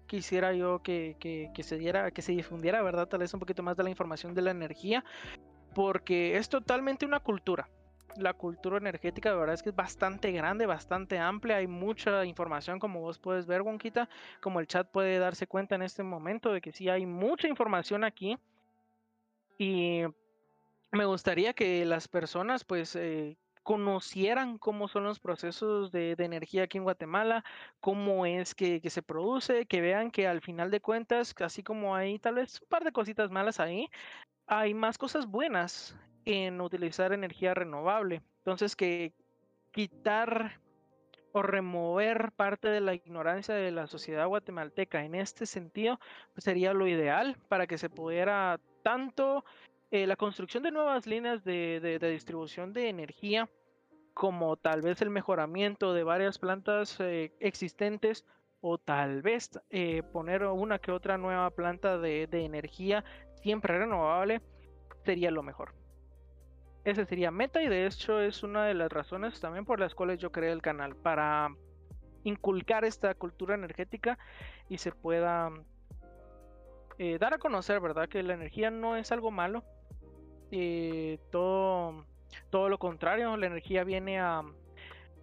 quisiera 0.07 0.53
yo 0.53 0.79
que, 0.81 1.15
que- 1.19 1.63
se 1.63 1.77
diera, 1.77 2.11
que 2.11 2.21
se 2.21 2.31
difundiera, 2.33 2.81
¿verdad? 2.81 3.07
Tal 3.07 3.19
vez 3.19 3.33
un 3.33 3.39
poquito 3.39 3.63
más 3.63 3.77
de 3.77 3.83
la 3.83 3.89
información 3.89 4.33
de 4.33 4.41
la 4.41 4.51
energía, 4.51 5.03
porque 5.75 6.37
es 6.37 6.49
totalmente 6.49 7.05
una 7.05 7.19
cultura. 7.19 7.69
La 8.17 8.33
cultura 8.33 8.77
energética, 8.77 9.29
de 9.31 9.37
verdad 9.37 9.55
es 9.55 9.63
que 9.63 9.69
es 9.69 9.75
bastante 9.75 10.31
grande, 10.31 10.65
bastante 10.65 11.19
amplia, 11.19 11.57
hay 11.57 11.67
mucha 11.67 12.25
información, 12.25 12.79
como 12.79 13.01
vos 13.01 13.19
puedes 13.19 13.45
ver, 13.45 13.61
Wonquita, 13.61 14.09
como 14.41 14.59
el 14.59 14.67
chat 14.67 14.89
puede 14.91 15.19
darse 15.19 15.47
cuenta 15.47 15.75
en 15.75 15.83
este 15.83 16.03
momento 16.03 16.51
de 16.51 16.61
que 16.61 16.71
sí 16.71 16.89
hay 16.89 17.05
mucha 17.05 17.47
información 17.47 18.03
aquí. 18.03 18.37
Y 19.57 20.01
me 20.91 21.05
gustaría 21.05 21.53
que 21.53 21.85
las 21.85 22.07
personas, 22.07 22.63
pues, 22.65 22.95
eh, 22.95 23.37
conocieran 23.67 24.57
cómo 24.57 24.87
son 24.87 25.03
los 25.03 25.19
procesos 25.19 25.91
de, 25.91 26.13
energía 26.19 26.63
aquí 26.63 26.77
en 26.77 26.85
Guatemala, 26.85 27.43
cómo 27.81 28.25
es 28.25 28.55
que, 28.55 28.79
se 28.89 29.01
produce, 29.01 29.65
que 29.65 29.81
vean 29.81 30.09
que 30.09 30.25
al 30.25 30.39
final 30.39 30.71
de 30.71 30.79
cuentas, 30.79 31.35
así 31.41 31.63
como 31.63 31.93
hay 31.93 32.17
tal 32.17 32.35
vez 32.35 32.61
un 32.61 32.69
par 32.69 32.85
de 32.85 32.93
cositas 32.93 33.29
malas 33.29 33.59
ahí, 33.59 33.89
hay 34.45 34.73
más 34.73 34.97
cosas 34.97 35.25
buenas 35.25 35.97
en 36.23 36.61
utilizar 36.61 37.11
energía 37.11 37.53
renovable. 37.53 38.21
Entonces, 38.37 38.73
que 38.73 39.11
quitar 39.71 40.61
o 41.33 41.41
remover 41.41 42.31
parte 42.31 42.69
de 42.69 42.79
la 42.79 42.93
ignorancia 42.93 43.53
de 43.53 43.71
la 43.71 43.87
sociedad 43.87 44.27
guatemalteca 44.27 45.03
en 45.03 45.13
este 45.13 45.45
sentido 45.45 45.99
pues, 46.33 46.45
sería 46.45 46.71
lo 46.71 46.87
ideal 46.87 47.35
para 47.49 47.67
que 47.67 47.77
se 47.77 47.89
pudiera 47.89 48.61
tanto 48.81 49.43
eh, 49.91 50.07
la 50.07 50.15
construcción 50.15 50.63
de 50.63 50.71
nuevas 50.71 51.05
líneas 51.05 51.43
de 51.43 51.99
distribución 51.99 52.71
de 52.71 52.87
energía 52.87 53.49
como 54.17 54.57
tal 54.57 54.81
vez 54.81 54.99
el 55.03 55.11
mejoramiento 55.11 55.93
de 55.93 56.03
varias 56.03 56.39
plantas 56.39 56.99
eh, 56.99 57.35
existentes 57.39 58.25
o 58.61 58.79
tal 58.79 59.21
vez 59.21 59.61
eh, 59.69 60.01
poner 60.11 60.43
una 60.43 60.79
que 60.79 60.91
otra 60.91 61.19
nueva 61.19 61.51
planta 61.51 61.99
de, 61.99 62.25
de 62.25 62.43
energía 62.43 63.05
siempre 63.43 63.77
renovable 63.77 64.41
sería 65.05 65.29
lo 65.29 65.43
mejor. 65.43 65.75
Ese 66.83 67.05
sería 67.05 67.29
meta 67.29 67.61
y 67.61 67.67
de 67.67 67.85
hecho 67.85 68.19
es 68.19 68.41
una 68.41 68.65
de 68.65 68.73
las 68.73 68.91
razones 68.91 69.39
también 69.39 69.65
por 69.65 69.79
las 69.79 69.93
cuales 69.93 70.17
yo 70.17 70.31
creé 70.31 70.51
el 70.51 70.63
canal 70.63 70.95
para 70.95 71.55
inculcar 72.23 72.85
esta 72.85 73.13
cultura 73.13 73.53
energética 73.53 74.17
y 74.67 74.79
se 74.79 74.91
pueda 74.91 75.51
eh, 76.97 77.19
dar 77.19 77.35
a 77.35 77.37
conocer, 77.37 77.79
¿verdad? 77.81 78.09
Que 78.09 78.23
la 78.23 78.33
energía 78.33 78.71
no 78.71 78.95
es 78.95 79.11
algo 79.11 79.29
malo. 79.29 79.63
todo, 81.29 82.03
todo 82.49 82.69
lo 82.69 82.77
contrario, 82.77 83.35
la 83.37 83.47
energía 83.47 83.83
viene 83.83 84.19
a, 84.19 84.43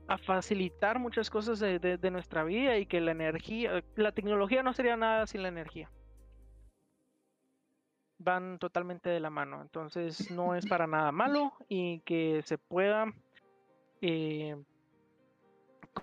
a 0.08 0.18
facilitar 0.18 0.98
muchas 0.98 1.30
cosas 1.30 1.58
de, 1.60 1.78
de- 1.78 2.10
nuestra 2.10 2.44
vida 2.44 2.76
y 2.78 2.86
que 2.86 3.00
la 3.00 3.12
energía, 3.12 3.82
la 3.96 4.12
tecnología 4.12 4.62
no 4.62 4.72
sería 4.72 4.96
nada 4.96 5.26
sin 5.26 5.42
la 5.42 5.48
energía. 5.48 5.90
Van 8.18 8.58
totalmente 8.58 9.10
de 9.10 9.20
la 9.20 9.30
mano, 9.30 9.60
entonces 9.60 10.30
no 10.30 10.54
es 10.54 10.66
para 10.66 10.86
nada 10.86 11.12
malo 11.12 11.52
y 11.68 12.00
que 12.00 12.42
se 12.44 12.58
pueda 12.58 13.12
eh, 14.00 14.56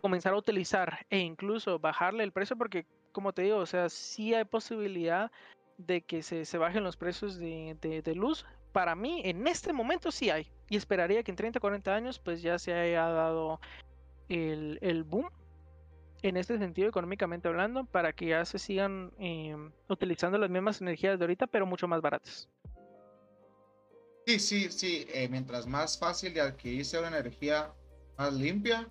comenzar 0.01 0.33
a 0.33 0.37
utilizar 0.37 1.05
e 1.09 1.19
incluso 1.19 1.79
bajarle 1.79 2.23
el 2.23 2.31
precio 2.31 2.57
porque 2.57 2.85
como 3.11 3.33
te 3.33 3.41
digo, 3.43 3.57
o 3.57 3.65
sea, 3.65 3.89
sí 3.89 4.33
hay 4.33 4.45
posibilidad 4.45 5.31
de 5.77 6.01
que 6.01 6.21
se, 6.21 6.45
se 6.45 6.57
bajen 6.57 6.83
los 6.83 6.95
precios 6.97 7.37
de- 7.37 7.75
de 8.03 8.15
luz. 8.15 8.45
Para 8.71 8.95
mí, 8.95 9.21
en 9.25 9.47
este 9.47 9.73
momento 9.73 10.11
sí 10.11 10.29
hay. 10.29 10.47
Y 10.69 10.77
esperaría 10.77 11.23
que 11.23 11.31
en 11.31 11.35
30, 11.35 11.59
40 11.59 11.93
años 11.93 12.19
pues 12.19 12.41
ya 12.41 12.57
se 12.57 12.73
haya 12.73 13.07
dado 13.07 13.59
el, 14.29 14.79
el 14.81 15.03
boom 15.03 15.29
en 16.21 16.37
este 16.37 16.57
sentido 16.57 16.87
económicamente 16.87 17.47
hablando 17.47 17.85
para 17.85 18.13
que 18.13 18.27
ya 18.27 18.45
se 18.45 18.59
sigan 18.59 19.11
em, 19.17 19.71
utilizando 19.89 20.37
las 20.37 20.49
mismas 20.49 20.79
energías 20.81 21.17
de 21.17 21.25
ahorita 21.25 21.47
pero 21.47 21.65
mucho 21.65 21.87
más 21.87 22.01
baratas. 22.01 22.47
Sí, 24.27 24.39
sí, 24.39 24.71
sí. 24.71 25.07
Eh, 25.13 25.27
mientras 25.29 25.65
más 25.65 25.97
fácil 25.97 26.33
de 26.33 26.41
adquirir 26.41 26.85
sea 26.85 26.99
una 26.99 27.09
energía 27.09 27.73
más 28.17 28.33
limpia, 28.33 28.87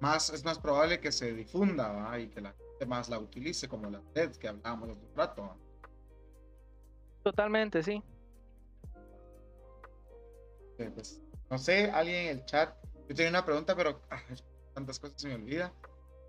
más 0.00 0.30
es 0.30 0.44
más 0.44 0.58
probable 0.58 0.98
que 0.98 1.12
se 1.12 1.32
difunda 1.34 2.18
y 2.18 2.28
que 2.28 2.40
la 2.40 2.54
gente 2.54 2.86
más 2.86 3.08
la 3.10 3.18
utilice, 3.18 3.68
como 3.68 3.90
la 3.90 4.02
LED 4.14 4.32
que 4.36 4.48
hablábamos 4.48 4.88
hace 4.88 5.06
un 5.06 5.14
rato. 5.14 5.56
Totalmente, 7.22 7.82
sí. 7.82 8.02
Pues, 10.88 11.20
no 11.50 11.58
sé, 11.58 11.90
alguien 11.90 12.16
en 12.16 12.38
el 12.38 12.44
chat. 12.44 12.74
Yo 13.08 13.14
tenía 13.14 13.30
una 13.30 13.44
pregunta, 13.44 13.74
pero 13.76 14.00
ah, 14.10 14.22
tantas 14.74 14.98
cosas 14.98 15.20
se 15.20 15.28
me 15.28 15.34
olvida. 15.34 15.72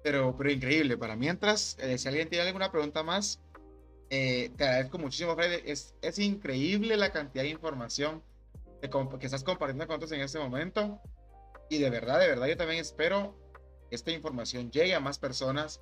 Pero, 0.03 0.35
pero 0.35 0.51
increíble. 0.51 0.97
Para 0.97 1.15
mientras, 1.15 1.77
eh, 1.79 1.97
si 1.97 2.07
alguien 2.07 2.27
tiene 2.27 2.47
alguna 2.47 2.71
pregunta 2.71 3.03
más, 3.03 3.39
eh, 4.09 4.51
te 4.57 4.63
agradezco 4.63 4.97
muchísimo, 4.97 5.35
Fred. 5.35 5.61
Es, 5.65 5.95
es 6.01 6.19
increíble 6.19 6.97
la 6.97 7.11
cantidad 7.11 7.43
de 7.43 7.49
información 7.49 8.23
que 8.81 9.25
estás 9.25 9.43
compartiendo 9.43 9.85
con 9.85 9.95
nosotros 9.95 10.11
en 10.13 10.21
este 10.21 10.39
momento. 10.39 10.99
Y 11.69 11.77
de 11.77 11.89
verdad, 11.89 12.19
de 12.19 12.27
verdad, 12.27 12.47
yo 12.47 12.57
también 12.57 12.81
espero 12.81 13.37
que 13.89 13.95
esta 13.95 14.11
información 14.11 14.71
llegue 14.71 14.95
a 14.95 14.99
más 14.99 15.19
personas 15.19 15.81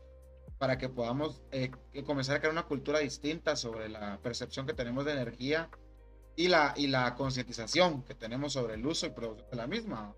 para 0.58 0.78
que 0.78 0.90
podamos 0.90 1.42
eh, 1.52 1.72
comenzar 2.06 2.36
a 2.36 2.40
crear 2.40 2.52
una 2.52 2.68
cultura 2.68 3.00
distinta 3.00 3.56
sobre 3.56 3.88
la 3.88 4.20
percepción 4.22 4.68
que 4.68 4.74
tenemos 4.74 5.06
de 5.06 5.14
energía 5.14 5.70
y 6.36 6.48
la, 6.48 6.74
y 6.76 6.88
la 6.88 7.16
concientización 7.16 8.04
que 8.04 8.16
tenemos 8.16 8.54
sobre 8.54 8.76
el 8.76 8.86
uso 8.86 9.06
y 9.06 9.10
producción 9.10 9.50
de 9.50 9.58
la 9.58 9.68
misma. 9.68 10.16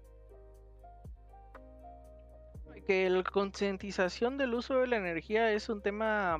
Que 2.85 3.09
la 3.09 3.23
concientización 3.23 4.37
del 4.37 4.53
uso 4.53 4.79
de 4.79 4.87
la 4.87 4.97
energía 4.97 5.51
es 5.51 5.69
un 5.69 5.81
tema 5.81 6.39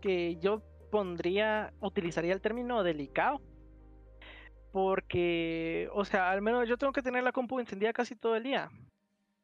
que 0.00 0.36
yo 0.40 0.62
pondría, 0.90 1.72
utilizaría 1.80 2.32
el 2.32 2.40
término 2.40 2.82
delicado. 2.82 3.40
Porque, 4.72 5.88
o 5.92 6.04
sea, 6.04 6.30
al 6.30 6.40
menos 6.42 6.68
yo 6.68 6.78
tengo 6.78 6.92
que 6.92 7.02
tener 7.02 7.22
la 7.22 7.32
compu 7.32 7.60
encendida 7.60 7.92
casi 7.92 8.16
todo 8.16 8.36
el 8.36 8.44
día. 8.44 8.70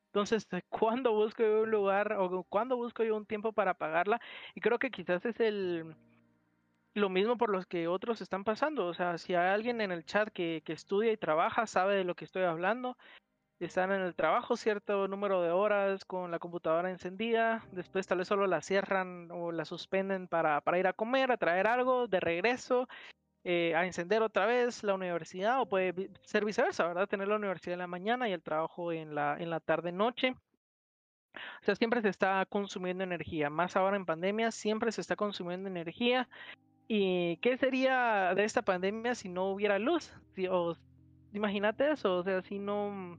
Entonces, 0.07 0.47
¿cuándo 0.69 1.13
busco 1.13 1.43
yo 1.43 1.63
un 1.63 1.71
lugar 1.71 2.15
o 2.15 2.45
cuándo 2.45 2.77
busco 2.77 3.05
yo 3.05 3.17
un 3.17 3.27
tiempo 3.27 3.53
para 3.53 3.73
apagarla? 3.73 4.21
Y 4.55 4.61
creo 4.61 4.79
que 4.79 4.91
quizás 4.91 5.25
es 5.25 5.39
el 5.41 5.95
lo 6.99 7.09
mismo 7.09 7.37
por 7.39 7.51
los 7.51 7.67
que 7.67 7.89
otros 7.89 8.21
están 8.21 8.45
pasando. 8.45 8.87
O 8.87 8.95
sea, 8.95 9.19
si 9.19 9.35
hay 9.35 9.49
alguien 9.49 9.81
en 9.81 9.93
el 9.93 10.05
chat 10.05 10.29
que, 10.31 10.63
que 10.65 10.73
estudia 10.73 11.13
y 11.13 11.17
trabaja, 11.17 11.67
sabe 11.67 11.97
de 11.97 12.05
lo 12.05 12.15
que 12.15 12.25
estoy 12.25 12.45
hablando 12.45 12.97
están 13.61 13.91
en 13.93 14.03
el 14.03 14.15
trabajo 14.15 14.57
cierto 14.57 15.09
número 15.09 15.43
de 15.43 15.51
horas 15.51 16.05
con 16.05 16.31
la 16.31 16.39
computadora 16.39 16.91
encendida, 16.91 17.65
después 17.73 18.07
tal 18.07 18.19
vez 18.19 18.29
solo 18.29 18.47
la 18.47 18.63
cierran 18.63 19.31
o 19.33 19.51
la 19.53 19.65
suspenden 19.65 20.29
para, 20.29 20.61
para 20.61 20.79
ir 20.79 20.87
a 20.87 20.93
comer, 20.93 21.33
a 21.33 21.37
traer 21.37 21.67
algo 21.67 22.07
de 22.07 22.21
regreso, 22.21 22.89
eh, 23.45 23.75
a 23.75 23.85
encender 23.87 24.23
otra 24.23 24.47
vez 24.47 24.85
la 24.85 24.95
universidad 24.95 25.61
o 25.61 25.67
puede 25.67 26.11
ser 26.23 26.45
viceversa, 26.45 26.87
¿verdad? 26.87 27.09
Tener 27.09 27.29
la 27.29 27.37
universidad 27.37 27.75
en 27.75 27.81
la 27.81 27.87
mañana 27.87 28.29
y 28.29 28.33
el 28.33 28.43
trabajo 28.43 28.93
en 28.93 29.15
la, 29.15 29.37
en 29.39 29.51
la 29.51 29.61
tarde-noche. 29.61 30.37
O 31.35 31.65
sea, 31.65 31.75
siempre 31.75 32.01
se 32.01 32.09
está 32.09 32.47
consumiendo 32.47 33.05
energía, 33.05 33.51
más 33.51 33.77
ahora 33.77 33.97
en 33.97 34.07
pandemia, 34.07 34.51
siempre 34.51 34.93
se 34.93 35.01
está 35.01 35.17
consumiendo 35.17 35.69
energía. 35.69 36.29
¿Y 36.89 37.37
qué 37.37 37.59
sería 37.59 38.35
de 38.35 38.45
esta 38.45 38.63
pandemia 38.63 39.15
si 39.15 39.29
no 39.29 39.51
hubiera 39.51 39.79
luz? 39.79 40.11
imagínate 41.33 41.91
eso, 41.91 42.19
o 42.19 42.23
sea, 42.23 42.41
si 42.43 42.59
no, 42.59 43.19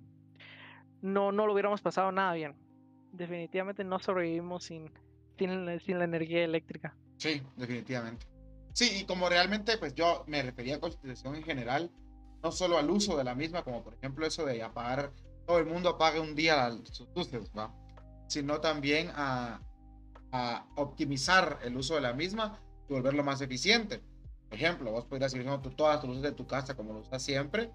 no, 1.01 1.31
no 1.31 1.45
lo 1.45 1.53
hubiéramos 1.53 1.81
pasado 1.81 2.11
nada 2.11 2.33
bien. 2.33 2.55
Definitivamente 3.11 3.83
no 3.83 3.99
sobrevivimos 3.99 4.63
sin, 4.63 4.91
sin, 5.37 5.79
sin 5.81 5.99
la 5.99 6.05
energía 6.05 6.43
eléctrica. 6.43 6.95
Sí, 7.17 7.43
definitivamente. 7.57 8.25
Sí, 8.73 9.01
y 9.01 9.05
como 9.05 9.29
realmente, 9.29 9.77
pues 9.77 9.93
yo 9.93 10.23
me 10.27 10.41
refería 10.41 10.77
a 10.77 10.79
constitución 10.79 11.35
en 11.35 11.43
general, 11.43 11.91
no 12.41 12.51
solo 12.51 12.77
al 12.77 12.89
uso 12.89 13.17
de 13.17 13.23
la 13.23 13.35
misma, 13.35 13.63
como 13.63 13.83
por 13.83 13.93
ejemplo 13.93 14.25
eso 14.25 14.45
de 14.45 14.63
apagar, 14.63 15.11
todo 15.45 15.59
el 15.59 15.65
mundo 15.65 15.89
apague 15.89 16.19
un 16.19 16.33
día 16.35 16.71
sus 16.91 17.07
luces, 17.15 17.51
¿va? 17.55 17.71
Sino 18.27 18.61
también 18.61 19.11
a, 19.13 19.59
a 20.31 20.65
optimizar 20.75 21.59
el 21.63 21.75
uso 21.75 21.95
de 21.95 22.01
la 22.01 22.13
misma 22.13 22.59
volverlo 22.89 23.23
más 23.23 23.41
eficiente. 23.41 24.01
Por 24.49 24.57
ejemplo, 24.57 24.91
vos 24.91 25.05
podrías 25.05 25.33
ir 25.33 25.41
usando 25.41 25.69
todas 25.71 25.99
tus 26.01 26.09
luces 26.09 26.23
de 26.23 26.31
tu 26.31 26.47
casa 26.47 26.75
como 26.75 26.93
lo 26.93 26.99
usas 26.99 27.21
siempre, 27.21 27.71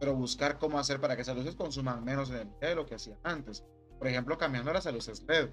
pero 0.00 0.14
buscar 0.14 0.58
cómo 0.58 0.78
hacer 0.78 1.00
para 1.00 1.16
que 1.16 1.22
esas 1.22 1.36
luces 1.36 1.54
consuman 1.54 2.04
menos 2.04 2.30
energía 2.30 2.70
de 2.70 2.74
lo 2.74 2.86
que 2.86 2.94
hacían 2.94 3.18
antes. 3.22 3.64
Por 3.98 4.08
ejemplo, 4.08 4.36
cambiando 4.38 4.72
las 4.72 4.86
luces 4.92 5.22
LED, 5.28 5.50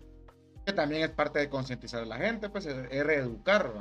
que 0.66 0.74
también 0.74 1.04
es 1.04 1.10
parte 1.12 1.40
de 1.40 1.50
concientizar 1.50 2.04
a 2.04 2.06
la 2.06 2.18
gente, 2.18 2.50
pues 2.50 2.66
es, 2.66 3.06
reeducar. 3.06 3.72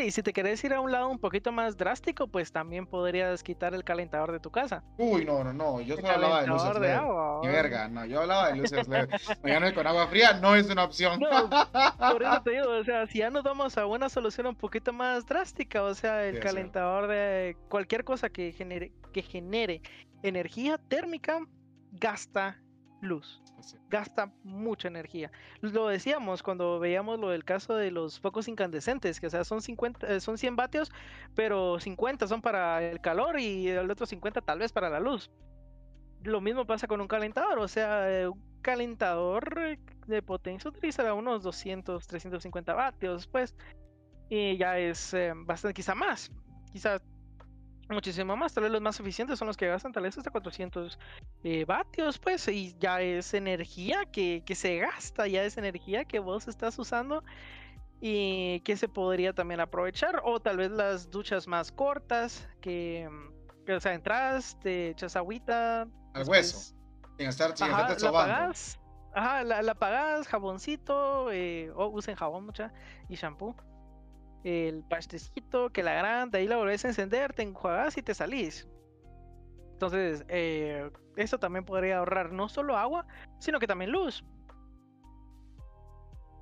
Sí, 0.00 0.10
si 0.10 0.22
te 0.22 0.32
querés 0.32 0.64
ir 0.64 0.72
a 0.72 0.80
un 0.80 0.90
lado 0.90 1.10
un 1.10 1.18
poquito 1.18 1.52
más 1.52 1.76
drástico, 1.76 2.26
pues 2.26 2.50
también 2.52 2.86
podrías 2.86 3.42
quitar 3.42 3.74
el 3.74 3.84
calentador 3.84 4.32
de 4.32 4.40
tu 4.40 4.50
casa. 4.50 4.82
Uy, 4.96 5.26
no, 5.26 5.44
no, 5.44 5.52
no, 5.52 5.82
yo 5.82 5.96
solo 5.96 6.08
hablaba 6.08 6.40
de 6.40 6.46
luces 6.46 6.78
LED. 6.78 6.90
Agua, 6.92 7.40
verga, 7.42 7.88
no, 7.88 8.06
yo 8.06 8.22
hablaba 8.22 8.48
de 8.48 8.56
luces 8.56 8.88
LED. 8.88 9.10
Mañana 9.42 9.74
con 9.74 9.86
agua 9.86 10.06
fría 10.06 10.32
no 10.40 10.56
es 10.56 10.70
una 10.70 10.84
opción. 10.84 11.20
No, 11.20 11.50
por 11.98 12.22
eso 12.22 12.42
te 12.42 12.50
digo, 12.52 12.70
o 12.70 12.82
sea, 12.82 13.06
si 13.08 13.18
ya 13.18 13.28
nos 13.28 13.42
vamos 13.42 13.76
a 13.76 13.84
una 13.84 14.08
solución 14.08 14.46
un 14.46 14.56
poquito 14.56 14.94
más 14.94 15.26
drástica, 15.26 15.82
o 15.82 15.92
sea, 15.92 16.24
el 16.24 16.40
calentador 16.40 17.06
de 17.06 17.58
cualquier 17.68 18.02
cosa 18.02 18.30
que 18.30 18.52
genere, 18.52 18.92
que 19.12 19.20
genere 19.20 19.82
energía 20.22 20.78
térmica, 20.78 21.40
gasta 21.92 22.58
luz. 23.00 23.42
Gasta 23.88 24.32
mucha 24.42 24.88
energía. 24.88 25.30
Lo 25.60 25.88
decíamos 25.88 26.42
cuando 26.42 26.78
veíamos 26.78 27.18
lo 27.18 27.28
del 27.28 27.44
caso 27.44 27.74
de 27.74 27.90
los 27.90 28.20
focos 28.20 28.48
incandescentes, 28.48 29.20
que 29.20 29.26
o 29.26 29.30
sea, 29.30 29.44
son 29.44 29.60
50, 29.60 30.06
eh, 30.06 30.20
son 30.20 30.38
100 30.38 30.56
vatios, 30.56 30.90
pero 31.34 31.78
50 31.78 32.26
son 32.26 32.40
para 32.40 32.82
el 32.82 33.00
calor 33.00 33.38
y 33.38 33.68
el 33.68 33.90
otro 33.90 34.06
50 34.06 34.40
tal 34.40 34.58
vez 34.58 34.72
para 34.72 34.88
la 34.88 35.00
luz. 35.00 35.30
Lo 36.22 36.40
mismo 36.40 36.66
pasa 36.66 36.86
con 36.86 37.00
un 37.00 37.08
calentador, 37.08 37.58
o 37.58 37.68
sea, 37.68 38.30
un 38.30 38.42
calentador 38.62 39.78
de 40.06 40.22
potencia 40.22 40.68
utilizará 40.68 41.14
unos 41.14 41.42
200, 41.42 42.06
350 42.06 42.74
vatios, 42.74 43.26
pues, 43.26 43.54
y 44.28 44.56
ya 44.58 44.78
es 44.78 45.14
eh, 45.14 45.32
bastante, 45.34 45.74
quizá 45.74 45.94
más, 45.94 46.30
quizá 46.72 47.00
muchísimo 47.90 48.36
más. 48.36 48.52
Tal 48.52 48.64
vez 48.64 48.72
los 48.72 48.80
más 48.80 48.98
eficientes 49.00 49.38
son 49.38 49.48
los 49.48 49.56
que 49.56 49.66
gastan 49.66 49.92
tal 49.92 50.04
vez 50.04 50.16
hasta 50.16 50.30
400 50.30 50.98
eh, 51.44 51.64
vatios, 51.64 52.18
pues, 52.18 52.46
y 52.48 52.76
ya 52.78 53.00
es 53.00 53.34
energía 53.34 54.04
que, 54.12 54.42
que, 54.44 54.54
se 54.54 54.78
gasta, 54.78 55.26
ya 55.26 55.42
es 55.44 55.56
energía 55.56 56.04
que 56.04 56.18
vos 56.18 56.48
estás 56.48 56.78
usando 56.78 57.24
y 58.00 58.60
que 58.60 58.76
se 58.76 58.88
podría 58.88 59.32
también 59.32 59.60
aprovechar. 59.60 60.22
O 60.24 60.40
tal 60.40 60.56
vez 60.56 60.70
las 60.70 61.10
duchas 61.10 61.46
más 61.46 61.72
cortas, 61.72 62.48
que, 62.60 63.08
que 63.66 63.74
o 63.74 63.80
sea, 63.80 63.94
entras, 63.94 64.58
te 64.60 64.90
echas 64.90 65.16
agüita. 65.16 65.86
Al 66.14 66.28
hueso. 66.28 66.74
Sin 67.18 67.28
estar, 67.28 67.56
sin 67.56 67.66
ajá, 67.66 67.96
la 67.98 68.08
apagás, 68.08 68.80
ajá, 69.14 69.44
la, 69.44 70.24
jaboncito, 70.26 71.30
eh, 71.30 71.70
o 71.74 71.88
usen 71.88 72.16
jabón 72.16 72.46
mucha, 72.46 72.72
y 73.08 73.16
shampoo 73.16 73.54
el 74.44 74.82
pastecito, 74.84 75.70
que 75.70 75.82
la 75.82 75.94
gran, 75.94 76.30
de 76.30 76.38
ahí 76.38 76.48
la 76.48 76.56
volvés 76.56 76.84
a 76.84 76.88
encender, 76.88 77.32
te 77.32 77.42
enjuagas 77.42 77.96
y 77.96 78.02
te 78.02 78.14
salís. 78.14 78.68
Entonces, 79.72 80.24
eh, 80.28 80.90
eso 81.16 81.38
también 81.38 81.64
podría 81.64 81.98
ahorrar 81.98 82.32
no 82.32 82.48
solo 82.48 82.76
agua, 82.76 83.06
sino 83.38 83.58
que 83.58 83.66
también 83.66 83.92
luz. 83.92 84.24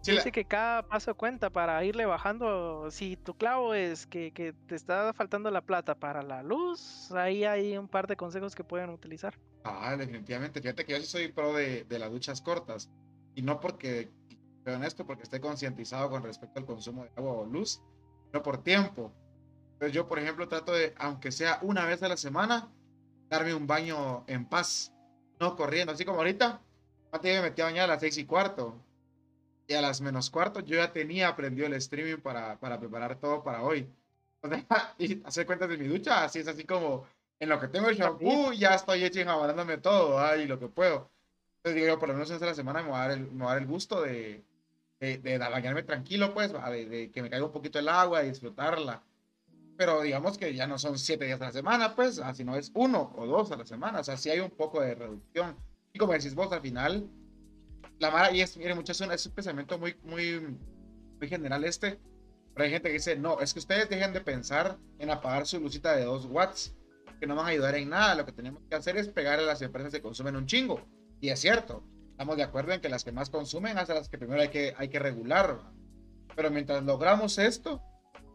Dice 0.04 0.32
que 0.32 0.44
cada 0.44 0.82
paso 0.82 1.14
cuenta 1.14 1.50
para 1.50 1.84
irle 1.84 2.06
bajando. 2.06 2.90
Si 2.90 3.16
tu 3.16 3.34
clavo 3.37 3.74
es 3.74 4.06
que, 4.06 4.54
te 4.66 4.74
está 4.74 5.12
faltando 5.12 5.50
la 5.50 5.61
plata 5.61 5.94
para 5.94 6.22
la 6.22 6.42
luz, 6.42 7.12
ahí 7.12 7.44
hay 7.44 7.76
un 7.76 7.88
par 7.88 8.06
de 8.06 8.16
consejos 8.16 8.54
que 8.54 8.64
pueden 8.64 8.90
utilizar. 8.90 9.38
Ah, 9.64 9.96
definitivamente. 9.96 10.61
Fíjate 10.61 10.84
que 10.84 10.92
yo 10.92 10.98
sí 11.00 11.06
soy 11.06 11.28
pro 11.32 11.52
de, 11.52 11.84
de 11.84 11.98
las 11.98 12.11
duchas 12.11 12.40
cortas. 12.40 12.90
Y 13.34 13.42
no 13.42 13.61
porque 13.61 14.08
en 14.74 14.85
esto 14.85 15.07
porque 15.07 15.22
estoy 15.24 15.40
concientizado 15.40 16.11
con 16.11 16.22
respecto 16.22 16.59
al 16.59 16.66
consumo 16.66 17.04
de 17.04 17.11
agua 17.16 17.33
o 17.33 17.46
luz, 17.46 17.81
pero 18.31 18.42
por 18.42 18.62
tiempo. 18.62 19.12
Entonces 19.74 19.94
yo, 19.94 20.09
por 20.09 20.18
ejemplo, 20.18 20.48
trato 20.48 20.72
de, 20.72 20.94
aunque 20.98 21.31
sea 21.31 21.59
una 21.62 21.85
vez 21.87 22.02
a 22.02 22.09
la 22.09 22.16
semana, 22.16 22.70
darme 23.28 23.54
un 23.54 23.66
baño 23.66 24.24
en 24.26 24.44
paz, 24.44 24.92
no 25.38 25.57
corriendo, 25.57 25.92
así 25.92 26.04
como 26.04 26.18
ahorita. 26.18 26.61
Antes 27.12 27.37
me 27.37 27.42
metí 27.42 27.62
a 27.62 27.66
bañar 27.66 27.85
a 27.85 27.94
las 27.94 28.00
seis 28.00 28.18
y 28.18 28.24
cuarto. 28.24 28.76
Y 29.66 29.74
a 29.74 29.83
las 29.83 30.00
menos 30.00 30.31
cuarto 30.31 30.61
yo 30.61 30.76
ya 30.76 30.92
tenía 30.92 31.28
aprendido 31.28 31.66
el 31.66 31.74
streaming 31.74 32.16
para, 32.16 32.59
para 32.59 32.78
preparar 32.81 33.18
todo 33.20 33.42
para 33.42 33.62
hoy. 33.62 33.88
y 34.98 35.22
hacer 35.24 35.46
cuentas 35.46 35.68
de 35.68 35.78
mi 35.78 35.87
ducha, 35.87 36.24
así 36.24 36.38
es 36.38 36.48
así 36.48 36.64
como 36.64 37.07
en 37.40 37.48
lo 37.48 37.61
que 37.61 37.68
tengo 37.68 37.88
el 37.88 37.96
shampoo, 37.96 38.52
ya 38.52 38.74
estoy 38.74 39.04
hecho 39.04 39.20
enjabonándome 39.20 39.78
todo, 39.78 40.18
ay, 40.18 40.46
lo 40.46 40.59
que 40.59 40.68
puedo. 40.68 41.11
Entonces 41.59 41.74
digo 41.74 41.87
yo, 41.87 41.98
por 41.98 42.09
lo 42.09 42.14
menos 42.14 42.31
esta 42.31 42.46
la 42.46 42.54
semana 42.54 42.83
me 42.83 42.88
voy 42.88 42.96
a 42.96 43.00
dar 43.00 43.11
el, 43.12 43.31
me 43.31 43.44
voy 43.44 43.46
a 43.46 43.50
dar 43.50 43.59
el 43.59 43.66
gusto 43.66 44.02
de, 44.02 44.44
de, 45.00 45.18
de, 45.18 45.38
bañarme 45.38 45.82
tranquilo, 45.82 46.34
pues, 46.34 46.52
de, 46.52 47.11
que 47.12 47.22
me 47.22 47.30
caiga 47.30 47.46
un 47.46 47.52
poquito 47.52 47.78
el 47.78 47.88
agua 47.88 48.24
y 48.24 48.28
disfrutarla. 48.28 49.02
pero 49.76 50.02
digamos 50.02 50.38
que 50.38 50.54
ya 50.54 50.66
no 50.66 50.78
son 50.78 50.98
siete 50.98 51.24
días 51.24 51.40
a 51.40 51.46
la 51.46 51.52
semana, 51.52 51.94
pues, 51.94 52.18
así 52.18 52.44
no 52.44 52.56
es 52.56 52.72
uno 52.74 53.12
o 53.16 53.26
dos 53.26 53.52
a 53.52 53.56
la 53.56 53.64
semana, 53.64 54.00
o 54.00 54.04
sea, 54.04 54.16
sí 54.16 54.30
hay 54.30 54.40
un 54.40 54.50
poco 54.50 54.80
de 54.80 54.94
reducción. 54.94 55.56
Y 55.92 55.98
como 55.98 56.12
decís 56.12 56.34
vos, 56.34 56.52
al 56.52 56.61
final, 56.61 57.08
la 57.98 58.11
mara, 58.11 58.32
y 58.32 58.40
es, 58.40 58.56
miren, 58.56 58.76
muchachos, 58.76 59.08
es 59.11 59.26
un 59.26 59.32
pensamiento 59.32 59.78
muy, 59.78 59.96
muy, 60.02 60.56
muy 61.18 61.28
general 61.28 61.64
este, 61.64 62.00
pero 62.58 62.64
hay 62.64 62.70
gente 62.70 62.88
que 62.88 62.94
dice, 62.94 63.14
no, 63.14 63.38
es 63.38 63.52
que 63.52 63.61
ustedes 63.61 63.88
dejen 63.88 64.12
de 64.12 64.20
pensar 64.20 64.78
en 64.98 65.11
apagar 65.11 65.46
su 65.46 65.61
lucita 65.61 65.94
de 65.94 66.04
2 66.04 66.26
watts, 66.26 66.74
que 67.20 67.26
no 67.28 67.37
van 67.37 67.46
a 67.46 67.50
ayudar 67.50 67.76
en 67.76 67.88
nada, 67.88 68.16
lo 68.16 68.26
que 68.26 68.32
tenemos 68.32 68.64
que 68.68 68.74
hacer 68.74 68.96
es 68.96 69.06
pegar 69.06 69.38
a 69.38 69.42
las 69.42 69.62
empresas 69.62 69.92
que 69.92 70.02
consumen 70.02 70.34
un 70.34 70.46
chingo. 70.46 70.84
Y 71.20 71.28
es 71.28 71.38
cierto, 71.38 71.84
estamos 72.18 72.37
de 72.37 72.42
acuerdo 72.42 72.72
en 72.72 72.81
que 72.81 72.88
las 72.88 73.04
que 73.04 73.12
más 73.12 73.31
consumen 73.31 73.78
hasta 73.78 73.94
las 73.94 74.09
que 74.09 74.18
primero 74.18 74.42
hay 74.42 74.48
que, 74.48 74.74
hay 74.76 74.88
que 74.88 74.98
regular. 74.98 75.61
Pero 76.35 76.50
mientras 76.50 76.83
logramos 76.83 77.38
esto, 77.38 77.81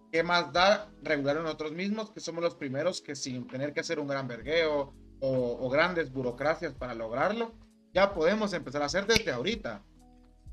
¿qué 0.10 0.24
más 0.24 0.54
da 0.54 0.90
regular 1.02 1.36
nosotros 1.36 1.74
mismos, 1.74 2.10
que 2.10 2.22
somos 2.22 2.42
los 2.42 2.56
primeros 2.56 3.02
que 3.02 3.14
sin 3.14 3.46
tener 3.46 3.74
que 3.74 3.82
hacer 3.82 4.00
un 4.00 4.08
gran 4.08 4.26
vergueo 4.26 4.94
o, 5.20 5.58
o 5.60 5.70
grandes 5.70 6.14
burocracias 6.14 6.74
para 6.74 6.96
lograrlo, 6.96 7.52
ya 7.94 8.14
podemos 8.14 8.54
empezar 8.54 8.84
a 8.84 8.86
hacer 8.86 9.06
desde 9.06 9.34
ahorita? 9.34 9.84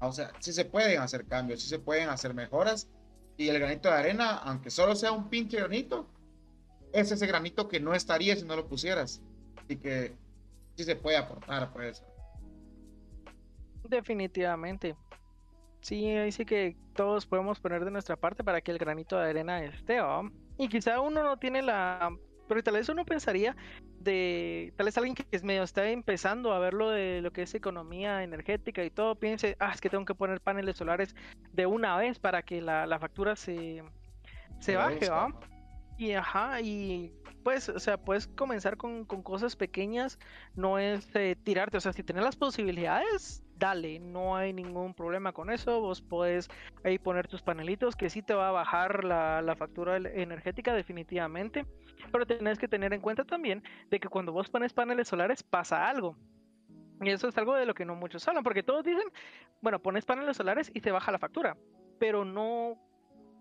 O 0.00 0.10
sea, 0.10 0.32
sí 0.40 0.52
se 0.52 0.64
pueden 0.64 1.00
hacer 1.00 1.24
cambios, 1.24 1.62
sí 1.62 1.68
se 1.68 1.78
pueden 1.78 2.08
hacer 2.08 2.34
mejoras. 2.34 2.90
Y 3.36 3.48
el 3.48 3.60
granito 3.60 3.88
de 3.90 3.94
arena, 3.94 4.38
aunque 4.38 4.70
solo 4.70 4.96
sea 4.96 5.12
un 5.12 5.30
pinche 5.30 5.56
granito, 5.56 6.08
es 6.92 7.12
ese 7.12 7.28
granito 7.28 7.68
que 7.68 7.78
no 7.78 7.94
estaría 7.94 8.34
si 8.34 8.44
no 8.44 8.56
lo 8.56 8.66
pusieras. 8.66 9.22
Así 9.54 9.76
que 9.76 10.16
sí 10.74 10.82
se 10.82 10.96
puede 10.96 11.16
aportar, 11.16 11.72
pues. 11.72 12.02
Definitivamente. 13.90 14.96
Sí, 15.80 16.06
ahí 16.10 16.30
sí 16.30 16.44
que 16.44 16.76
todos 16.94 17.26
podemos 17.26 17.58
poner 17.58 17.84
de 17.84 17.90
nuestra 17.90 18.16
parte 18.16 18.44
para 18.44 18.60
que 18.60 18.70
el 18.70 18.78
granito 18.78 19.18
de 19.18 19.30
arena 19.30 19.64
esté, 19.64 19.96
¿no? 19.96 20.30
Y 20.58 20.68
quizá 20.68 21.00
uno 21.00 21.22
no 21.22 21.36
tiene 21.38 21.62
la... 21.62 22.16
Pero 22.46 22.62
tal 22.62 22.74
vez 22.74 22.88
uno 22.88 23.04
pensaría 23.04 23.56
de... 24.00 24.72
Tal 24.76 24.86
vez 24.86 24.96
alguien 24.96 25.14
que 25.14 25.24
es 25.30 25.42
medio 25.42 25.62
está 25.62 25.88
empezando 25.88 26.52
a 26.52 26.58
ver 26.58 26.74
lo 26.74 26.90
de 26.90 27.20
lo 27.22 27.32
que 27.32 27.42
es 27.42 27.54
economía 27.54 28.22
energética 28.22 28.84
y 28.84 28.90
todo, 28.90 29.14
piense, 29.14 29.56
ah, 29.58 29.72
es 29.74 29.80
que 29.80 29.90
tengo 29.90 30.04
que 30.04 30.14
poner 30.14 30.40
paneles 30.40 30.76
solares 30.76 31.14
de 31.52 31.66
una 31.66 31.96
vez 31.96 32.18
para 32.18 32.42
que 32.42 32.60
la, 32.60 32.86
la 32.86 32.98
factura 32.98 33.34
se, 33.34 33.82
se 34.58 34.76
baje, 34.76 35.08
¿va? 35.08 35.28
Y 35.96 36.12
ajá, 36.12 36.60
y 36.60 37.12
pues, 37.42 37.68
o 37.68 37.78
sea, 37.78 37.98
puedes 37.98 38.26
comenzar 38.26 38.76
con, 38.76 39.04
con 39.04 39.22
cosas 39.22 39.54
pequeñas, 39.54 40.18
no 40.54 40.78
es 40.78 41.08
eh, 41.14 41.36
tirarte, 41.42 41.76
o 41.76 41.80
sea, 41.80 41.92
si 41.92 42.02
tienes 42.02 42.24
las 42.24 42.36
posibilidades, 42.36 43.42
dale, 43.60 44.00
no 44.00 44.34
hay 44.34 44.52
ningún 44.52 44.94
problema 44.94 45.32
con 45.32 45.50
eso, 45.50 45.80
vos 45.80 46.00
puedes 46.00 46.48
ahí 46.82 46.98
poner 46.98 47.28
tus 47.28 47.42
panelitos, 47.42 47.94
que 47.94 48.10
sí 48.10 48.22
te 48.22 48.34
va 48.34 48.48
a 48.48 48.52
bajar 48.52 49.04
la, 49.04 49.42
la 49.42 49.54
factura 49.54 49.98
energética 49.98 50.74
definitivamente, 50.74 51.66
pero 52.10 52.26
tenés 52.26 52.58
que 52.58 52.68
tener 52.68 52.92
en 52.94 53.02
cuenta 53.02 53.24
también 53.24 53.62
de 53.90 54.00
que 54.00 54.08
cuando 54.08 54.32
vos 54.32 54.48
pones 54.48 54.72
paneles 54.72 55.08
solares 55.08 55.42
pasa 55.42 55.88
algo. 55.88 56.16
Y 57.02 57.10
eso 57.10 57.28
es 57.28 57.38
algo 57.38 57.54
de 57.54 57.66
lo 57.66 57.74
que 57.74 57.84
no 57.84 57.94
muchos 57.94 58.26
hablan, 58.26 58.42
porque 58.42 58.62
todos 58.62 58.82
dicen, 58.82 59.08
bueno, 59.60 59.78
pones 59.78 60.04
paneles 60.04 60.38
solares 60.38 60.70
y 60.74 60.80
te 60.80 60.90
baja 60.90 61.12
la 61.12 61.18
factura, 61.18 61.56
pero 61.98 62.24
no 62.24 62.78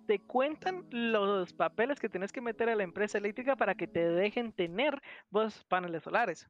te 0.06 0.20
cuentan 0.20 0.86
los 0.92 1.54
papeles 1.54 2.00
que 2.00 2.10
tienes 2.10 2.34
que 2.34 2.42
meter 2.42 2.70
a 2.70 2.76
la 2.76 2.84
empresa 2.84 3.18
eléctrica 3.18 3.56
para 3.56 3.76
que 3.76 3.88
te 3.88 4.10
dejen 4.10 4.52
tener 4.52 5.02
vos 5.30 5.64
paneles 5.70 6.04
solares. 6.04 6.50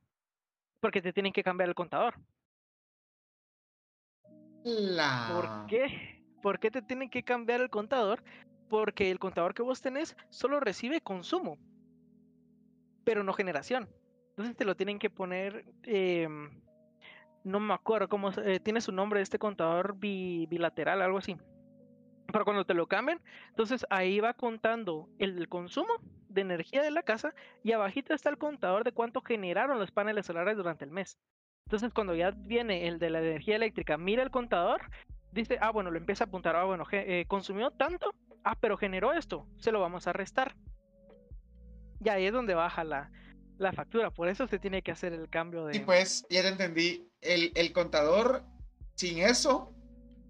Porque 0.80 1.02
te 1.02 1.14
tienen 1.14 1.34
que 1.34 1.44
cambiar 1.44 1.70
el 1.70 1.76
contador. 1.76 2.16
¿Por 5.34 5.66
qué? 5.68 6.24
¿Por 6.42 6.60
qué 6.60 6.72
te 6.72 6.82
tienen 6.82 7.10
que 7.10 7.24
cambiar 7.24 7.62
el 7.62 7.70
contador? 7.70 8.24
Porque 8.70 9.12
el 9.12 9.20
contador 9.20 9.54
que 9.54 9.62
vos 9.62 9.82
tenés 9.82 10.16
solo 10.30 10.60
recibe 10.60 11.02
consumo, 11.02 11.58
pero 13.04 13.24
no 13.24 13.34
generación. 13.34 13.90
Entonces 14.32 14.56
te 14.56 14.66
lo 14.66 14.76
tienen 14.76 15.00
que 15.00 15.10
poner, 15.10 15.66
eh, 15.84 16.28
no 17.44 17.60
me 17.60 17.74
acuerdo 17.74 18.08
cómo, 18.08 18.32
eh, 18.32 18.60
tiene 18.60 18.80
su 18.80 18.92
nombre 18.92 19.22
este 19.22 19.40
contador 19.40 19.98
bi, 19.98 20.46
bilateral, 20.50 21.02
algo 21.02 21.18
así. 21.18 21.36
Pero 22.32 22.46
cuando 22.46 22.66
te 22.66 22.74
lo 22.76 22.88
cambian, 22.88 23.22
entonces 23.50 23.86
ahí 23.90 24.20
va 24.20 24.34
contando 24.34 25.10
el 25.18 25.50
consumo 25.50 25.94
de 26.30 26.42
energía 26.42 26.84
de 26.84 26.92
la 26.92 27.04
casa 27.04 27.34
y 27.64 27.72
abajito 27.72 28.14
está 28.14 28.30
el 28.30 28.38
contador 28.38 28.84
de 28.84 28.92
cuánto 28.92 29.22
generaron 29.22 29.80
los 29.80 29.92
paneles 29.92 30.28
solares 30.28 30.56
durante 30.56 30.86
el 30.86 30.92
mes. 30.92 31.18
Entonces 31.70 31.94
cuando 31.94 32.16
ya 32.16 32.32
viene 32.32 32.88
el 32.88 32.98
de 32.98 33.12
la 33.12 33.20
energía 33.20 33.56
eléctrica, 33.56 33.96
mira 33.96 34.24
el 34.24 34.32
contador, 34.32 34.82
dice, 35.32 35.60
ah, 35.62 35.70
bueno, 35.70 35.92
lo 35.92 36.00
empieza 36.00 36.24
a 36.24 36.28
apuntar, 36.28 36.56
ah, 36.56 36.64
bueno, 36.64 36.84
eh, 36.92 37.26
consumió 37.28 37.70
tanto, 37.70 38.12
ah, 38.44 38.56
pero 38.60 38.76
generó 38.76 39.14
esto, 39.14 39.46
se 39.60 39.72
lo 39.72 39.80
vamos 39.80 40.08
a 40.08 40.14
restar. 40.14 40.56
Y 42.04 42.10
ahí 42.10 42.26
es 42.26 42.34
donde 42.34 42.56
baja 42.56 42.84
la, 42.84 43.12
la 43.60 43.72
factura, 43.72 44.10
por 44.10 44.30
eso 44.30 44.48
se 44.48 44.58
tiene 44.58 44.82
que 44.82 44.90
hacer 44.90 45.14
el 45.14 45.30
cambio 45.30 45.68
de... 45.68 45.78
Y 45.78 45.82
pues, 45.82 46.26
ya 46.32 46.42
te 46.42 46.48
entendí, 46.48 47.08
el, 47.22 47.52
el 47.54 47.72
contador 47.72 48.42
sin 48.96 49.20
eso 49.20 49.72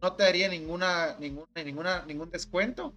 no 0.02 0.17
te 0.17 0.23
daría 0.23 0.49
ninguna, 0.49 1.15
ninguna, 1.19 1.63
ninguna, 1.63 2.06
ningún 2.06 2.32
descuento, 2.32 2.93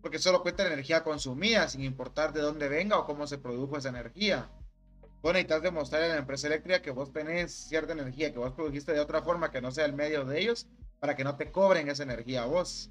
porque 0.00 0.18
solo 0.18 0.40
cuenta 0.40 0.64
la 0.64 0.72
energía 0.72 1.04
consumida, 1.04 1.68
sin 1.68 1.84
importar 1.84 2.32
de 2.32 2.40
dónde 2.40 2.66
venga 2.70 2.98
o 2.98 3.04
cómo 3.04 3.26
se 3.26 3.36
produjo 3.36 3.76
esa 3.76 3.90
energía. 3.90 4.48
Vos 5.24 5.32
necesitas 5.32 5.62
demostrarle 5.62 6.08
a 6.08 6.10
la 6.16 6.18
empresa 6.18 6.48
eléctrica 6.48 6.82
que 6.82 6.90
vos 6.90 7.10
tenés 7.10 7.50
cierta 7.50 7.94
energía 7.94 8.30
que 8.30 8.38
vos 8.38 8.52
produjiste 8.52 8.92
de 8.92 9.00
otra 9.00 9.22
forma 9.22 9.50
que 9.50 9.62
no 9.62 9.70
sea 9.70 9.86
el 9.86 9.94
medio 9.94 10.26
de 10.26 10.38
ellos, 10.38 10.68
para 11.00 11.16
que 11.16 11.24
no 11.24 11.34
te 11.38 11.50
cobren 11.50 11.88
esa 11.88 12.02
energía 12.02 12.42
a 12.42 12.46
vos. 12.46 12.90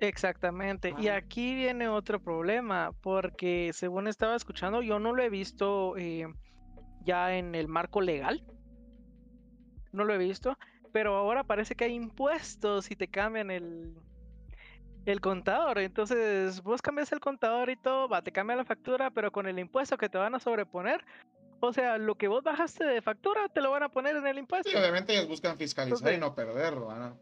Exactamente. 0.00 0.94
Y 0.96 1.08
aquí 1.08 1.54
viene 1.54 1.86
otro 1.88 2.18
problema, 2.18 2.92
porque 3.02 3.72
según 3.74 4.08
estaba 4.08 4.36
escuchando, 4.36 4.80
yo 4.80 4.98
no 4.98 5.12
lo 5.12 5.22
he 5.22 5.28
visto 5.28 5.98
eh, 5.98 6.26
ya 7.04 7.36
en 7.36 7.54
el 7.54 7.68
marco 7.68 8.00
legal. 8.00 8.42
No 9.92 10.06
lo 10.06 10.14
he 10.14 10.18
visto, 10.18 10.56
pero 10.92 11.14
ahora 11.14 11.44
parece 11.44 11.74
que 11.74 11.84
hay 11.84 11.92
impuestos 11.92 12.90
y 12.90 12.96
te 12.96 13.08
cambian 13.08 13.50
el, 13.50 13.92
el 15.12 15.20
contador. 15.20 15.78
Entonces, 15.78 16.62
vos 16.62 16.82
cambias 16.82 17.12
el 17.12 17.20
contador 17.20 17.70
y 17.70 17.76
todo, 17.76 18.08
va, 18.08 18.22
te 18.22 18.32
cambia 18.32 18.56
la 18.56 18.64
factura, 18.64 19.10
pero 19.10 19.30
con 19.32 19.46
el 19.46 19.58
impuesto 19.58 19.96
que 19.96 20.08
te 20.08 20.18
van 20.18 20.34
a 20.34 20.40
sobreponer. 20.40 21.04
O 21.60 21.72
sea, 21.72 21.98
lo 21.98 22.14
que 22.14 22.28
vos 22.28 22.42
bajaste 22.42 22.84
de 22.84 23.02
factura 23.02 23.48
te 23.48 23.60
lo 23.60 23.70
van 23.70 23.82
a 23.82 23.88
poner 23.88 24.16
en 24.16 24.26
el 24.26 24.38
impuesto. 24.38 24.70
Sí, 24.70 24.76
obviamente 24.76 25.12
ellos 25.12 25.28
buscan 25.28 25.56
fiscalizar 25.56 26.12
y 26.12 26.18
no 26.18 26.34
perderlo, 26.34 26.94
¿no? 26.94 27.18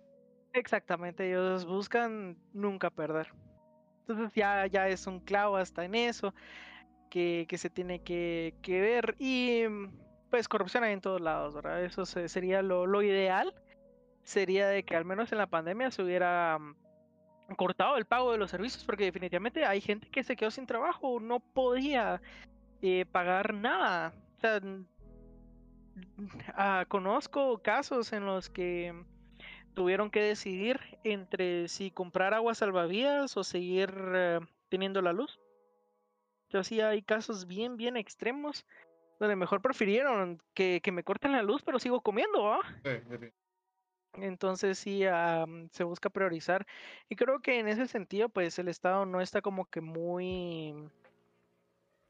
Exactamente, 0.52 1.28
ellos 1.28 1.64
buscan 1.64 2.36
nunca 2.52 2.90
perder. 2.90 3.28
Entonces 4.00 4.32
ya, 4.34 4.66
ya 4.66 4.88
es 4.88 5.06
un 5.06 5.20
clavo 5.20 5.56
hasta 5.56 5.84
en 5.84 5.94
eso 5.94 6.34
que, 7.10 7.46
que 7.48 7.58
se 7.58 7.70
tiene 7.70 8.02
que, 8.02 8.54
que 8.62 8.80
ver. 8.80 9.16
Y 9.18 9.64
pues 10.30 10.48
corrupción 10.48 10.84
hay 10.84 10.92
en 10.92 11.00
todos 11.00 11.20
lados, 11.20 11.54
¿verdad? 11.54 11.82
Eso 11.84 12.04
sería 12.04 12.62
lo, 12.62 13.02
ideal, 13.02 13.54
sería 14.22 14.68
de 14.68 14.84
que 14.84 14.96
al 14.96 15.04
menos 15.04 15.32
en 15.32 15.38
la 15.38 15.46
pandemia 15.46 15.90
se 15.90 16.02
hubiera 16.02 16.58
mm, 16.58 16.76
cortado 17.54 17.96
el 17.96 18.04
pago 18.06 18.32
de 18.32 18.38
los 18.38 18.50
servicios, 18.50 18.84
porque 18.84 19.04
definitivamente 19.04 19.64
hay 19.64 19.80
gente 19.80 20.08
que 20.08 20.24
se 20.24 20.36
quedó 20.36 20.50
sin 20.50 20.66
trabajo, 20.66 21.20
no 21.20 21.40
podía 21.40 22.20
eh, 22.82 23.04
pagar 23.12 23.54
nada. 23.54 24.12
O 24.36 24.40
sea, 24.40 24.60
ah, 26.54 26.84
conozco 26.88 27.58
casos 27.62 28.12
en 28.12 28.26
los 28.26 28.50
que 28.50 28.94
tuvieron 29.74 30.10
que 30.10 30.22
decidir 30.22 30.80
entre 31.04 31.68
si 31.68 31.90
comprar 31.90 32.34
agua 32.34 32.54
salvavidas 32.54 33.36
o 33.36 33.44
seguir 33.44 33.94
eh, 34.14 34.40
teniendo 34.68 35.02
la 35.02 35.12
luz. 35.12 35.38
Entonces 36.48 36.68
sí 36.68 36.80
hay 36.80 37.02
casos 37.02 37.46
bien, 37.46 37.76
bien 37.76 37.96
extremos 37.96 38.64
donde 39.18 39.36
mejor 39.36 39.62
prefirieron 39.62 40.42
que, 40.54 40.80
me 40.92 41.02
corten 41.02 41.32
la 41.32 41.42
luz, 41.42 41.62
pero 41.62 41.78
sigo 41.78 42.00
comiendo, 42.00 42.52
¿ah? 42.52 42.60
Entonces 44.18 44.78
sí, 44.78 45.02
se 45.70 45.84
busca 45.84 46.10
priorizar. 46.10 46.66
Y 47.08 47.16
creo 47.16 47.40
que 47.40 47.58
en 47.58 47.68
ese 47.68 47.86
sentido, 47.86 48.28
pues 48.28 48.58
el 48.58 48.68
Estado 48.68 49.06
no 49.06 49.20
está 49.20 49.42
como 49.42 49.66
que 49.66 49.80
muy 49.80 50.74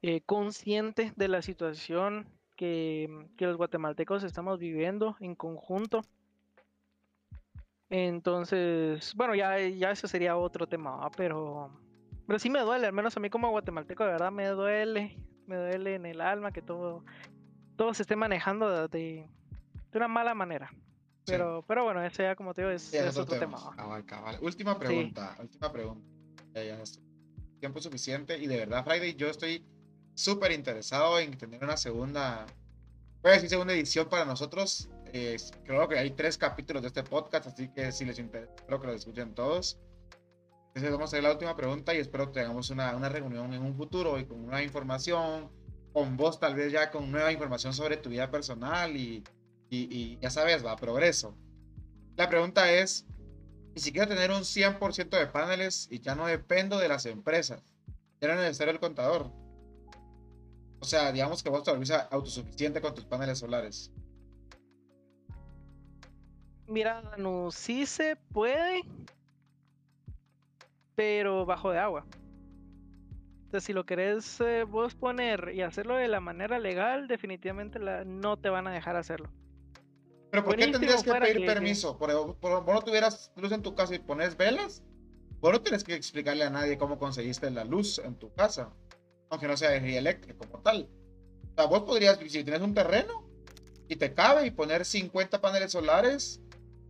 eh, 0.03 0.21
consciente 0.23 1.13
de 1.17 1.29
la 1.29 1.43
situación 1.43 2.29
que, 2.57 3.29
que, 3.37 3.47
los 3.47 3.57
guatemaltecos 3.57 4.25
estamos 4.25 4.59
viviendo 4.59 5.17
en 5.21 5.35
conjunto. 5.35 6.03
Entonces, 7.91 9.15
bueno, 9.15 9.35
ya, 9.35 9.59
ya 9.61 9.91
eso 9.91 10.09
sería 10.09 10.37
otro 10.37 10.67
tema, 10.67 11.09
pero, 11.17 11.71
pero 12.27 12.39
sí 12.39 12.51
me 12.51 12.61
duele, 12.61 12.87
al 12.87 12.93
menos 12.93 13.17
a 13.17 13.21
mí 13.21 13.31
como 13.31 13.51
guatemalteco, 13.51 14.05
de 14.05 14.11
verdad 14.11 14.33
me 14.33 14.47
duele 14.49 15.17
me 15.47 15.57
duele 15.57 15.95
en 15.95 16.07
el 16.07 16.21
alma 16.21 16.53
que 16.53 16.63
todo, 16.63 17.05
todo 17.77 17.95
se 17.95 18.03
esté 18.03 18.17
manejando 18.17 18.89
de, 18.89 19.29
una 19.95 20.09
mala 20.09 20.35
manera. 20.35 20.71
Pero, 21.27 21.65
pero 21.67 21.85
bueno, 21.85 22.03
ese 22.03 22.23
ya 22.23 22.37
como 22.37 22.55
te 22.55 22.63
digo 22.63 22.73
es, 22.73 22.93
otro 23.17 23.39
tema. 23.39 23.59
Última 24.41 24.79
pregunta, 24.79 25.37
última 25.41 25.73
pregunta. 25.73 26.07
Ya, 26.55 26.83
tiempo 27.61 27.81
suficiente 27.81 28.39
y 28.39 28.47
de 28.47 28.59
verdad, 28.59 28.85
Friday, 28.85 29.15
yo 29.15 29.29
estoy 29.29 29.67
súper 30.15 30.53
interesado 30.53 31.19
en 31.19 31.37
tener 31.37 31.63
una 31.63 31.77
segunda, 31.77 32.47
voy 33.23 33.33
a 33.33 33.35
decir 33.35 33.51
segunda 33.51 33.75
edición 33.75 34.09
para 34.09 34.25
nosotros. 34.25 34.89
creo 35.65 35.89
que 35.89 35.99
hay 35.99 36.11
tres 36.11 36.39
capítulos 36.39 36.83
de 36.83 36.89
este 36.89 37.03
podcast, 37.03 37.47
así 37.47 37.69
que 37.69 37.93
si 37.93 38.05
les 38.05 38.19
interesa, 38.19 38.53
espero 38.57 38.81
que 38.81 38.87
lo 38.87 38.93
escuchen 38.95 39.35
todos. 39.35 39.79
Entonces 40.69 40.93
vamos 40.93 41.09
a 41.09 41.17
hacer 41.17 41.23
la 41.23 41.33
última 41.33 41.57
pregunta 41.57 41.95
y 41.95 41.99
espero 41.99 42.27
que 42.27 42.41
tengamos 42.41 42.71
una, 42.71 42.95
una 42.95 43.09
reunión 43.09 43.53
en 43.55 43.63
un 43.63 43.75
futuro 43.75 44.19
y 44.19 44.27
con 44.27 44.43
nueva 44.43 44.63
información, 44.63 45.51
con 45.93 46.17
vos 46.17 46.39
tal 46.39 46.55
vez 46.55 46.71
ya 46.71 46.91
con 46.91 47.11
nueva 47.11 47.33
información 47.33 47.73
sobre 47.73 47.97
tu 47.97 48.11
vida 48.11 48.31
personal 48.31 48.95
y, 48.95 49.25
y, 49.71 50.19
ya 50.19 50.31
sabes, 50.31 50.65
va, 50.65 50.77
progreso. 50.77 51.37
La 52.17 52.29
pregunta 52.29 52.71
es, 52.73 53.07
¿y 53.75 53.81
si 53.81 53.93
quiero 53.93 54.09
tener 54.09 54.31
un 54.31 54.45
100% 54.45 55.19
de 55.19 55.27
paneles 55.27 55.89
y 55.91 56.01
ya 56.01 56.15
no 56.15 56.27
dependo 56.27 56.79
de 56.79 56.89
las 56.89 57.07
empresas? 57.07 57.63
Ya 58.21 58.29
no 58.29 58.35
es 58.35 58.41
necesario 58.41 58.73
el 58.73 58.81
contador. 58.81 59.31
O 60.81 60.85
sea, 60.85 61.13
digamos 61.13 61.43
que 61.43 61.51
vos 61.51 61.63
te 61.63 61.71
volvís 61.71 61.91
autosuficiente 61.91 62.81
con 62.81 62.95
tus 62.95 63.05
paneles 63.05 63.39
solares. 63.39 63.93
Mira, 66.69 67.03
no, 67.19 67.51
sí 67.51 67.87
se 67.87 68.17
puede, 68.17 68.83
pero 70.95 71.47
bajo 71.47 71.71
de 71.71 71.79
agua. 71.79 72.07
Entonces, 73.45 73.65
si 73.65 73.73
lo 73.73 73.87
querés 73.87 74.41
eh, 74.41 74.65
vos 74.65 74.97
poner 74.97 75.53
y 75.55 75.63
hacerlo 75.63 75.95
de 75.95 76.09
la 76.09 76.19
manera 76.19 76.59
legal, 76.59 77.07
definitivamente 77.07 77.79
no 78.05 78.37
te 78.37 78.49
van 78.49 78.67
a 78.67 78.73
dejar 78.73 78.97
hacerlo. 78.97 79.31
Pero 80.31 80.45
¿por 80.45 80.57
qué 80.57 80.67
tendrías 80.69 81.03
que 81.03 81.13
pedir 81.13 81.47
permiso? 81.47 81.97
Por, 81.99 82.37
por, 82.39 82.65
vos 82.65 82.75
no 82.75 82.83
tuvieras 82.83 83.33
luz 83.37 83.53
en 83.53 83.63
tu 83.63 83.75
casa 83.75 83.95
y 83.95 83.99
pones 83.99 84.37
velas, 84.37 84.83
vos 85.41 85.53
no 85.53 85.61
tienes 85.61 85.85
que 85.85 85.95
explicarle 85.95 86.45
a 86.45 86.51
nadie 86.51 86.79
cómo 86.79 86.99
conseguiste 86.99 87.51
la 87.51 87.65
luz 87.65 87.99
en 87.99 88.17
tu 88.17 88.33
casa, 88.35 88.71
aunque 89.31 89.47
no 89.47 89.57
sea 89.57 89.75
energía 89.75 89.99
eléctrica 89.99 90.39
como 90.39 90.63
tal. 90.63 90.89
O 91.53 91.55
sea, 91.55 91.67
vos 91.67 91.83
podrías, 91.83 92.19
si 92.19 92.45
tienes 92.45 92.61
un 92.61 92.75
terreno 92.75 93.25
y 93.89 93.97
te 93.97 94.13
cabe 94.15 94.47
y 94.47 94.51
poner 94.51 94.85
50 94.85 95.41
paneles 95.41 95.73
solares 95.73 96.41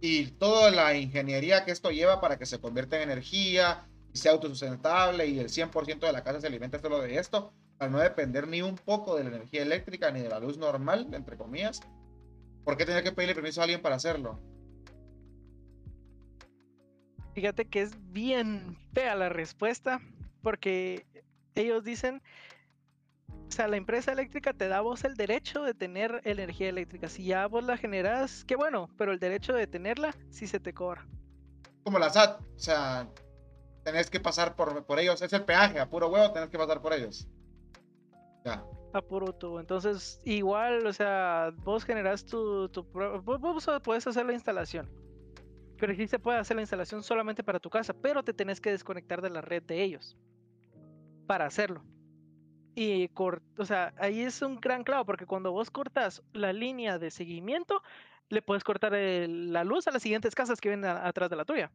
y 0.00 0.26
toda 0.32 0.70
la 0.70 0.94
ingeniería 0.94 1.64
que 1.64 1.72
esto 1.72 1.90
lleva 1.90 2.20
para 2.20 2.38
que 2.38 2.46
se 2.46 2.58
convierta 2.58 2.96
en 2.96 3.10
energía 3.10 3.86
y 4.12 4.18
sea 4.18 4.32
autosustentable 4.32 5.26
y 5.26 5.38
el 5.38 5.48
100% 5.48 6.00
de 6.00 6.12
la 6.12 6.24
casa 6.24 6.40
se 6.40 6.46
alimenta 6.46 6.78
solo 6.78 7.00
de 7.00 7.18
esto, 7.18 7.52
para 7.78 7.90
no 7.90 7.98
depender 7.98 8.48
ni 8.48 8.62
un 8.62 8.76
poco 8.76 9.16
de 9.16 9.24
la 9.24 9.30
energía 9.30 9.62
eléctrica 9.62 10.10
ni 10.10 10.20
de 10.20 10.28
la 10.28 10.40
luz 10.40 10.58
normal, 10.58 11.08
entre 11.12 11.36
comillas. 11.36 11.80
¿Por 12.66 12.76
qué 12.76 12.84
tener 12.84 13.04
que 13.04 13.12
pedirle 13.12 13.36
permiso 13.36 13.60
a 13.60 13.64
alguien 13.64 13.80
para 13.80 13.94
hacerlo? 13.94 14.40
Fíjate 17.32 17.66
que 17.66 17.82
es 17.82 17.92
bien 18.12 18.76
fea 18.92 19.14
la 19.14 19.28
respuesta, 19.28 20.00
porque 20.42 21.06
ellos 21.54 21.84
dicen 21.84 22.20
o 23.28 23.52
sea, 23.52 23.68
la 23.68 23.76
empresa 23.76 24.10
eléctrica 24.10 24.52
te 24.52 24.66
da 24.66 24.80
vos 24.80 25.04
el 25.04 25.14
derecho 25.14 25.62
de 25.62 25.74
tener 25.74 26.20
energía 26.24 26.68
eléctrica. 26.68 27.08
Si 27.08 27.24
ya 27.24 27.46
vos 27.46 27.62
la 27.62 27.76
generas, 27.76 28.44
qué 28.44 28.56
bueno, 28.56 28.90
pero 28.98 29.12
el 29.12 29.20
derecho 29.20 29.52
de 29.52 29.68
tenerla 29.68 30.16
sí 30.30 30.48
se 30.48 30.58
te 30.58 30.74
cobra. 30.74 31.06
Como 31.84 32.00
la 32.00 32.10
SAT, 32.10 32.40
o 32.40 32.58
sea, 32.58 33.08
tenés 33.84 34.10
que 34.10 34.18
pasar 34.18 34.56
por, 34.56 34.84
por 34.84 34.98
ellos, 34.98 35.22
es 35.22 35.32
el 35.32 35.44
peaje, 35.44 35.78
a 35.78 35.88
puro 35.88 36.08
huevo 36.08 36.32
tenés 36.32 36.50
que 36.50 36.58
pasar 36.58 36.82
por 36.82 36.92
ellos. 36.92 37.28
Ya. 38.44 38.64
A 38.96 39.02
puro. 39.02 39.60
Entonces, 39.60 40.20
igual, 40.24 40.86
o 40.86 40.92
sea, 40.92 41.52
vos 41.58 41.84
generas 41.84 42.24
tu, 42.24 42.68
tu 42.70 42.82
vos, 42.84 43.40
vos 43.40 43.68
puedes 43.82 44.06
hacer 44.06 44.24
la 44.24 44.32
instalación. 44.32 44.88
Pero 45.78 45.94
sí 45.94 46.06
se 46.06 46.18
puede 46.18 46.38
hacer 46.38 46.56
la 46.56 46.62
instalación 46.62 47.02
solamente 47.02 47.44
para 47.44 47.60
tu 47.60 47.68
casa, 47.68 47.92
pero 47.92 48.22
te 48.22 48.32
tenés 48.32 48.60
que 48.60 48.70
desconectar 48.70 49.20
de 49.20 49.28
la 49.28 49.42
red 49.42 49.62
de 49.62 49.82
ellos 49.82 50.16
para 51.26 51.44
hacerlo. 51.44 51.84
Y 52.74 53.10
o 53.58 53.64
sea, 53.64 53.92
ahí 53.98 54.20
es 54.20 54.40
un 54.40 54.60
gran 54.60 54.84
clavo, 54.84 55.04
porque 55.04 55.26
cuando 55.26 55.52
vos 55.52 55.70
cortas 55.70 56.22
la 56.32 56.52
línea 56.52 56.98
de 56.98 57.10
seguimiento, 57.10 57.82
le 58.30 58.40
puedes 58.40 58.64
cortar 58.64 58.92
la 58.92 59.64
luz 59.64 59.86
a 59.86 59.90
las 59.90 60.02
siguientes 60.02 60.34
casas 60.34 60.60
que 60.60 60.70
vienen 60.70 60.90
atrás 60.90 61.28
de 61.28 61.36
la 61.36 61.44
tuya. 61.44 61.70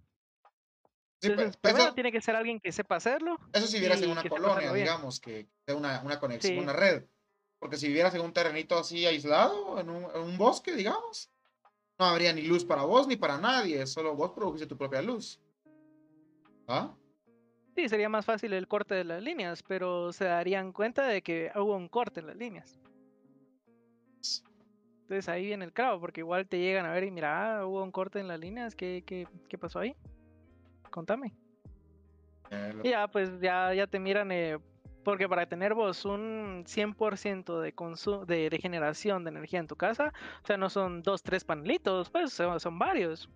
Pues, 1.21 1.57
primero 1.57 1.93
tiene 1.93 2.11
que 2.11 2.19
ser 2.19 2.35
alguien 2.35 2.59
que 2.59 2.71
sepa 2.71 2.95
hacerlo. 2.95 3.37
Eso 3.53 3.67
si 3.67 3.75
vivieras 3.75 4.01
en 4.01 4.11
una 4.11 4.23
colonia, 4.23 4.73
digamos, 4.73 5.19
que 5.19 5.47
sea 5.65 5.75
una, 5.75 6.01
una 6.01 6.19
conexión, 6.19 6.59
una 6.59 6.73
red. 6.73 7.03
Porque 7.59 7.77
si 7.77 7.87
vivieras 7.87 8.15
en 8.15 8.21
un 8.21 8.33
terrenito 8.33 8.77
así 8.77 9.05
aislado, 9.05 9.79
en 9.79 9.89
un, 9.89 10.07
en 10.15 10.21
un, 10.21 10.37
bosque, 10.37 10.75
digamos, 10.75 11.29
no 11.99 12.05
habría 12.05 12.33
ni 12.33 12.41
luz 12.41 12.65
para 12.65 12.83
vos 12.83 13.07
ni 13.07 13.17
para 13.17 13.37
nadie, 13.37 13.85
solo 13.85 14.15
vos 14.15 14.31
produjiste 14.31 14.65
tu 14.65 14.75
propia 14.75 15.03
luz. 15.03 15.39
¿Ah? 16.67 16.95
Sí, 17.75 17.87
sería 17.87 18.09
más 18.09 18.25
fácil 18.25 18.53
el 18.53 18.67
corte 18.67 18.95
de 18.95 19.03
las 19.03 19.21
líneas, 19.21 19.61
pero 19.61 20.11
se 20.11 20.25
darían 20.25 20.73
cuenta 20.73 21.05
de 21.05 21.21
que 21.21 21.51
hubo 21.55 21.75
un 21.75 21.87
corte 21.87 22.19
en 22.19 22.27
las 22.27 22.35
líneas. 22.35 22.79
Entonces 25.03 25.29
ahí 25.29 25.45
viene 25.45 25.65
el 25.65 25.73
clavo, 25.73 25.99
porque 25.99 26.21
igual 26.21 26.47
te 26.47 26.57
llegan 26.57 26.87
a 26.87 26.93
ver 26.93 27.03
y 27.03 27.11
mira, 27.11 27.59
ah, 27.59 27.65
hubo 27.67 27.83
un 27.83 27.91
corte 27.91 28.19
en 28.19 28.27
las 28.27 28.39
líneas, 28.39 28.75
¿qué, 28.75 29.03
qué, 29.05 29.27
qué 29.47 29.57
pasó 29.57 29.79
ahí? 29.79 29.95
Contame. 30.91 31.33
Y 32.83 32.89
ya, 32.89 33.07
pues 33.07 33.29
ya, 33.39 33.73
ya 33.73 33.87
te 33.87 33.97
miran, 33.97 34.31
eh, 34.31 34.59
porque 35.03 35.27
para 35.27 35.45
tener 35.45 35.73
vos 35.73 36.05
un 36.05 36.65
100% 36.65 37.61
de, 37.61 37.73
consumo, 37.73 38.25
de, 38.25 38.49
de, 38.49 38.57
generación 38.59 39.23
de 39.23 39.29
energía 39.29 39.59
en 39.59 39.67
tu 39.67 39.77
casa, 39.77 40.13
o 40.43 40.47
sea, 40.47 40.57
no 40.57 40.69
son 40.69 41.01
dos, 41.01 41.23
tres 41.23 41.43
panelitos, 41.43 42.09
pues 42.09 42.33
son 42.33 42.77
varios. 42.77 43.29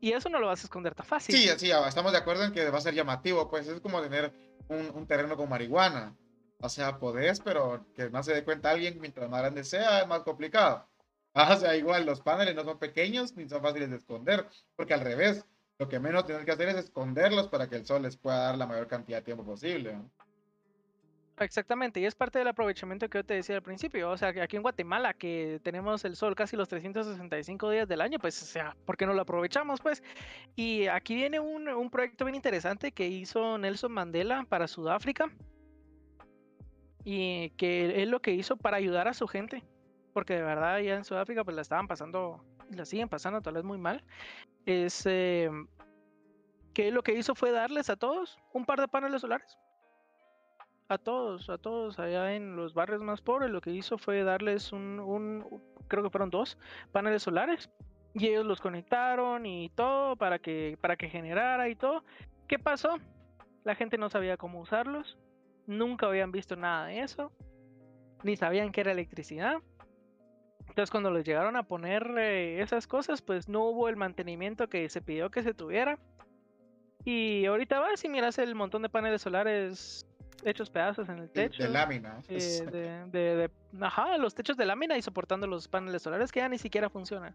Y 0.00 0.12
eso 0.12 0.28
no 0.28 0.38
lo 0.38 0.48
vas 0.48 0.60
a 0.60 0.66
esconder 0.66 0.94
tan 0.94 1.06
fácil. 1.06 1.34
Sí, 1.34 1.48
sí, 1.56 1.70
estamos 1.70 2.12
de 2.12 2.18
acuerdo 2.18 2.44
en 2.44 2.52
que 2.52 2.68
va 2.70 2.78
a 2.78 2.82
ser 2.82 2.94
llamativo, 2.94 3.48
pues 3.48 3.66
es 3.66 3.80
como 3.80 4.02
tener 4.02 4.32
un, 4.68 5.06
terreno 5.06 5.36
con 5.36 5.48
marihuana. 5.48 6.14
O 6.60 6.68
sea, 6.68 6.98
podés, 6.98 7.40
pero 7.40 7.86
que 7.94 8.10
no 8.10 8.22
se 8.22 8.34
dé 8.34 8.44
cuenta 8.44 8.70
alguien 8.70 9.00
mientras 9.00 9.28
más 9.28 9.40
grande 9.40 9.64
sea, 9.64 10.00
es 10.00 10.06
más 10.06 10.22
complicado. 10.22 10.86
Ah, 11.38 11.52
o 11.54 11.56
sea, 11.60 11.76
igual 11.76 12.06
los 12.06 12.22
paneles 12.22 12.54
no 12.54 12.64
son 12.64 12.78
pequeños 12.78 13.36
ni 13.36 13.46
son 13.46 13.60
fáciles 13.60 13.90
de 13.90 13.96
esconder, 13.96 14.48
porque 14.74 14.94
al 14.94 15.02
revés, 15.02 15.44
lo 15.78 15.88
que 15.88 16.00
menos 16.00 16.26
tienes 16.26 16.44
que 16.44 16.52
hacer 16.52 16.68
es 16.68 16.76
esconderlos 16.76 17.48
para 17.48 17.68
que 17.68 17.76
el 17.76 17.86
sol 17.86 18.02
les 18.02 18.16
pueda 18.16 18.38
dar 18.38 18.58
la 18.58 18.66
mayor 18.66 18.86
cantidad 18.86 19.18
de 19.18 19.24
tiempo 19.24 19.44
posible. 19.44 19.98
Exactamente, 21.38 22.00
y 22.00 22.06
es 22.06 22.14
parte 22.14 22.38
del 22.38 22.48
aprovechamiento 22.48 23.10
que 23.10 23.18
yo 23.18 23.24
te 23.24 23.34
decía 23.34 23.56
al 23.56 23.62
principio. 23.62 24.10
O 24.10 24.16
sea, 24.16 24.32
que 24.32 24.40
aquí 24.40 24.56
en 24.56 24.62
Guatemala, 24.62 25.12
que 25.12 25.60
tenemos 25.62 26.02
el 26.06 26.16
sol 26.16 26.34
casi 26.34 26.56
los 26.56 26.68
365 26.68 27.70
días 27.70 27.86
del 27.86 28.00
año, 28.00 28.18
pues, 28.18 28.42
o 28.42 28.46
sea, 28.46 28.74
¿por 28.86 28.96
qué 28.96 29.04
no 29.04 29.12
lo 29.12 29.20
aprovechamos? 29.20 29.80
Pues, 29.82 30.02
y 30.54 30.86
aquí 30.86 31.14
viene 31.14 31.38
un, 31.38 31.68
un 31.68 31.90
proyecto 31.90 32.24
bien 32.24 32.36
interesante 32.36 32.92
que 32.92 33.06
hizo 33.08 33.58
Nelson 33.58 33.92
Mandela 33.92 34.46
para 34.48 34.66
Sudáfrica, 34.66 35.30
y 37.08 37.50
que 37.50 38.02
es 38.02 38.08
lo 38.08 38.20
que 38.20 38.32
hizo 38.32 38.56
para 38.56 38.78
ayudar 38.78 39.06
a 39.06 39.14
su 39.14 39.28
gente, 39.28 39.62
porque 40.12 40.34
de 40.34 40.42
verdad 40.42 40.80
ya 40.80 40.96
en 40.96 41.04
Sudáfrica, 41.04 41.44
pues 41.44 41.54
la 41.54 41.62
estaban 41.62 41.86
pasando, 41.86 42.44
la 42.70 42.84
siguen 42.84 43.08
pasando 43.08 43.40
tal 43.40 43.54
vez 43.54 43.64
muy 43.64 43.78
mal. 43.78 44.02
Es 44.64 45.04
eh, 45.06 45.50
que 46.74 46.90
lo 46.90 47.02
que 47.02 47.14
hizo 47.14 47.34
fue 47.34 47.52
darles 47.52 47.90
a 47.90 47.96
todos 47.96 48.38
un 48.52 48.64
par 48.64 48.80
de 48.80 48.88
paneles 48.88 49.20
solares 49.20 49.58
a 50.88 50.98
todos, 50.98 51.48
a 51.50 51.58
todos 51.58 51.98
allá 51.98 52.34
en 52.34 52.56
los 52.56 52.74
barrios 52.74 53.02
más 53.02 53.20
pobres, 53.20 53.50
lo 53.50 53.60
que 53.60 53.70
hizo 53.70 53.98
fue 53.98 54.22
darles 54.22 54.72
un, 54.72 55.44
creo 55.88 56.04
que 56.04 56.10
fueron 56.10 56.30
dos 56.30 56.58
paneles 56.92 57.22
solares 57.22 57.70
y 58.14 58.28
ellos 58.28 58.46
los 58.46 58.60
conectaron 58.60 59.46
y 59.46 59.70
todo 59.70 60.16
para 60.16 60.38
que, 60.38 60.78
para 60.80 60.96
que 60.96 61.08
generara 61.08 61.68
y 61.68 61.74
todo. 61.74 62.04
¿Qué 62.46 62.58
pasó? 62.58 62.98
La 63.64 63.74
gente 63.74 63.98
no 63.98 64.08
sabía 64.08 64.36
cómo 64.36 64.60
usarlos, 64.60 65.18
nunca 65.66 66.06
habían 66.06 66.30
visto 66.30 66.54
nada 66.54 66.86
de 66.86 67.00
eso, 67.00 67.32
ni 68.22 68.36
sabían 68.36 68.70
qué 68.70 68.82
era 68.82 68.92
electricidad. 68.92 69.56
Entonces 70.68 70.90
cuando 70.90 71.10
les 71.10 71.24
llegaron 71.24 71.56
a 71.56 71.62
poner 71.62 72.06
eh, 72.18 72.60
esas 72.60 72.86
cosas, 72.86 73.22
pues 73.22 73.48
no 73.48 73.64
hubo 73.64 73.88
el 73.88 73.96
mantenimiento 73.96 74.68
que 74.68 74.88
se 74.88 75.00
pidió 75.00 75.30
que 75.30 75.42
se 75.42 75.54
tuviera. 75.54 75.98
Y 77.04 77.46
ahorita 77.46 77.78
vas 77.80 78.04
y 78.04 78.08
miras 78.08 78.38
el 78.38 78.54
montón 78.54 78.82
de 78.82 78.88
paneles 78.88 79.22
solares 79.22 80.06
hechos 80.44 80.70
pedazos 80.70 81.08
en 81.08 81.18
el 81.18 81.30
techo. 81.30 81.62
De 81.62 81.68
lámina. 81.68 82.20
Eh, 82.28 83.06
de, 83.12 83.50
ajá, 83.80 84.18
los 84.18 84.34
techos 84.34 84.56
de 84.56 84.66
lámina 84.66 84.96
y 84.96 85.02
soportando 85.02 85.46
los 85.46 85.68
paneles 85.68 86.02
solares 86.02 86.32
que 86.32 86.40
ya 86.40 86.48
ni 86.48 86.58
siquiera 86.58 86.90
funcionan. 86.90 87.34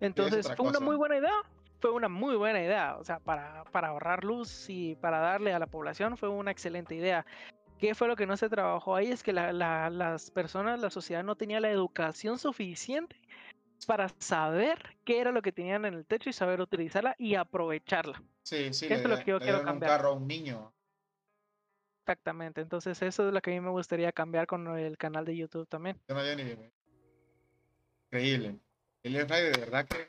Entonces, 0.00 0.50
fue 0.56 0.68
una 0.68 0.80
muy 0.80 0.96
buena 0.96 1.16
idea. 1.16 1.34
Fue 1.80 1.90
una 1.90 2.08
muy 2.08 2.36
buena 2.36 2.60
idea. 2.62 2.96
O 2.98 3.04
sea, 3.04 3.18
para, 3.20 3.64
para 3.72 3.88
ahorrar 3.88 4.24
luz 4.24 4.68
y 4.68 4.96
para 4.96 5.18
darle 5.18 5.52
a 5.52 5.58
la 5.58 5.66
población 5.66 6.16
fue 6.16 6.28
una 6.28 6.50
excelente 6.50 6.94
idea. 6.94 7.24
¿Qué 7.82 7.96
fue 7.96 8.06
lo 8.06 8.14
que 8.14 8.28
no 8.28 8.36
se 8.36 8.48
trabajó 8.48 8.94
ahí? 8.94 9.10
Es 9.10 9.24
que 9.24 9.32
las 9.32 10.30
personas, 10.30 10.78
la 10.78 10.88
sociedad 10.88 11.24
no 11.24 11.34
tenía 11.34 11.58
la 11.58 11.68
educación 11.68 12.38
suficiente 12.38 13.16
para 13.88 14.08
saber 14.20 14.96
qué 15.04 15.18
era 15.18 15.32
lo 15.32 15.42
que 15.42 15.50
tenían 15.50 15.84
en 15.84 15.94
el 15.94 16.06
techo 16.06 16.30
y 16.30 16.32
saber 16.32 16.60
utilizarla 16.60 17.16
y 17.18 17.34
aprovecharla. 17.34 18.22
Sí, 18.44 18.72
sí. 18.72 18.86
es 18.88 19.04
lo 19.04 19.18
que 19.18 19.32
yo 19.32 19.40
quiero 19.40 19.64
cambiar. 19.64 19.90
un 19.90 19.96
carro 19.96 20.08
a 20.10 20.12
un 20.12 20.28
niño. 20.28 20.72
Exactamente, 22.04 22.60
entonces 22.60 23.02
eso 23.02 23.26
es 23.26 23.34
lo 23.34 23.40
que 23.42 23.50
a 23.50 23.54
mí 23.54 23.60
me 23.60 23.70
gustaría 23.70 24.12
cambiar 24.12 24.46
con 24.46 24.78
el 24.78 24.96
canal 24.96 25.24
de 25.24 25.36
YouTube 25.36 25.66
también. 25.66 26.00
Increíble. 28.12 28.60
El 29.02 29.12
de 29.12 29.24
verdad 29.24 29.88
que 29.88 30.08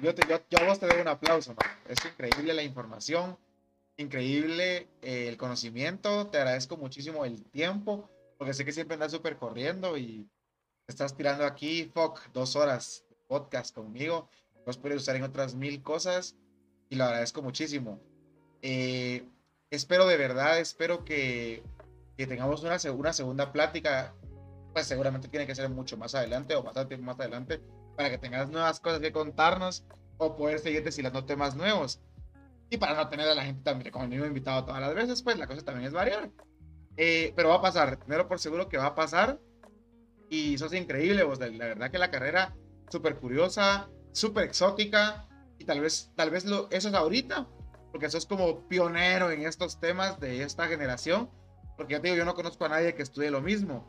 yo, 0.00 0.14
te, 0.14 0.26
yo, 0.26 0.58
a 0.62 0.64
vos 0.64 0.80
te 0.80 0.86
doy 0.86 1.02
un 1.02 1.08
aplauso, 1.08 1.54
es 1.86 1.98
increíble 2.06 2.54
la 2.54 2.62
información, 2.62 3.36
increíble 4.00 4.88
eh, 5.02 5.28
el 5.28 5.36
conocimiento, 5.36 6.26
te 6.28 6.38
agradezco 6.38 6.76
muchísimo 6.76 7.24
el 7.24 7.44
tiempo, 7.44 8.08
porque 8.38 8.54
sé 8.54 8.64
que 8.64 8.72
siempre 8.72 8.94
andas 8.94 9.12
súper 9.12 9.36
corriendo 9.36 9.96
y 9.96 10.28
estás 10.86 11.16
tirando 11.16 11.44
aquí, 11.44 11.90
fuck, 11.94 12.20
dos 12.32 12.56
horas 12.56 13.04
de 13.08 13.16
podcast 13.28 13.74
conmigo, 13.74 14.28
los 14.66 14.78
puedes 14.78 14.98
usar 15.02 15.16
en 15.16 15.22
otras 15.22 15.54
mil 15.54 15.82
cosas 15.82 16.36
y 16.88 16.96
lo 16.96 17.04
agradezco 17.04 17.42
muchísimo. 17.42 18.00
Eh, 18.62 19.24
espero 19.70 20.06
de 20.06 20.16
verdad, 20.16 20.58
espero 20.58 21.04
que, 21.04 21.62
que 22.16 22.26
tengamos 22.26 22.62
una, 22.62 22.76
una 22.92 23.12
segunda 23.12 23.52
plática, 23.52 24.14
pues 24.72 24.86
seguramente 24.86 25.28
tiene 25.28 25.46
que 25.46 25.54
ser 25.54 25.68
mucho 25.68 25.96
más 25.96 26.14
adelante 26.14 26.54
o 26.56 26.62
bastante 26.62 26.96
más 26.98 27.18
adelante, 27.20 27.60
para 27.96 28.10
que 28.10 28.18
tengas 28.18 28.50
nuevas 28.50 28.80
cosas 28.80 29.00
que 29.00 29.12
contarnos 29.12 29.84
o 30.18 30.36
poder 30.36 30.58
seguir 30.58 30.82
deshilando 30.82 31.24
temas 31.24 31.54
nuevos. 31.54 32.00
Y 32.70 32.76
para 32.76 32.94
no 32.94 33.08
tener 33.08 33.28
a 33.28 33.34
la 33.34 33.44
gente 33.44 33.62
también 33.64 33.90
como 33.90 34.04
el 34.04 34.10
mismo 34.10 34.26
invitado 34.26 34.64
todas 34.64 34.80
las 34.80 34.94
veces, 34.94 35.22
pues 35.22 35.36
la 35.36 35.48
cosa 35.48 35.62
también 35.62 35.88
es 35.88 35.92
variar. 35.92 36.30
Eh, 36.96 37.32
pero 37.34 37.48
va 37.48 37.56
a 37.56 37.62
pasar, 37.62 37.98
primero 37.98 38.28
por 38.28 38.38
seguro 38.38 38.68
que 38.68 38.78
va 38.78 38.86
a 38.86 38.94
pasar. 38.94 39.40
Y 40.28 40.54
eso 40.54 40.66
es 40.66 40.74
increíble, 40.74 41.24
vos. 41.24 41.40
La, 41.40 41.48
verdad 41.48 41.90
que 41.90 41.98
la 41.98 42.12
carrera 42.12 42.54
súper 42.88 43.16
curiosa, 43.16 43.90
súper 44.12 44.44
exótica. 44.44 45.26
Y 45.58 45.64
tal 45.64 45.80
vez, 45.80 46.12
tal 46.14 46.30
vez 46.30 46.44
lo, 46.44 46.70
eso 46.70 46.88
es 46.88 46.94
ahorita, 46.94 47.48
porque 47.90 48.06
eso 48.06 48.16
es 48.16 48.24
como 48.24 48.68
pionero 48.68 49.30
en 49.32 49.42
estos 49.42 49.80
temas 49.80 50.20
de 50.20 50.44
esta 50.44 50.68
generación. 50.68 51.28
Porque 51.76 51.94
ya 51.94 52.00
te 52.00 52.08
digo, 52.08 52.18
yo 52.18 52.24
no 52.24 52.34
conozco 52.34 52.64
a 52.66 52.68
nadie 52.68 52.94
que 52.94 53.02
estudie 53.02 53.32
lo 53.32 53.40
mismo. 53.40 53.84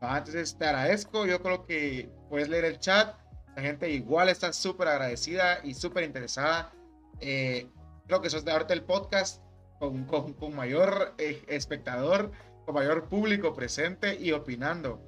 Ah, 0.00 0.18
entonces 0.18 0.56
te 0.56 0.64
agradezco, 0.64 1.26
yo 1.26 1.42
creo 1.42 1.66
que 1.66 2.08
puedes 2.28 2.48
leer 2.48 2.66
el 2.66 2.78
chat. 2.78 3.16
La 3.56 3.62
gente 3.62 3.90
igual 3.90 4.28
está 4.28 4.52
súper 4.52 4.86
agradecida 4.86 5.58
y 5.64 5.74
súper 5.74 6.04
interesada. 6.04 6.72
Eh, 7.20 7.68
creo 8.10 8.20
que 8.20 8.26
eso 8.26 8.38
es 8.38 8.44
de 8.44 8.50
ahorita 8.50 8.74
el 8.74 8.82
podcast 8.82 9.40
con, 9.78 10.04
con, 10.04 10.32
con 10.32 10.56
mayor 10.56 11.14
eh, 11.18 11.44
espectador, 11.46 12.32
con 12.66 12.74
mayor 12.74 13.08
público 13.08 13.54
presente 13.54 14.18
y 14.20 14.32
opinando. 14.32 15.00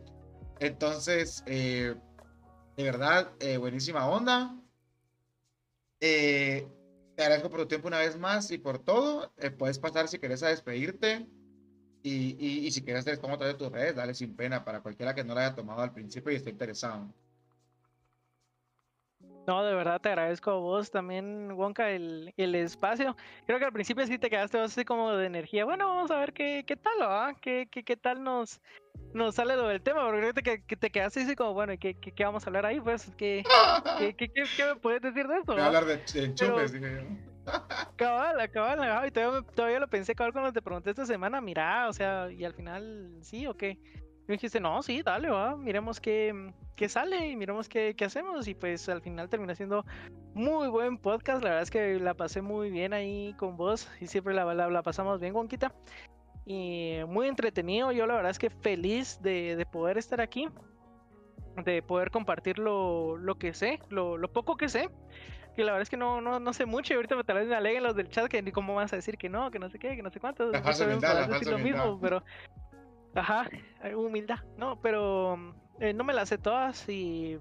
Entonces, 0.60 1.42
eh, 1.46 1.96
de 2.76 2.84
verdad, 2.84 3.32
eh, 3.40 3.56
buenísima 3.56 4.08
onda. 4.08 4.56
te 5.98 6.68
agradezco 7.18 7.50
por 7.50 7.62
tu 7.62 7.66
tiempo 7.66 7.88
una 7.88 7.98
vez 7.98 8.16
más 8.16 8.52
y 8.52 8.58
por 8.58 8.78
todo. 8.78 9.32
puedes 9.58 9.80
pasar 9.80 10.06
si 10.06 10.20
quieres 10.20 10.44
a 10.44 10.50
despedirte. 10.50 11.26
Y, 12.04 12.36
y, 12.38 12.66
y 12.66 12.70
si 12.70 12.82
quieres, 12.84 13.04
te 13.04 13.16
pongo 13.16 13.36
de 13.36 13.54
tus 13.54 13.72
redes, 13.72 13.96
dale 13.96 14.14
sin 14.14 14.36
pena 14.36 14.64
para 14.64 14.80
cualquiera 14.80 15.12
que 15.12 15.24
no 15.24 15.34
la 15.34 15.46
haya 15.46 15.56
tomado 15.56 15.82
al 15.82 15.92
principio 15.92 16.32
y 16.32 16.36
esté 16.36 16.50
interesado. 16.50 17.12
No, 19.46 19.64
de 19.64 19.74
verdad 19.74 20.00
te 20.00 20.08
agradezco 20.08 20.52
a 20.52 20.58
vos 20.58 20.90
también, 20.90 21.52
Wonka, 21.52 21.90
el, 21.90 22.32
el 22.36 22.54
espacio. 22.54 23.16
Creo 23.46 23.58
que 23.58 23.64
al 23.64 23.72
principio 23.72 24.06
sí 24.06 24.18
te 24.18 24.30
quedaste 24.30 24.58
así 24.58 24.84
como 24.84 25.12
de 25.12 25.26
energía. 25.26 25.64
Bueno, 25.64 25.88
vamos 25.88 26.10
a 26.10 26.18
ver 26.18 26.32
qué, 26.32 26.64
qué 26.66 26.76
tal, 26.76 26.94
¿va? 27.02 27.34
¿Qué, 27.40 27.68
qué, 27.70 27.82
qué 27.82 27.96
tal 27.96 28.22
nos, 28.22 28.60
nos 29.12 29.34
sale 29.34 29.56
lo 29.56 29.66
del 29.66 29.82
tema? 29.82 30.06
Porque 30.06 30.32
que, 30.42 30.62
que 30.62 30.76
te 30.76 30.90
quedaste 30.90 31.22
así 31.22 31.34
como, 31.34 31.54
bueno, 31.54 31.74
¿qué, 31.78 31.94
qué, 31.94 32.12
qué 32.12 32.24
vamos 32.24 32.44
a 32.44 32.50
hablar 32.50 32.66
ahí? 32.66 32.80
Pues, 32.80 33.10
¿qué, 33.16 33.42
qué, 33.98 34.14
qué, 34.14 34.28
qué, 34.28 34.64
me 34.64 34.76
puedes 34.76 35.02
decir 35.02 35.26
de 35.26 35.34
eso? 35.34 35.52
Voy 35.52 35.60
a 35.60 35.66
hablar 35.66 35.86
de, 35.86 35.94
enchufes, 35.94 36.72
dije 36.72 37.02
yo. 37.02 37.32
Cabal, 37.96 38.50
cabal, 38.52 39.08
y 39.08 39.10
todavía, 39.10 39.42
todavía 39.54 39.80
lo 39.80 39.88
pensé, 39.88 40.14
cabal, 40.14 40.32
cuando 40.32 40.52
te 40.52 40.62
pregunté 40.62 40.90
esta 40.90 41.04
semana, 41.04 41.40
mira, 41.40 41.88
o 41.88 41.92
sea, 41.92 42.30
y 42.30 42.44
al 42.44 42.54
final, 42.54 43.16
¿sí 43.20 43.48
o 43.48 43.56
qué? 43.56 43.78
Me 44.26 44.34
dijiste, 44.34 44.60
no, 44.60 44.82
sí, 44.82 45.02
dale, 45.02 45.30
va, 45.30 45.56
miremos 45.56 46.00
qué, 46.00 46.52
qué 46.76 46.88
sale 46.88 47.28
y 47.28 47.36
miremos 47.36 47.68
qué, 47.68 47.94
qué, 47.96 48.04
hacemos. 48.04 48.46
Y 48.46 48.54
pues 48.54 48.88
al 48.88 49.02
final 49.02 49.28
terminé 49.28 49.54
siendo 49.56 49.84
muy 50.34 50.68
buen 50.68 50.96
podcast. 50.96 51.42
La 51.42 51.50
verdad 51.50 51.62
es 51.62 51.70
que 51.70 51.98
la 51.98 52.14
pasé 52.14 52.40
muy 52.40 52.70
bien 52.70 52.92
ahí 52.92 53.34
con 53.38 53.56
vos 53.56 53.90
y 54.00 54.06
siempre 54.06 54.34
la, 54.34 54.44
la, 54.54 54.68
la 54.70 54.82
pasamos 54.82 55.20
bien, 55.20 55.32
Gonquita. 55.32 55.74
Y 56.44 56.98
muy 57.08 57.28
entretenido. 57.28 57.92
Yo 57.92 58.06
la 58.06 58.14
verdad 58.14 58.30
es 58.30 58.38
que 58.38 58.50
feliz 58.50 59.20
de, 59.22 59.56
de 59.56 59.66
poder 59.66 59.98
estar 59.98 60.20
aquí, 60.20 60.48
de 61.64 61.82
poder 61.82 62.10
compartir 62.10 62.58
lo, 62.58 63.16
lo 63.16 63.36
que 63.36 63.54
sé, 63.54 63.80
lo, 63.90 64.16
lo, 64.16 64.32
poco 64.32 64.56
que 64.56 64.68
sé. 64.68 64.88
Que 65.56 65.64
la 65.64 65.72
verdad 65.72 65.82
es 65.82 65.90
que 65.90 65.98
no, 65.98 66.20
no, 66.20 66.40
no 66.40 66.52
sé 66.52 66.64
mucho 66.64 66.94
y 66.94 66.96
ahorita 66.96 67.22
tal 67.24 67.36
vez 67.36 67.46
me 67.46 67.56
aleguen 67.56 67.82
los 67.82 67.94
del 67.94 68.08
chat 68.08 68.26
que 68.28 68.40
ni 68.40 68.52
cómo 68.52 68.74
vas 68.74 68.92
a 68.92 68.96
decir 68.96 69.18
que 69.18 69.28
no, 69.28 69.50
que 69.50 69.58
no 69.58 69.68
sé 69.68 69.78
qué, 69.78 69.94
que 69.96 70.02
no 70.02 70.10
sé 70.10 70.18
cuánto. 70.18 70.50
La 70.50 70.62
falsa 70.62 70.86
humildad, 70.86 71.28
la 71.28 71.38
lo 71.38 71.58
mismo, 71.58 71.98
pero 72.00 72.22
Ajá, 73.14 73.48
humildad, 73.94 74.38
no, 74.56 74.80
pero 74.80 75.54
eh, 75.80 75.92
no 75.92 76.02
me 76.02 76.14
las 76.14 76.30
sé 76.30 76.38
todas 76.38 76.88
y 76.88 77.38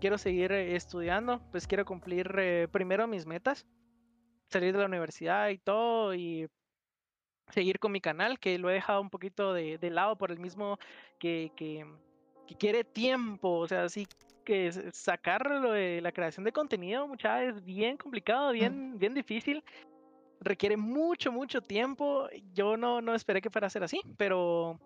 quiero 0.00 0.16
seguir 0.16 0.52
eh, 0.52 0.74
estudiando, 0.74 1.42
pues 1.50 1.66
quiero 1.66 1.84
cumplir 1.84 2.34
eh, 2.38 2.66
primero 2.70 3.06
mis 3.06 3.26
metas, 3.26 3.66
salir 4.48 4.72
de 4.72 4.80
la 4.80 4.86
universidad 4.86 5.50
y 5.50 5.58
todo 5.58 6.14
y 6.14 6.48
seguir 7.50 7.78
con 7.78 7.92
mi 7.92 8.00
canal, 8.00 8.38
que 8.38 8.58
lo 8.58 8.70
he 8.70 8.74
dejado 8.74 9.02
un 9.02 9.10
poquito 9.10 9.52
de, 9.52 9.78
lado 9.90 10.16
por 10.16 10.30
el 10.30 10.38
mismo 10.38 10.78
que, 11.18 11.52
que, 11.56 11.86
quiere 12.58 12.84
tiempo, 12.84 13.58
o 13.60 13.68
sea, 13.68 13.84
así 13.84 14.06
que 14.44 14.70
sacarlo 14.92 15.72
de 15.72 16.00
la 16.02 16.12
creación 16.12 16.44
de 16.44 16.52
contenido, 16.52 17.08
muchas 17.08 17.42
es 17.42 17.64
bien 17.64 17.96
complicado, 17.96 18.50
mm. 18.50 18.52
bien, 18.52 18.98
bien 18.98 19.14
difícil 19.14 19.62
requiere 20.40 20.76
mucho, 20.76 21.32
mucho 21.32 21.62
tiempo. 21.62 22.28
Yo 22.52 22.76
no, 22.76 23.00
no 23.00 23.14
esperé 23.14 23.40
que 23.40 23.50
fuera 23.50 23.68
a 23.68 23.70
ser 23.70 23.84
así, 23.84 24.00
pero 24.16 24.78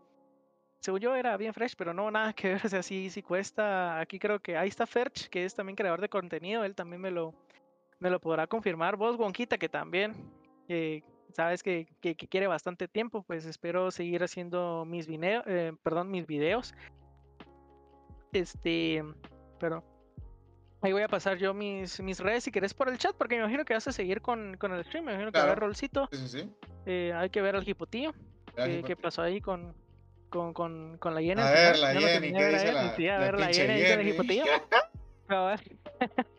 según 0.86 1.00
yo 1.00 1.16
era 1.16 1.36
bien 1.36 1.52
fresh, 1.52 1.74
pero 1.76 1.92
no, 1.92 2.08
nada 2.12 2.32
que 2.32 2.54
ver, 2.54 2.60
o 2.64 2.68
sea, 2.68 2.80
sí, 2.80 3.10
sí 3.10 3.20
cuesta. 3.20 3.98
Aquí 3.98 4.20
creo 4.20 4.38
que 4.38 4.56
ahí 4.56 4.68
está 4.68 4.86
Ferch, 4.86 5.28
que 5.28 5.44
es 5.44 5.52
también 5.52 5.74
creador 5.74 6.00
de 6.00 6.08
contenido, 6.08 6.62
él 6.62 6.76
también 6.76 7.02
me 7.02 7.10
lo, 7.10 7.34
me 7.98 8.08
lo 8.08 8.20
podrá 8.20 8.46
confirmar. 8.46 8.96
Vos, 8.96 9.16
Wonquita, 9.16 9.58
que 9.58 9.68
también 9.68 10.14
eh, 10.68 11.02
sabes 11.32 11.64
que, 11.64 11.88
que, 12.00 12.14
quiere 12.14 12.46
bastante 12.46 12.86
tiempo, 12.86 13.24
pues 13.24 13.46
espero 13.46 13.90
seguir 13.90 14.22
haciendo 14.22 14.84
mis, 14.86 15.08
video, 15.08 15.42
eh, 15.46 15.72
perdón, 15.82 16.08
mis 16.08 16.24
videos. 16.24 16.72
Este, 18.32 19.02
pero 19.58 19.82
ahí 20.82 20.92
voy 20.92 21.02
a 21.02 21.08
pasar 21.08 21.36
yo 21.36 21.52
mis, 21.52 22.00
mis 22.00 22.20
redes 22.20 22.44
si 22.44 22.52
querés 22.52 22.74
por 22.74 22.88
el 22.88 22.98
chat, 22.98 23.16
porque 23.16 23.34
me 23.34 23.40
imagino 23.40 23.64
que 23.64 23.74
vas 23.74 23.88
a 23.88 23.92
seguir 23.92 24.22
con, 24.22 24.56
con 24.56 24.72
el 24.72 24.84
stream, 24.84 25.06
me 25.06 25.12
imagino 25.14 25.32
que 25.32 25.40
va 25.40 25.50
a 25.50 25.54
rolcito. 25.56 26.08
Sí, 26.12 26.18
sí, 26.18 26.28
sí. 26.28 26.50
Eh, 26.86 27.12
hay 27.12 27.30
que 27.30 27.42
ver 27.42 27.56
al 27.56 27.68
hipotío. 27.68 28.14
¿Qué 28.54 28.96
pasó 28.96 29.20
ahí 29.20 29.40
con, 29.40 29.74
con, 30.36 30.52
con, 30.52 30.98
con 30.98 31.14
la 31.14 31.20
Jenny. 31.20 31.40
A 31.40 31.50
ver, 31.50 31.78
la 31.78 31.94
Jenny, 31.94 32.32
¿qué 32.32 32.46
dice 32.48 32.72
la, 32.72 32.94
sí, 32.94 33.08
a 33.08 33.18
ver, 33.18 33.38
la, 33.38 33.50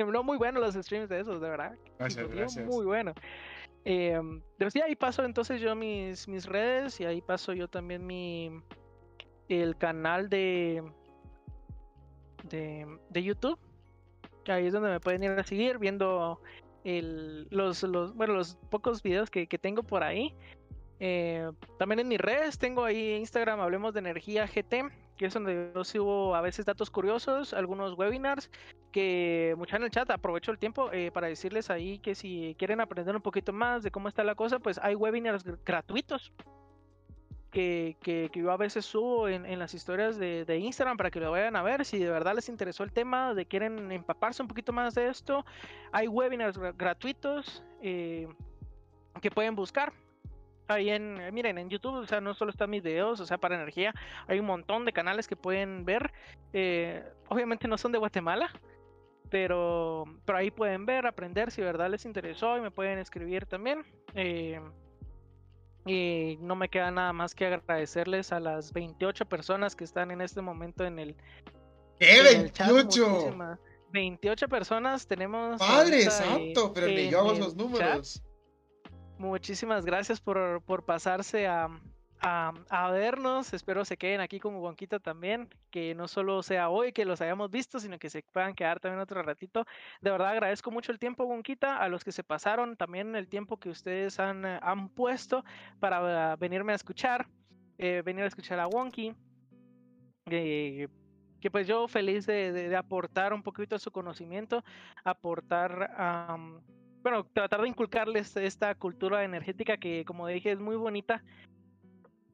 no, 0.06 0.24
muy 0.24 0.38
bueno 0.38 0.60
los 0.60 0.76
streams 0.76 1.10
de 1.10 1.20
esos, 1.20 1.42
de 1.42 1.50
verdad. 1.50 1.76
Gracias, 2.00 2.30
gracias. 2.30 2.66
Muy 2.66 2.86
bueno. 2.86 3.14
Eh, 3.84 4.20
sí, 4.70 4.82
ahí 4.82 4.96
paso 4.96 5.24
entonces 5.26 5.62
yo 5.62 5.76
mis, 5.76 6.28
mis 6.28 6.46
redes 6.46 7.00
y 7.00 7.06
ahí 7.06 7.22
paso 7.22 7.54
yo 7.54 7.68
también 7.68 8.06
mi 8.06 8.62
el 9.50 9.78
canal 9.78 10.30
de, 10.30 10.84
de, 12.50 12.86
de 13.10 13.24
YouTube. 13.24 13.58
Ahí 14.48 14.68
es 14.68 14.74
donde 14.74 14.90
me 14.90 15.00
pueden 15.00 15.24
ir 15.24 15.32
a 15.32 15.44
seguir 15.44 15.78
viendo 15.78 16.40
el, 16.84 17.48
los, 17.50 17.84
los, 17.84 18.14
bueno, 18.14 18.34
los 18.34 18.56
pocos 18.70 19.02
videos 19.04 19.30
que, 19.30 19.48
que 19.48 19.58
tengo 19.58 19.84
por 19.84 20.04
ahí. 20.04 20.34
Eh, 21.00 21.52
también 21.78 22.00
en 22.00 22.08
mis 22.08 22.20
redes 22.20 22.58
tengo 22.58 22.84
ahí 22.84 23.14
Instagram, 23.16 23.60
hablemos 23.60 23.94
de 23.94 24.00
energía 24.00 24.48
GT, 24.48 24.92
que 25.16 25.26
es 25.26 25.34
donde 25.34 25.72
yo 25.74 25.84
subo 25.84 26.36
a 26.36 26.42
veces 26.42 26.66
datos 26.66 26.90
curiosos, 26.90 27.54
algunos 27.54 27.98
webinars, 27.98 28.50
que 28.92 29.56
mucha 29.58 29.78
en 29.78 29.84
el 29.84 29.92
chat 29.92 30.10
aprovecho 30.10 30.52
el 30.52 30.58
tiempo 30.58 30.92
eh, 30.92 31.12
para 31.12 31.28
decirles 31.28 31.70
ahí 31.70 32.00
que 32.00 32.16
si 32.16 32.56
quieren 32.58 32.82
aprender 32.82 33.16
un 33.16 33.22
poquito 33.22 33.54
más 33.54 33.84
de 33.84 33.92
cómo 33.92 34.08
está 34.08 34.24
la 34.24 34.36
cosa, 34.36 34.60
pues 34.60 34.80
hay 34.82 34.96
webinars 34.96 35.44
gratuitos. 35.66 36.32
Que, 37.50 37.96
que, 38.02 38.30
yo 38.36 38.52
a 38.52 38.58
veces 38.58 38.86
subo 38.86 39.30
en, 39.30 39.46
en 39.46 39.58
las 39.58 39.74
historias 39.74 40.20
de, 40.20 40.46
de, 40.46 40.58
Instagram 40.60 40.96
para 40.96 41.10
que 41.10 41.20
lo 41.20 41.32
vayan 41.32 41.56
a 41.56 41.64
ver. 41.64 41.86
Si 41.86 41.98
de 41.98 42.12
verdad 42.12 42.36
les 42.36 42.50
interesó 42.50 42.84
el 42.84 42.92
tema, 42.92 43.34
de 43.34 43.48
quieren 43.48 43.92
empaparse 43.92 44.44
un 44.44 44.48
poquito 44.48 44.74
más 44.74 44.94
de 44.94 45.08
esto, 45.08 45.44
hay 45.92 46.08
webinars 46.08 46.60
gratuitos 46.78 47.64
eh, 47.82 48.28
que 49.22 49.32
pueden 49.32 49.56
buscar 49.56 49.92
ahí 50.68 50.90
en, 50.90 51.20
eh, 51.20 51.32
miren, 51.32 51.58
en 51.58 51.70
YouTube, 51.70 51.96
o 51.96 52.06
sea, 52.06 52.22
no 52.22 52.34
solo 52.34 52.52
están 52.52 52.70
mis 52.70 52.84
videos, 52.84 53.20
o 53.20 53.26
sea, 53.26 53.38
para 53.38 53.56
energía, 53.56 53.94
hay 54.28 54.40
un 54.40 54.46
montón 54.46 54.86
de 54.86 54.94
canales 54.94 55.28
que 55.28 55.36
pueden 55.36 55.86
ver. 55.86 56.12
Eh, 56.54 57.04
obviamente 57.30 57.68
no 57.68 57.78
son 57.78 57.92
de 57.92 57.98
Guatemala, 57.98 58.50
pero, 59.30 60.06
pero 60.26 60.38
ahí 60.38 60.52
pueden 60.52 60.86
ver, 60.86 61.06
aprender 61.06 61.52
si 61.52 61.62
verdad 61.62 61.90
les 61.90 62.06
interesó 62.06 62.58
y 62.58 62.62
me 62.62 62.72
pueden 62.72 63.00
escribir 63.00 63.46
también. 63.46 63.86
Eh, 64.14 64.60
y 65.86 66.38
no 66.42 66.56
me 66.56 66.70
queda 66.70 66.92
nada 66.92 67.14
más 67.14 67.34
que 67.34 67.46
agradecerles 67.46 68.34
a 68.34 68.40
las 68.40 68.74
28 68.74 69.26
personas 69.26 69.76
que 69.76 69.86
están 69.86 70.12
en 70.12 70.22
este 70.22 70.42
momento 70.42 70.84
en 70.84 71.00
el. 71.00 71.16
¿Qué? 71.98 72.22
28. 72.22 73.36
28 73.92 74.50
personas 74.50 75.08
tenemos. 75.08 75.60
Padre 75.60 76.10
santo, 76.10 76.74
pero 76.74 76.88
ni 76.88 77.10
yo 77.10 77.20
hago 77.20 77.34
esos 77.34 77.56
números. 77.56 78.22
Muchísimas 79.18 79.86
gracias 79.86 80.22
por, 80.22 80.62
por 80.62 80.86
pasarse 80.86 81.48
a, 81.48 81.70
a, 82.20 82.92
vernos. 82.92 83.54
Espero 83.54 83.86
se 83.86 83.98
queden 83.98 84.22
aquí 84.22 84.40
como 84.40 84.60
Bonquita 84.60 85.00
también. 85.00 85.50
Que 85.72 85.96
no 85.96 86.08
solo 86.08 86.44
sea 86.44 86.70
hoy 86.70 86.92
que 86.92 87.06
los 87.06 87.22
hayamos 87.22 87.50
visto, 87.52 87.80
sino 87.80 88.00
que 88.00 88.10
se 88.10 88.24
puedan 88.32 88.54
quedar 88.54 88.80
también 88.80 89.02
otro 89.02 89.22
ratito. 89.24 89.66
De 90.02 90.12
verdad 90.12 90.30
agradezco 90.30 90.72
mucho 90.72 90.92
el 90.92 91.00
tiempo, 91.00 91.26
Bonquita, 91.26 91.78
a 91.78 91.90
los 91.90 92.04
que 92.04 92.12
se 92.12 92.24
pasaron, 92.24 92.76
también 92.76 93.16
el 93.16 93.28
tiempo 93.28 93.58
que 93.58 93.70
ustedes 93.70 94.20
han, 94.20 94.46
han 94.46 94.90
puesto 94.90 95.44
para 95.80 96.36
venirme 96.36 96.74
a 96.74 96.76
escuchar, 96.76 97.28
eh, 97.78 98.02
venir 98.06 98.24
a 98.24 98.28
escuchar 98.28 98.60
a 98.60 98.68
Wonky. 98.68 99.16
Eh, 100.30 100.88
que 101.40 101.52
pues 101.52 101.68
yo 101.68 101.88
feliz 101.88 102.26
de, 102.26 102.76
aportar 102.76 103.34
un 103.34 103.44
poquito 103.44 103.76
de 103.76 103.80
su 103.80 103.92
conocimiento, 103.92 104.64
aportar 105.04 105.92
bueno, 107.04 107.26
tratar 107.34 107.62
de 107.62 107.70
inculcarles 107.70 108.36
esta 108.36 108.76
cultura 108.76 109.24
energética 109.24 109.78
que, 109.78 110.04
como 110.06 110.28
dije, 110.28 110.52
es 110.52 110.60
muy 110.60 110.76
bonita. 110.76 111.24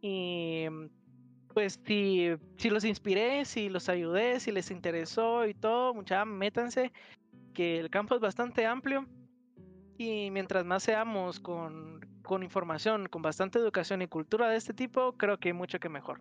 Y 0.02 0.66
pues 1.54 1.80
si, 1.86 2.30
si 2.58 2.70
los 2.70 2.84
inspiré, 2.84 3.46
si 3.46 3.70
los 3.70 3.90
ayudé, 3.90 4.40
si 4.40 4.52
les 4.52 4.72
interesó 4.72 5.46
y 5.46 5.54
todo, 5.54 5.94
mucha 5.94 6.26
métanse, 6.26 6.92
que 7.54 7.80
el 7.80 7.90
campo 7.90 8.16
es 8.16 8.22
bastante 8.22 8.66
amplio. 8.66 9.08
Y 9.98 10.32
mientras 10.32 10.66
más 10.66 10.84
seamos 10.84 11.40
con, 11.40 12.02
con 12.24 12.44
información, 12.44 13.08
con 13.08 13.22
bastante 13.22 13.60
educación 13.60 14.02
y 14.02 14.08
cultura 14.08 14.50
de 14.50 14.58
este 14.58 14.74
tipo, 14.74 15.14
creo 15.14 15.38
que 15.38 15.54
mucho 15.54 15.80
que 15.80 15.90
mejor. 15.90 16.20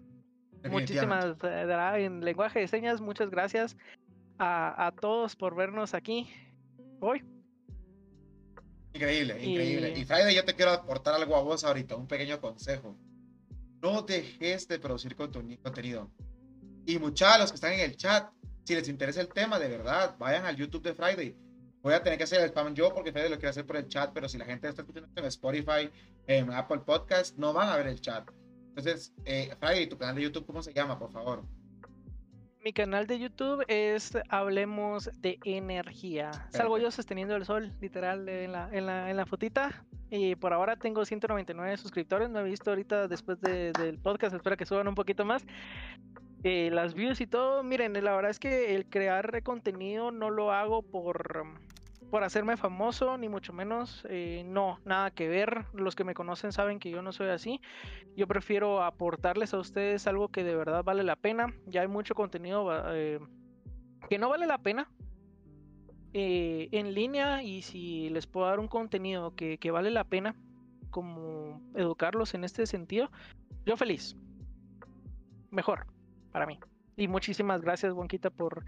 Muchísimas, 0.71 1.37
eh, 1.43 2.05
en 2.05 2.25
lenguaje 2.25 2.61
de 2.61 2.69
señas, 2.69 3.01
muchas 3.01 3.31
gracias 3.31 3.77
a, 4.39 4.87
a 4.87 4.93
todos 4.93 5.35
por 5.35 5.57
vernos 5.57 5.95
aquí 5.95 6.29
hoy. 7.01 7.25
Increíble, 8.95 9.43
increíble. 9.43 9.95
Y... 9.97 10.05
Friday, 10.05 10.35
yo 10.35 10.45
te 10.45 10.55
quiero 10.55 10.73
aportar 10.73 11.15
algo 11.15 11.37
a 11.37 11.43
vos 11.43 11.65
ahorita, 11.65 11.97
un 11.97 12.07
pequeño 12.07 12.41
consejo. 12.41 12.97
No 13.81 14.03
dejes 14.03 14.69
de 14.69 14.79
producir 14.79 15.17
contenido. 15.17 16.11
Y 16.87 16.99
muchachos, 16.99 17.41
los 17.41 17.51
que 17.51 17.55
están 17.57 17.73
en 17.73 17.81
el 17.81 17.97
chat, 17.97 18.31
si 18.65 18.75
les 18.75 18.89
interesa 18.89 19.21
el 19.21 19.29
tema, 19.29 19.59
de 19.59 19.69
verdad, 19.69 20.17
vayan 20.19 20.45
al 20.45 20.57
YouTube 20.57 20.83
de 20.83 20.95
Friday. 20.95 21.37
Voy 21.83 21.95
a 21.95 22.03
tener 22.03 22.17
que 22.17 22.25
hacer 22.25 22.41
el 22.41 22.47
spam 22.47 22.75
yo 22.75 22.95
porque 22.95 23.11
Friday 23.11 23.31
lo 23.31 23.37
quiere 23.37 23.51
hacer 23.51 23.67
por 23.67 23.77
el 23.77 23.89
chat, 23.89 24.13
pero 24.13 24.29
si 24.29 24.39
la 24.39 24.45
gente 24.45 24.69
está 24.69 24.83
escuchando 24.83 25.09
en 25.17 25.25
Spotify, 25.25 25.91
en 26.29 26.53
Apple 26.53 26.81
Podcast, 26.87 27.37
no 27.39 27.53
van 27.53 27.69
a 27.71 27.77
ver 27.77 27.89
el 27.89 28.01
chat. 28.01 28.29
Entonces, 28.69 29.13
eh, 29.25 29.53
Friday, 29.59 29.89
tu 29.89 29.99
canal 29.99 30.15
de 30.15 30.23
YouTube, 30.23 30.47
¿cómo 30.47 30.63
se 30.63 30.73
llama, 30.73 30.99
por 30.99 31.11
favor? 31.11 31.45
Mi 32.65 32.73
canal 32.73 33.09
de 33.09 33.19
YouTube 33.19 33.65
es 33.67 34.17
Hablemos 34.29 35.11
de 35.21 35.37
Energía. 35.45 36.31
Salgo 36.51 36.79
yo 36.79 36.93
sosteniendo 36.93 37.35
el 37.35 37.45
sol, 37.45 37.73
literal, 37.81 38.29
en 38.29 38.53
la, 38.53 38.69
en 38.71 38.87
la, 38.87 39.11
en 39.11 39.17
la 39.17 39.27
fotita. 39.27 39.85
Y 40.11 40.37
por 40.37 40.53
ahora 40.53 40.77
tengo 40.77 41.05
199 41.05 41.77
suscriptores. 41.77 42.31
No 42.31 42.39
he 42.39 42.45
visto 42.45 42.71
ahorita 42.71 43.09
después 43.09 43.41
del 43.41 43.99
podcast. 43.99 44.37
Espero 44.37 44.57
que 44.57 44.65
suban 44.65 44.87
un 44.87 44.95
poquito 44.95 45.25
más. 45.25 45.45
Eh, 46.45 46.71
las 46.73 46.95
views 46.95 47.21
y 47.21 47.27
todo. 47.27 47.65
Miren, 47.65 47.95
la 47.95 48.15
verdad 48.15 48.31
es 48.31 48.39
que 48.39 48.77
el 48.77 48.87
crear 48.87 49.43
contenido 49.43 50.13
no 50.13 50.31
lo 50.31 50.53
hago 50.53 50.83
por 50.83 51.45
por 52.13 52.25
hacerme 52.25 52.59
famoso, 52.59 53.17
ni 53.17 53.31
mucho 53.31 53.55
menos. 53.55 54.07
Eh, 54.07 54.43
no, 54.45 54.79
nada 54.85 55.11
que 55.13 55.31
ver. 55.31 55.65
Los 55.73 55.97
que 55.97 56.05
me 56.05 56.13
conocen 56.13 56.53
saben 56.53 56.79
que 56.79 56.91
yo 56.91 57.01
no 57.01 57.11
soy 57.11 57.31
así. 57.31 57.59
Yo 58.15 58.27
prefiero 58.27 58.83
aportarles 58.83 59.55
a 59.55 59.59
ustedes 59.59 60.07
algo 60.07 60.29
que 60.29 60.45
de 60.45 60.55
verdad 60.55 60.85
vale 60.85 61.05
la 61.05 61.17
pena. 61.17 61.55
Ya 61.65 61.81
hay 61.81 61.89
mucho 61.89 62.15
contenido 62.15 62.69
eh, 62.95 63.19
que 64.11 64.19
no 64.19 64.29
vale 64.29 64.47
la 64.47 64.59
pena. 64.59 64.91
Eh, 66.13 66.69
en 66.73 66.93
línea 66.93 67.43
y 67.43 67.63
si 67.63 68.11
les 68.11 68.27
puedo 68.27 68.47
dar 68.47 68.61
un 68.61 68.69
contenido 68.69 69.35
que, 69.35 69.57
que 69.57 69.71
vale 69.71 69.91
la 69.91 70.05
pena 70.05 70.37
como 70.91 71.63
educarlos 71.75 72.35
en 72.35 72.45
este 72.45 72.67
sentido 72.67 73.11
yo 73.65 73.79
feliz 73.79 74.15
mejor 75.51 75.87
para 76.31 76.45
mí 76.45 76.61
y 76.99 77.09
muchísimas 77.09 77.63
gracias 77.63 77.95
Bonquita 77.95 78.29
por 78.29 78.63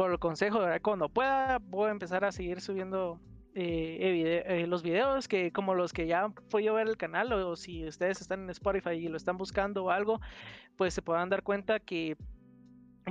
por 0.00 0.12
el 0.12 0.18
consejo. 0.18 0.60
Cuando 0.80 1.10
pueda, 1.10 1.58
voy 1.58 1.88
a 1.88 1.90
empezar 1.90 2.24
a 2.24 2.32
seguir 2.32 2.62
subiendo 2.62 3.20
eh, 3.54 4.42
eh, 4.46 4.66
los 4.66 4.82
videos 4.82 5.28
que 5.28 5.52
como 5.52 5.74
los 5.74 5.92
que 5.92 6.06
ya 6.06 6.32
fue 6.48 6.64
yo 6.64 6.72
ver 6.72 6.88
el 6.88 6.96
canal 6.96 7.30
o, 7.34 7.54
si 7.54 7.86
ustedes 7.86 8.22
están 8.22 8.44
en 8.44 8.48
Spotify 8.48 8.92
y 8.92 9.08
lo 9.08 9.18
están 9.18 9.36
buscando 9.36 9.84
o 9.84 9.90
algo, 9.90 10.18
pues 10.78 10.94
se 10.94 11.02
puedan 11.02 11.28
dar 11.28 11.42
cuenta 11.42 11.80
que 11.80 12.16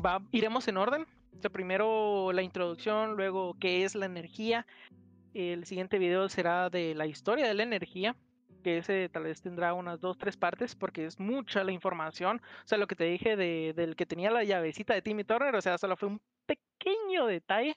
va, 0.03 0.23
iremos 0.31 0.67
en 0.67 0.77
orden. 0.77 1.05
primero 1.51 2.31
la 2.33 2.41
introducción, 2.41 3.15
luego 3.15 3.55
qué 3.59 3.83
es 3.83 3.93
la 3.93 4.07
energía. 4.07 4.65
El 5.35 5.65
siguiente 5.65 5.99
video 5.99 6.27
será 6.27 6.71
de 6.71 6.95
la 6.95 7.05
historia 7.05 7.47
de 7.47 7.53
la 7.53 7.61
energía, 7.61 8.15
que 8.63 8.79
ese 8.79 9.09
tal 9.09 9.25
vez 9.25 9.43
tendrá 9.43 9.75
unas 9.75 10.01
dos, 10.01 10.17
tres 10.17 10.37
partes, 10.37 10.73
porque 10.73 11.05
es 11.05 11.19
mucha 11.19 11.63
la 11.63 11.71
información. 11.71 12.41
O 12.65 12.67
sea, 12.67 12.79
lo 12.79 12.87
que 12.87 12.95
te 12.95 13.03
dije 13.03 13.35
de, 13.35 13.73
del 13.75 13.95
que 13.95 14.07
tenía 14.07 14.31
la 14.31 14.43
llavecita 14.43 14.95
de 14.95 15.03
Timmy 15.03 15.23
Turner, 15.23 15.55
o 15.55 15.61
sea, 15.61 15.77
solo 15.77 15.95
fue 15.95 16.09
un 16.09 16.19
pequeño 16.47 16.68
detalle 17.27 17.75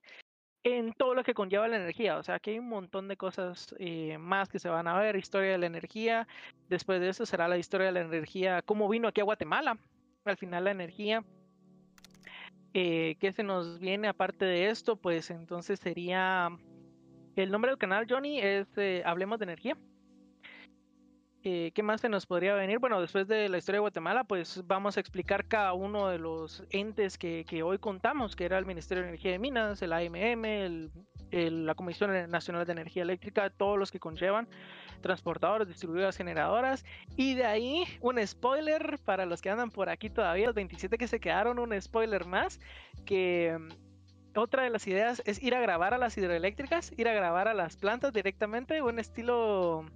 en 0.64 0.92
todo 0.92 1.14
lo 1.14 1.24
que 1.24 1.34
conlleva 1.34 1.68
la 1.68 1.76
energía. 1.76 2.16
O 2.18 2.22
sea, 2.22 2.38
que 2.38 2.53
hay 2.53 2.59
un 2.59 2.68
montón 2.68 3.09
de 3.09 3.16
cosas 3.16 3.74
eh, 3.78 4.16
más 4.18 4.48
que 4.48 4.59
se 4.59 4.68
van 4.68 4.86
a 4.86 4.98
ver. 4.98 5.16
Historia 5.16 5.53
de 5.53 5.59
la 5.59 5.66
energía. 5.66 6.28
Después 6.68 7.00
de 7.00 7.09
eso 7.09 7.26
será 7.26 7.48
la 7.48 7.59
historia 7.59 7.88
de 7.88 7.92
la 7.92 8.00
energía, 8.00 8.62
cómo 8.62 8.88
vino 8.88 9.09
aquí 9.09 9.20
a 9.20 9.24
Guatemala. 9.24 9.78
Al 10.24 10.36
final 10.36 10.64
la 10.64 10.70
energía. 10.70 11.24
Eh, 12.74 13.16
¿Qué 13.20 13.32
se 13.32 13.42
nos 13.42 13.78
viene 13.80 14.09
aparte 14.09 14.44
de 14.44 14.68
esto? 14.68 14.96
Pues 14.96 15.30
entonces 15.30 15.80
sería... 15.80 16.48
El 17.34 17.50
nombre 17.50 17.70
del 17.70 17.78
canal, 17.78 18.07
Johnny, 18.09 18.40
es 18.40 18.66
eh, 18.76 19.03
Hablemos 19.07 19.38
de 19.38 19.44
Energía. 19.44 19.76
Eh, 21.45 21.72
¿Qué 21.74 21.82
más 21.82 22.01
se 22.01 22.09
nos 22.09 22.24
podría 22.24 22.55
venir? 22.55 22.78
Bueno, 22.78 23.01
después 23.01 23.26
de 23.26 23.49
la 23.49 23.59
historia 23.59 23.78
de 23.78 23.80
Guatemala, 23.80 24.22
pues 24.22 24.62
vamos 24.64 24.97
a 24.97 25.01
explicar 25.01 25.47
cada 25.47 25.72
uno 25.72 26.09
de 26.09 26.18
los 26.18 26.62
entes 26.70 27.18
que, 27.18 27.62
hoy 27.64 27.78
contamos, 27.78 28.36
que 28.36 28.45
era 28.45 28.59
el 28.59 28.66
Ministerio 28.66 29.03
de 29.03 29.09
Energía 29.09 29.32
de 29.32 29.40
Minas, 29.40 29.82
el 29.82 29.93
AMM, 29.93 30.90
la 31.32 31.74
Comisión 31.74 32.30
Nacional 32.30 32.64
de 32.64 32.72
Energía 32.72 33.03
Eléctrica, 33.03 33.51
todos 33.51 33.76
los 33.76 33.90
que 33.90 33.99
conllevan 33.99 34.47
transportadores, 35.01 35.66
distribuidoras, 35.66 36.16
generadoras. 36.16 36.84
Y 37.16 37.34
de 37.34 37.45
ahí 37.45 37.84
un 38.01 38.24
spoiler 38.24 39.01
para 39.05 39.26
los 39.26 39.43
que 39.43 39.51
andan 39.51 39.70
por 39.70 39.88
aquí 39.88 40.11
todavía, 40.11 40.47
los 40.47 40.55
27 40.55 40.97
que 40.97 41.09
se 41.09 41.18
quedaron, 41.18 41.59
un 41.59 41.80
spoiler 41.82 42.24
más, 42.24 42.61
que 43.05 43.59
mm, 43.59 44.38
otra 44.38 44.62
de 44.62 44.70
las 44.70 44.86
ideas 44.86 45.20
es 45.26 45.43
ir 45.43 45.57
a 45.57 45.61
grabar 45.61 45.93
a 45.93 45.99
las 45.99 46.16
hidroeléctricas, 46.16 46.93
ir 46.97 47.09
a 47.09 47.14
grabar 47.14 47.49
a 47.49 47.55
las 47.55 47.76
plantas 47.76 48.12
directamente, 48.12 48.80
un 48.80 49.01
estilo 49.01 49.86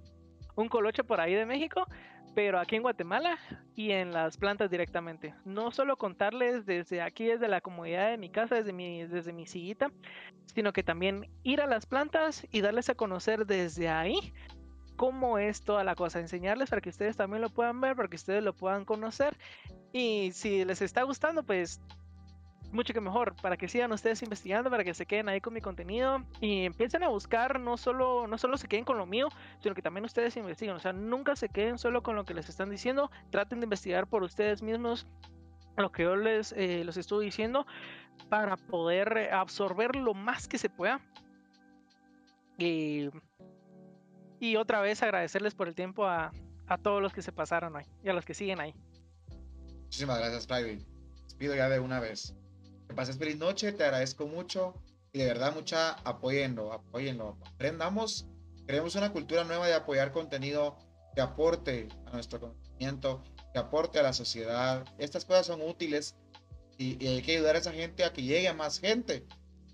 un 0.57 0.69
coloche 0.69 1.03
por 1.03 1.21
ahí 1.21 1.33
de 1.33 1.45
México, 1.45 1.87
pero 2.35 2.59
aquí 2.59 2.75
en 2.75 2.81
Guatemala 2.81 3.37
y 3.75 3.91
en 3.91 4.11
las 4.11 4.37
plantas 4.37 4.69
directamente. 4.69 5.33
No 5.45 5.71
solo 5.71 5.97
contarles 5.97 6.65
desde 6.65 7.01
aquí, 7.01 7.25
desde 7.25 7.47
la 7.47 7.61
comodidad 7.61 8.09
de 8.09 8.17
mi 8.17 8.29
casa, 8.29 8.55
desde 8.55 8.73
mi, 8.73 9.05
desde 9.05 9.33
mi 9.33 9.47
sillita, 9.47 9.91
sino 10.53 10.73
que 10.73 10.83
también 10.83 11.29
ir 11.43 11.61
a 11.61 11.67
las 11.67 11.85
plantas 11.85 12.45
y 12.51 12.61
darles 12.61 12.89
a 12.89 12.95
conocer 12.95 13.45
desde 13.45 13.89
ahí 13.89 14.33
cómo 14.97 15.37
es 15.37 15.61
toda 15.61 15.83
la 15.83 15.95
cosa, 15.95 16.19
enseñarles 16.19 16.69
para 16.69 16.81
que 16.81 16.89
ustedes 16.89 17.15
también 17.15 17.41
lo 17.41 17.49
puedan 17.49 17.79
ver, 17.79 17.95
para 17.95 18.09
que 18.09 18.15
ustedes 18.15 18.43
lo 18.43 18.53
puedan 18.53 18.83
conocer. 18.83 19.37
Y 19.93 20.31
si 20.33 20.65
les 20.65 20.81
está 20.81 21.03
gustando, 21.03 21.43
pues 21.43 21.79
mucho 22.71 22.93
que 22.93 23.01
mejor, 23.01 23.35
para 23.35 23.57
que 23.57 23.67
sigan 23.67 23.91
ustedes 23.91 24.21
investigando, 24.21 24.69
para 24.69 24.83
que 24.83 24.93
se 24.93 25.05
queden 25.05 25.29
ahí 25.29 25.41
con 25.41 25.53
mi 25.53 25.61
contenido 25.61 26.23
y 26.41 26.65
empiecen 26.65 27.03
a 27.03 27.07
buscar, 27.07 27.59
no 27.59 27.77
solo, 27.77 28.27
no 28.27 28.37
solo 28.37 28.57
se 28.57 28.67
queden 28.67 28.85
con 28.85 28.97
lo 28.97 29.05
mío, 29.05 29.29
sino 29.59 29.73
que 29.73 29.81
también 29.81 30.05
ustedes 30.05 30.35
investiguen, 30.37 30.75
o 30.75 30.79
sea, 30.79 30.93
nunca 30.93 31.35
se 31.35 31.49
queden 31.49 31.77
solo 31.77 32.03
con 32.03 32.15
lo 32.15 32.25
que 32.25 32.33
les 32.33 32.49
están 32.49 32.69
diciendo, 32.69 33.09
traten 33.29 33.59
de 33.59 33.65
investigar 33.65 34.07
por 34.07 34.23
ustedes 34.23 34.61
mismos 34.61 35.07
lo 35.77 35.91
que 35.91 36.03
yo 36.03 36.15
les, 36.15 36.53
eh, 36.53 36.83
los 36.83 36.97
estoy 36.97 37.25
diciendo 37.25 37.65
para 38.29 38.57
poder 38.57 39.31
absorber 39.31 39.95
lo 39.95 40.13
más 40.13 40.47
que 40.47 40.57
se 40.57 40.69
pueda. 40.69 40.99
Y, 42.57 43.09
y 44.39 44.55
otra 44.55 44.81
vez 44.81 45.03
agradecerles 45.03 45.53
por 45.53 45.67
el 45.67 45.75
tiempo 45.75 46.05
a, 46.07 46.31
a 46.67 46.77
todos 46.77 47.01
los 47.01 47.13
que 47.13 47.21
se 47.21 47.31
pasaron 47.31 47.75
hoy 47.75 47.85
y 48.03 48.09
a 48.09 48.13
los 48.13 48.25
que 48.25 48.33
siguen 48.33 48.59
ahí. 48.59 48.73
Muchísimas 49.83 50.17
gracias, 50.17 50.47
Friday. 50.47 50.83
Pido 51.37 51.55
ya 51.55 51.69
de 51.69 51.79
una 51.79 51.99
vez. 51.99 52.35
Que 52.87 52.93
pases 52.93 53.17
feliz 53.17 53.37
noche, 53.37 53.71
te 53.71 53.83
agradezco 53.83 54.27
mucho 54.27 54.73
y 55.11 55.19
de 55.19 55.25
verdad 55.25 55.53
mucha 55.53 55.93
apóyenlo, 56.03 56.71
apóyenlo. 56.71 57.37
Aprendamos, 57.53 58.27
creemos 58.65 58.95
una 58.95 59.11
cultura 59.11 59.43
nueva 59.43 59.67
de 59.67 59.73
apoyar 59.73 60.11
contenido 60.11 60.77
que 61.13 61.21
aporte 61.21 61.87
a 62.05 62.11
nuestro 62.11 62.39
conocimiento, 62.39 63.23
que 63.51 63.59
aporte 63.59 63.99
a 63.99 64.03
la 64.03 64.13
sociedad. 64.13 64.85
Estas 64.97 65.25
cosas 65.25 65.47
son 65.47 65.61
útiles 65.61 66.15
y, 66.77 67.05
hay 67.07 67.21
que 67.21 67.37
ayudar 67.37 67.55
a 67.55 67.59
esa 67.59 67.71
gente 67.71 68.03
a 68.03 68.13
que 68.13 68.21
llegue 68.21 68.47
a 68.47 68.53
más 68.53 68.79
gente, 68.79 69.25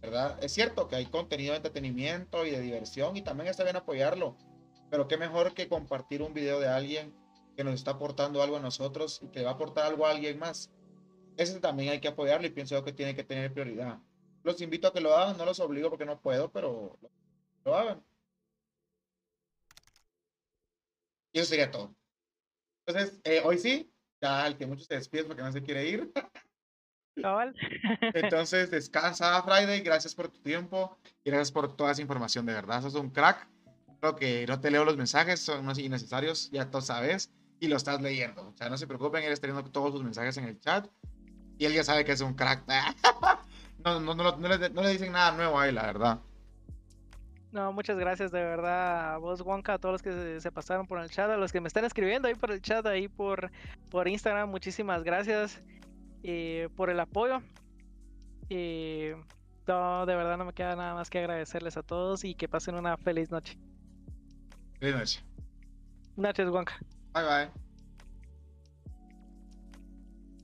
¿verdad? 0.01 0.41
Es 0.41 0.53
cierto 0.53 0.87
que 0.87 0.95
hay 0.95 1.05
contenido 1.05 1.51
de 1.51 1.57
entretenimiento 1.57 2.45
y 2.45 2.51
de 2.51 2.61
diversión 2.61 3.17
y 3.17 3.21
también 3.21 3.49
está 3.49 3.63
bien 3.63 3.75
apoyarlo, 3.75 4.37
pero 4.89 5.07
qué 5.07 5.17
mejor 5.17 5.53
que 5.53 5.67
compartir 5.67 6.21
un 6.21 6.33
video 6.33 6.59
de 6.59 6.69
alguien 6.69 7.13
que 7.57 7.63
nos 7.63 7.75
está 7.75 7.91
aportando 7.91 8.41
algo 8.41 8.57
a 8.57 8.61
nosotros 8.61 9.19
y 9.21 9.27
que 9.27 9.43
va 9.43 9.51
a 9.51 9.53
aportar 9.53 9.85
algo 9.85 10.05
a 10.05 10.11
alguien 10.11 10.39
más 10.39 10.71
ese 11.37 11.59
también 11.59 11.91
hay 11.91 11.99
que 11.99 12.07
apoyarlo 12.07 12.47
y 12.47 12.51
pienso 12.51 12.83
que 12.83 12.93
tiene 12.93 13.15
que 13.15 13.23
tener 13.23 13.53
prioridad. 13.53 13.99
Los 14.43 14.61
invito 14.61 14.87
a 14.87 14.93
que 14.93 15.01
lo 15.01 15.15
hagan, 15.15 15.37
no 15.37 15.45
los 15.45 15.59
obligo 15.59 15.89
porque 15.89 16.05
no 16.05 16.19
puedo, 16.19 16.51
pero 16.51 16.97
lo 17.63 17.75
hagan. 17.75 18.03
Y 21.31 21.39
eso 21.39 21.49
sería 21.49 21.71
todo. 21.71 21.95
Entonces, 22.85 23.19
eh, 23.23 23.41
hoy 23.43 23.57
sí, 23.57 23.91
ya 24.21 24.45
el 24.45 24.57
que 24.57 24.67
muchos 24.67 24.85
se 24.85 24.95
despide 24.95 25.23
porque 25.23 25.41
no 25.41 25.51
se 25.51 25.63
quiere 25.63 25.87
ir. 25.87 26.11
Entonces, 28.13 28.71
descansa 28.71 29.41
Friday, 29.43 29.81
gracias 29.81 30.15
por 30.15 30.29
tu 30.29 30.39
tiempo 30.41 30.97
y 31.23 31.29
gracias 31.29 31.51
por 31.51 31.75
toda 31.75 31.91
esa 31.91 32.01
información, 32.01 32.45
de 32.45 32.53
verdad, 32.53 32.81
sos 32.81 32.95
un 32.95 33.09
crack. 33.09 33.47
Creo 33.99 34.15
que 34.15 34.45
no 34.47 34.59
te 34.59 34.71
leo 34.71 34.83
los 34.83 34.97
mensajes, 34.97 35.39
son 35.39 35.65
innecesarios, 35.79 36.49
ya 36.51 36.69
tú 36.69 36.81
sabes, 36.81 37.31
y 37.59 37.67
lo 37.67 37.77
estás 37.77 38.01
leyendo. 38.01 38.49
O 38.49 38.57
sea, 38.57 38.67
no 38.69 38.77
se 38.77 38.87
preocupen, 38.87 39.23
eres 39.23 39.39
teniendo 39.39 39.63
todos 39.71 39.93
sus 39.93 40.03
mensajes 40.03 40.35
en 40.37 40.45
el 40.45 40.59
chat 40.59 40.87
y 41.57 41.65
él 41.65 41.73
ya 41.73 41.83
sabe 41.83 42.05
que 42.05 42.11
es 42.11 42.21
un 42.21 42.33
crack. 42.33 42.63
no, 43.85 43.99
no, 43.99 44.15
no, 44.15 44.37
no, 44.37 44.47
le, 44.47 44.69
no, 44.69 44.81
le, 44.81 44.89
dicen 44.89 45.11
nada 45.11 45.31
nuevo 45.31 45.59
ahí, 45.59 45.71
la 45.71 45.83
verdad. 45.83 46.19
No, 47.51 47.71
muchas 47.71 47.97
gracias 47.97 48.31
de 48.31 48.43
verdad 48.43 49.13
a 49.13 49.17
vos, 49.17 49.41
Wonka, 49.41 49.75
a 49.75 49.77
todos 49.77 49.93
los 49.93 50.01
que 50.01 50.39
se, 50.39 50.51
pasaron 50.51 50.87
por 50.87 50.99
el 50.99 51.09
chat, 51.09 51.29
a 51.29 51.37
los 51.37 51.51
que 51.51 51.61
me 51.61 51.67
están 51.67 51.85
escribiendo 51.85 52.27
ahí 52.27 52.33
por 52.33 52.51
el 52.51 52.61
chat, 52.61 52.83
ahí 52.87 53.07
por, 53.07 53.51
por 53.91 54.07
Instagram, 54.07 54.49
muchísimas 54.49 55.03
gracias 55.03 55.61
eh, 56.23 56.67
por 56.75 56.89
el 56.89 56.99
apoyo. 56.99 57.41
Y 58.49 59.09
no, 59.67 60.05
de 60.07 60.15
verdad 60.15 60.37
no 60.37 60.45
me 60.45 60.53
queda 60.53 60.75
nada 60.75 60.95
más 60.95 61.11
que 61.11 61.19
agradecerles 61.19 61.77
a 61.77 61.83
todos 61.83 62.23
y 62.23 62.33
que 62.33 62.47
pasen 62.47 62.75
una 62.75 62.97
feliz 62.97 63.29
noche. 63.29 63.57
Feliz 64.79 64.95
noche. 64.95 65.23
Noches, 66.15 66.49
Wonka. 66.49 66.79
Bye 67.13 67.23
bye. 67.23 67.62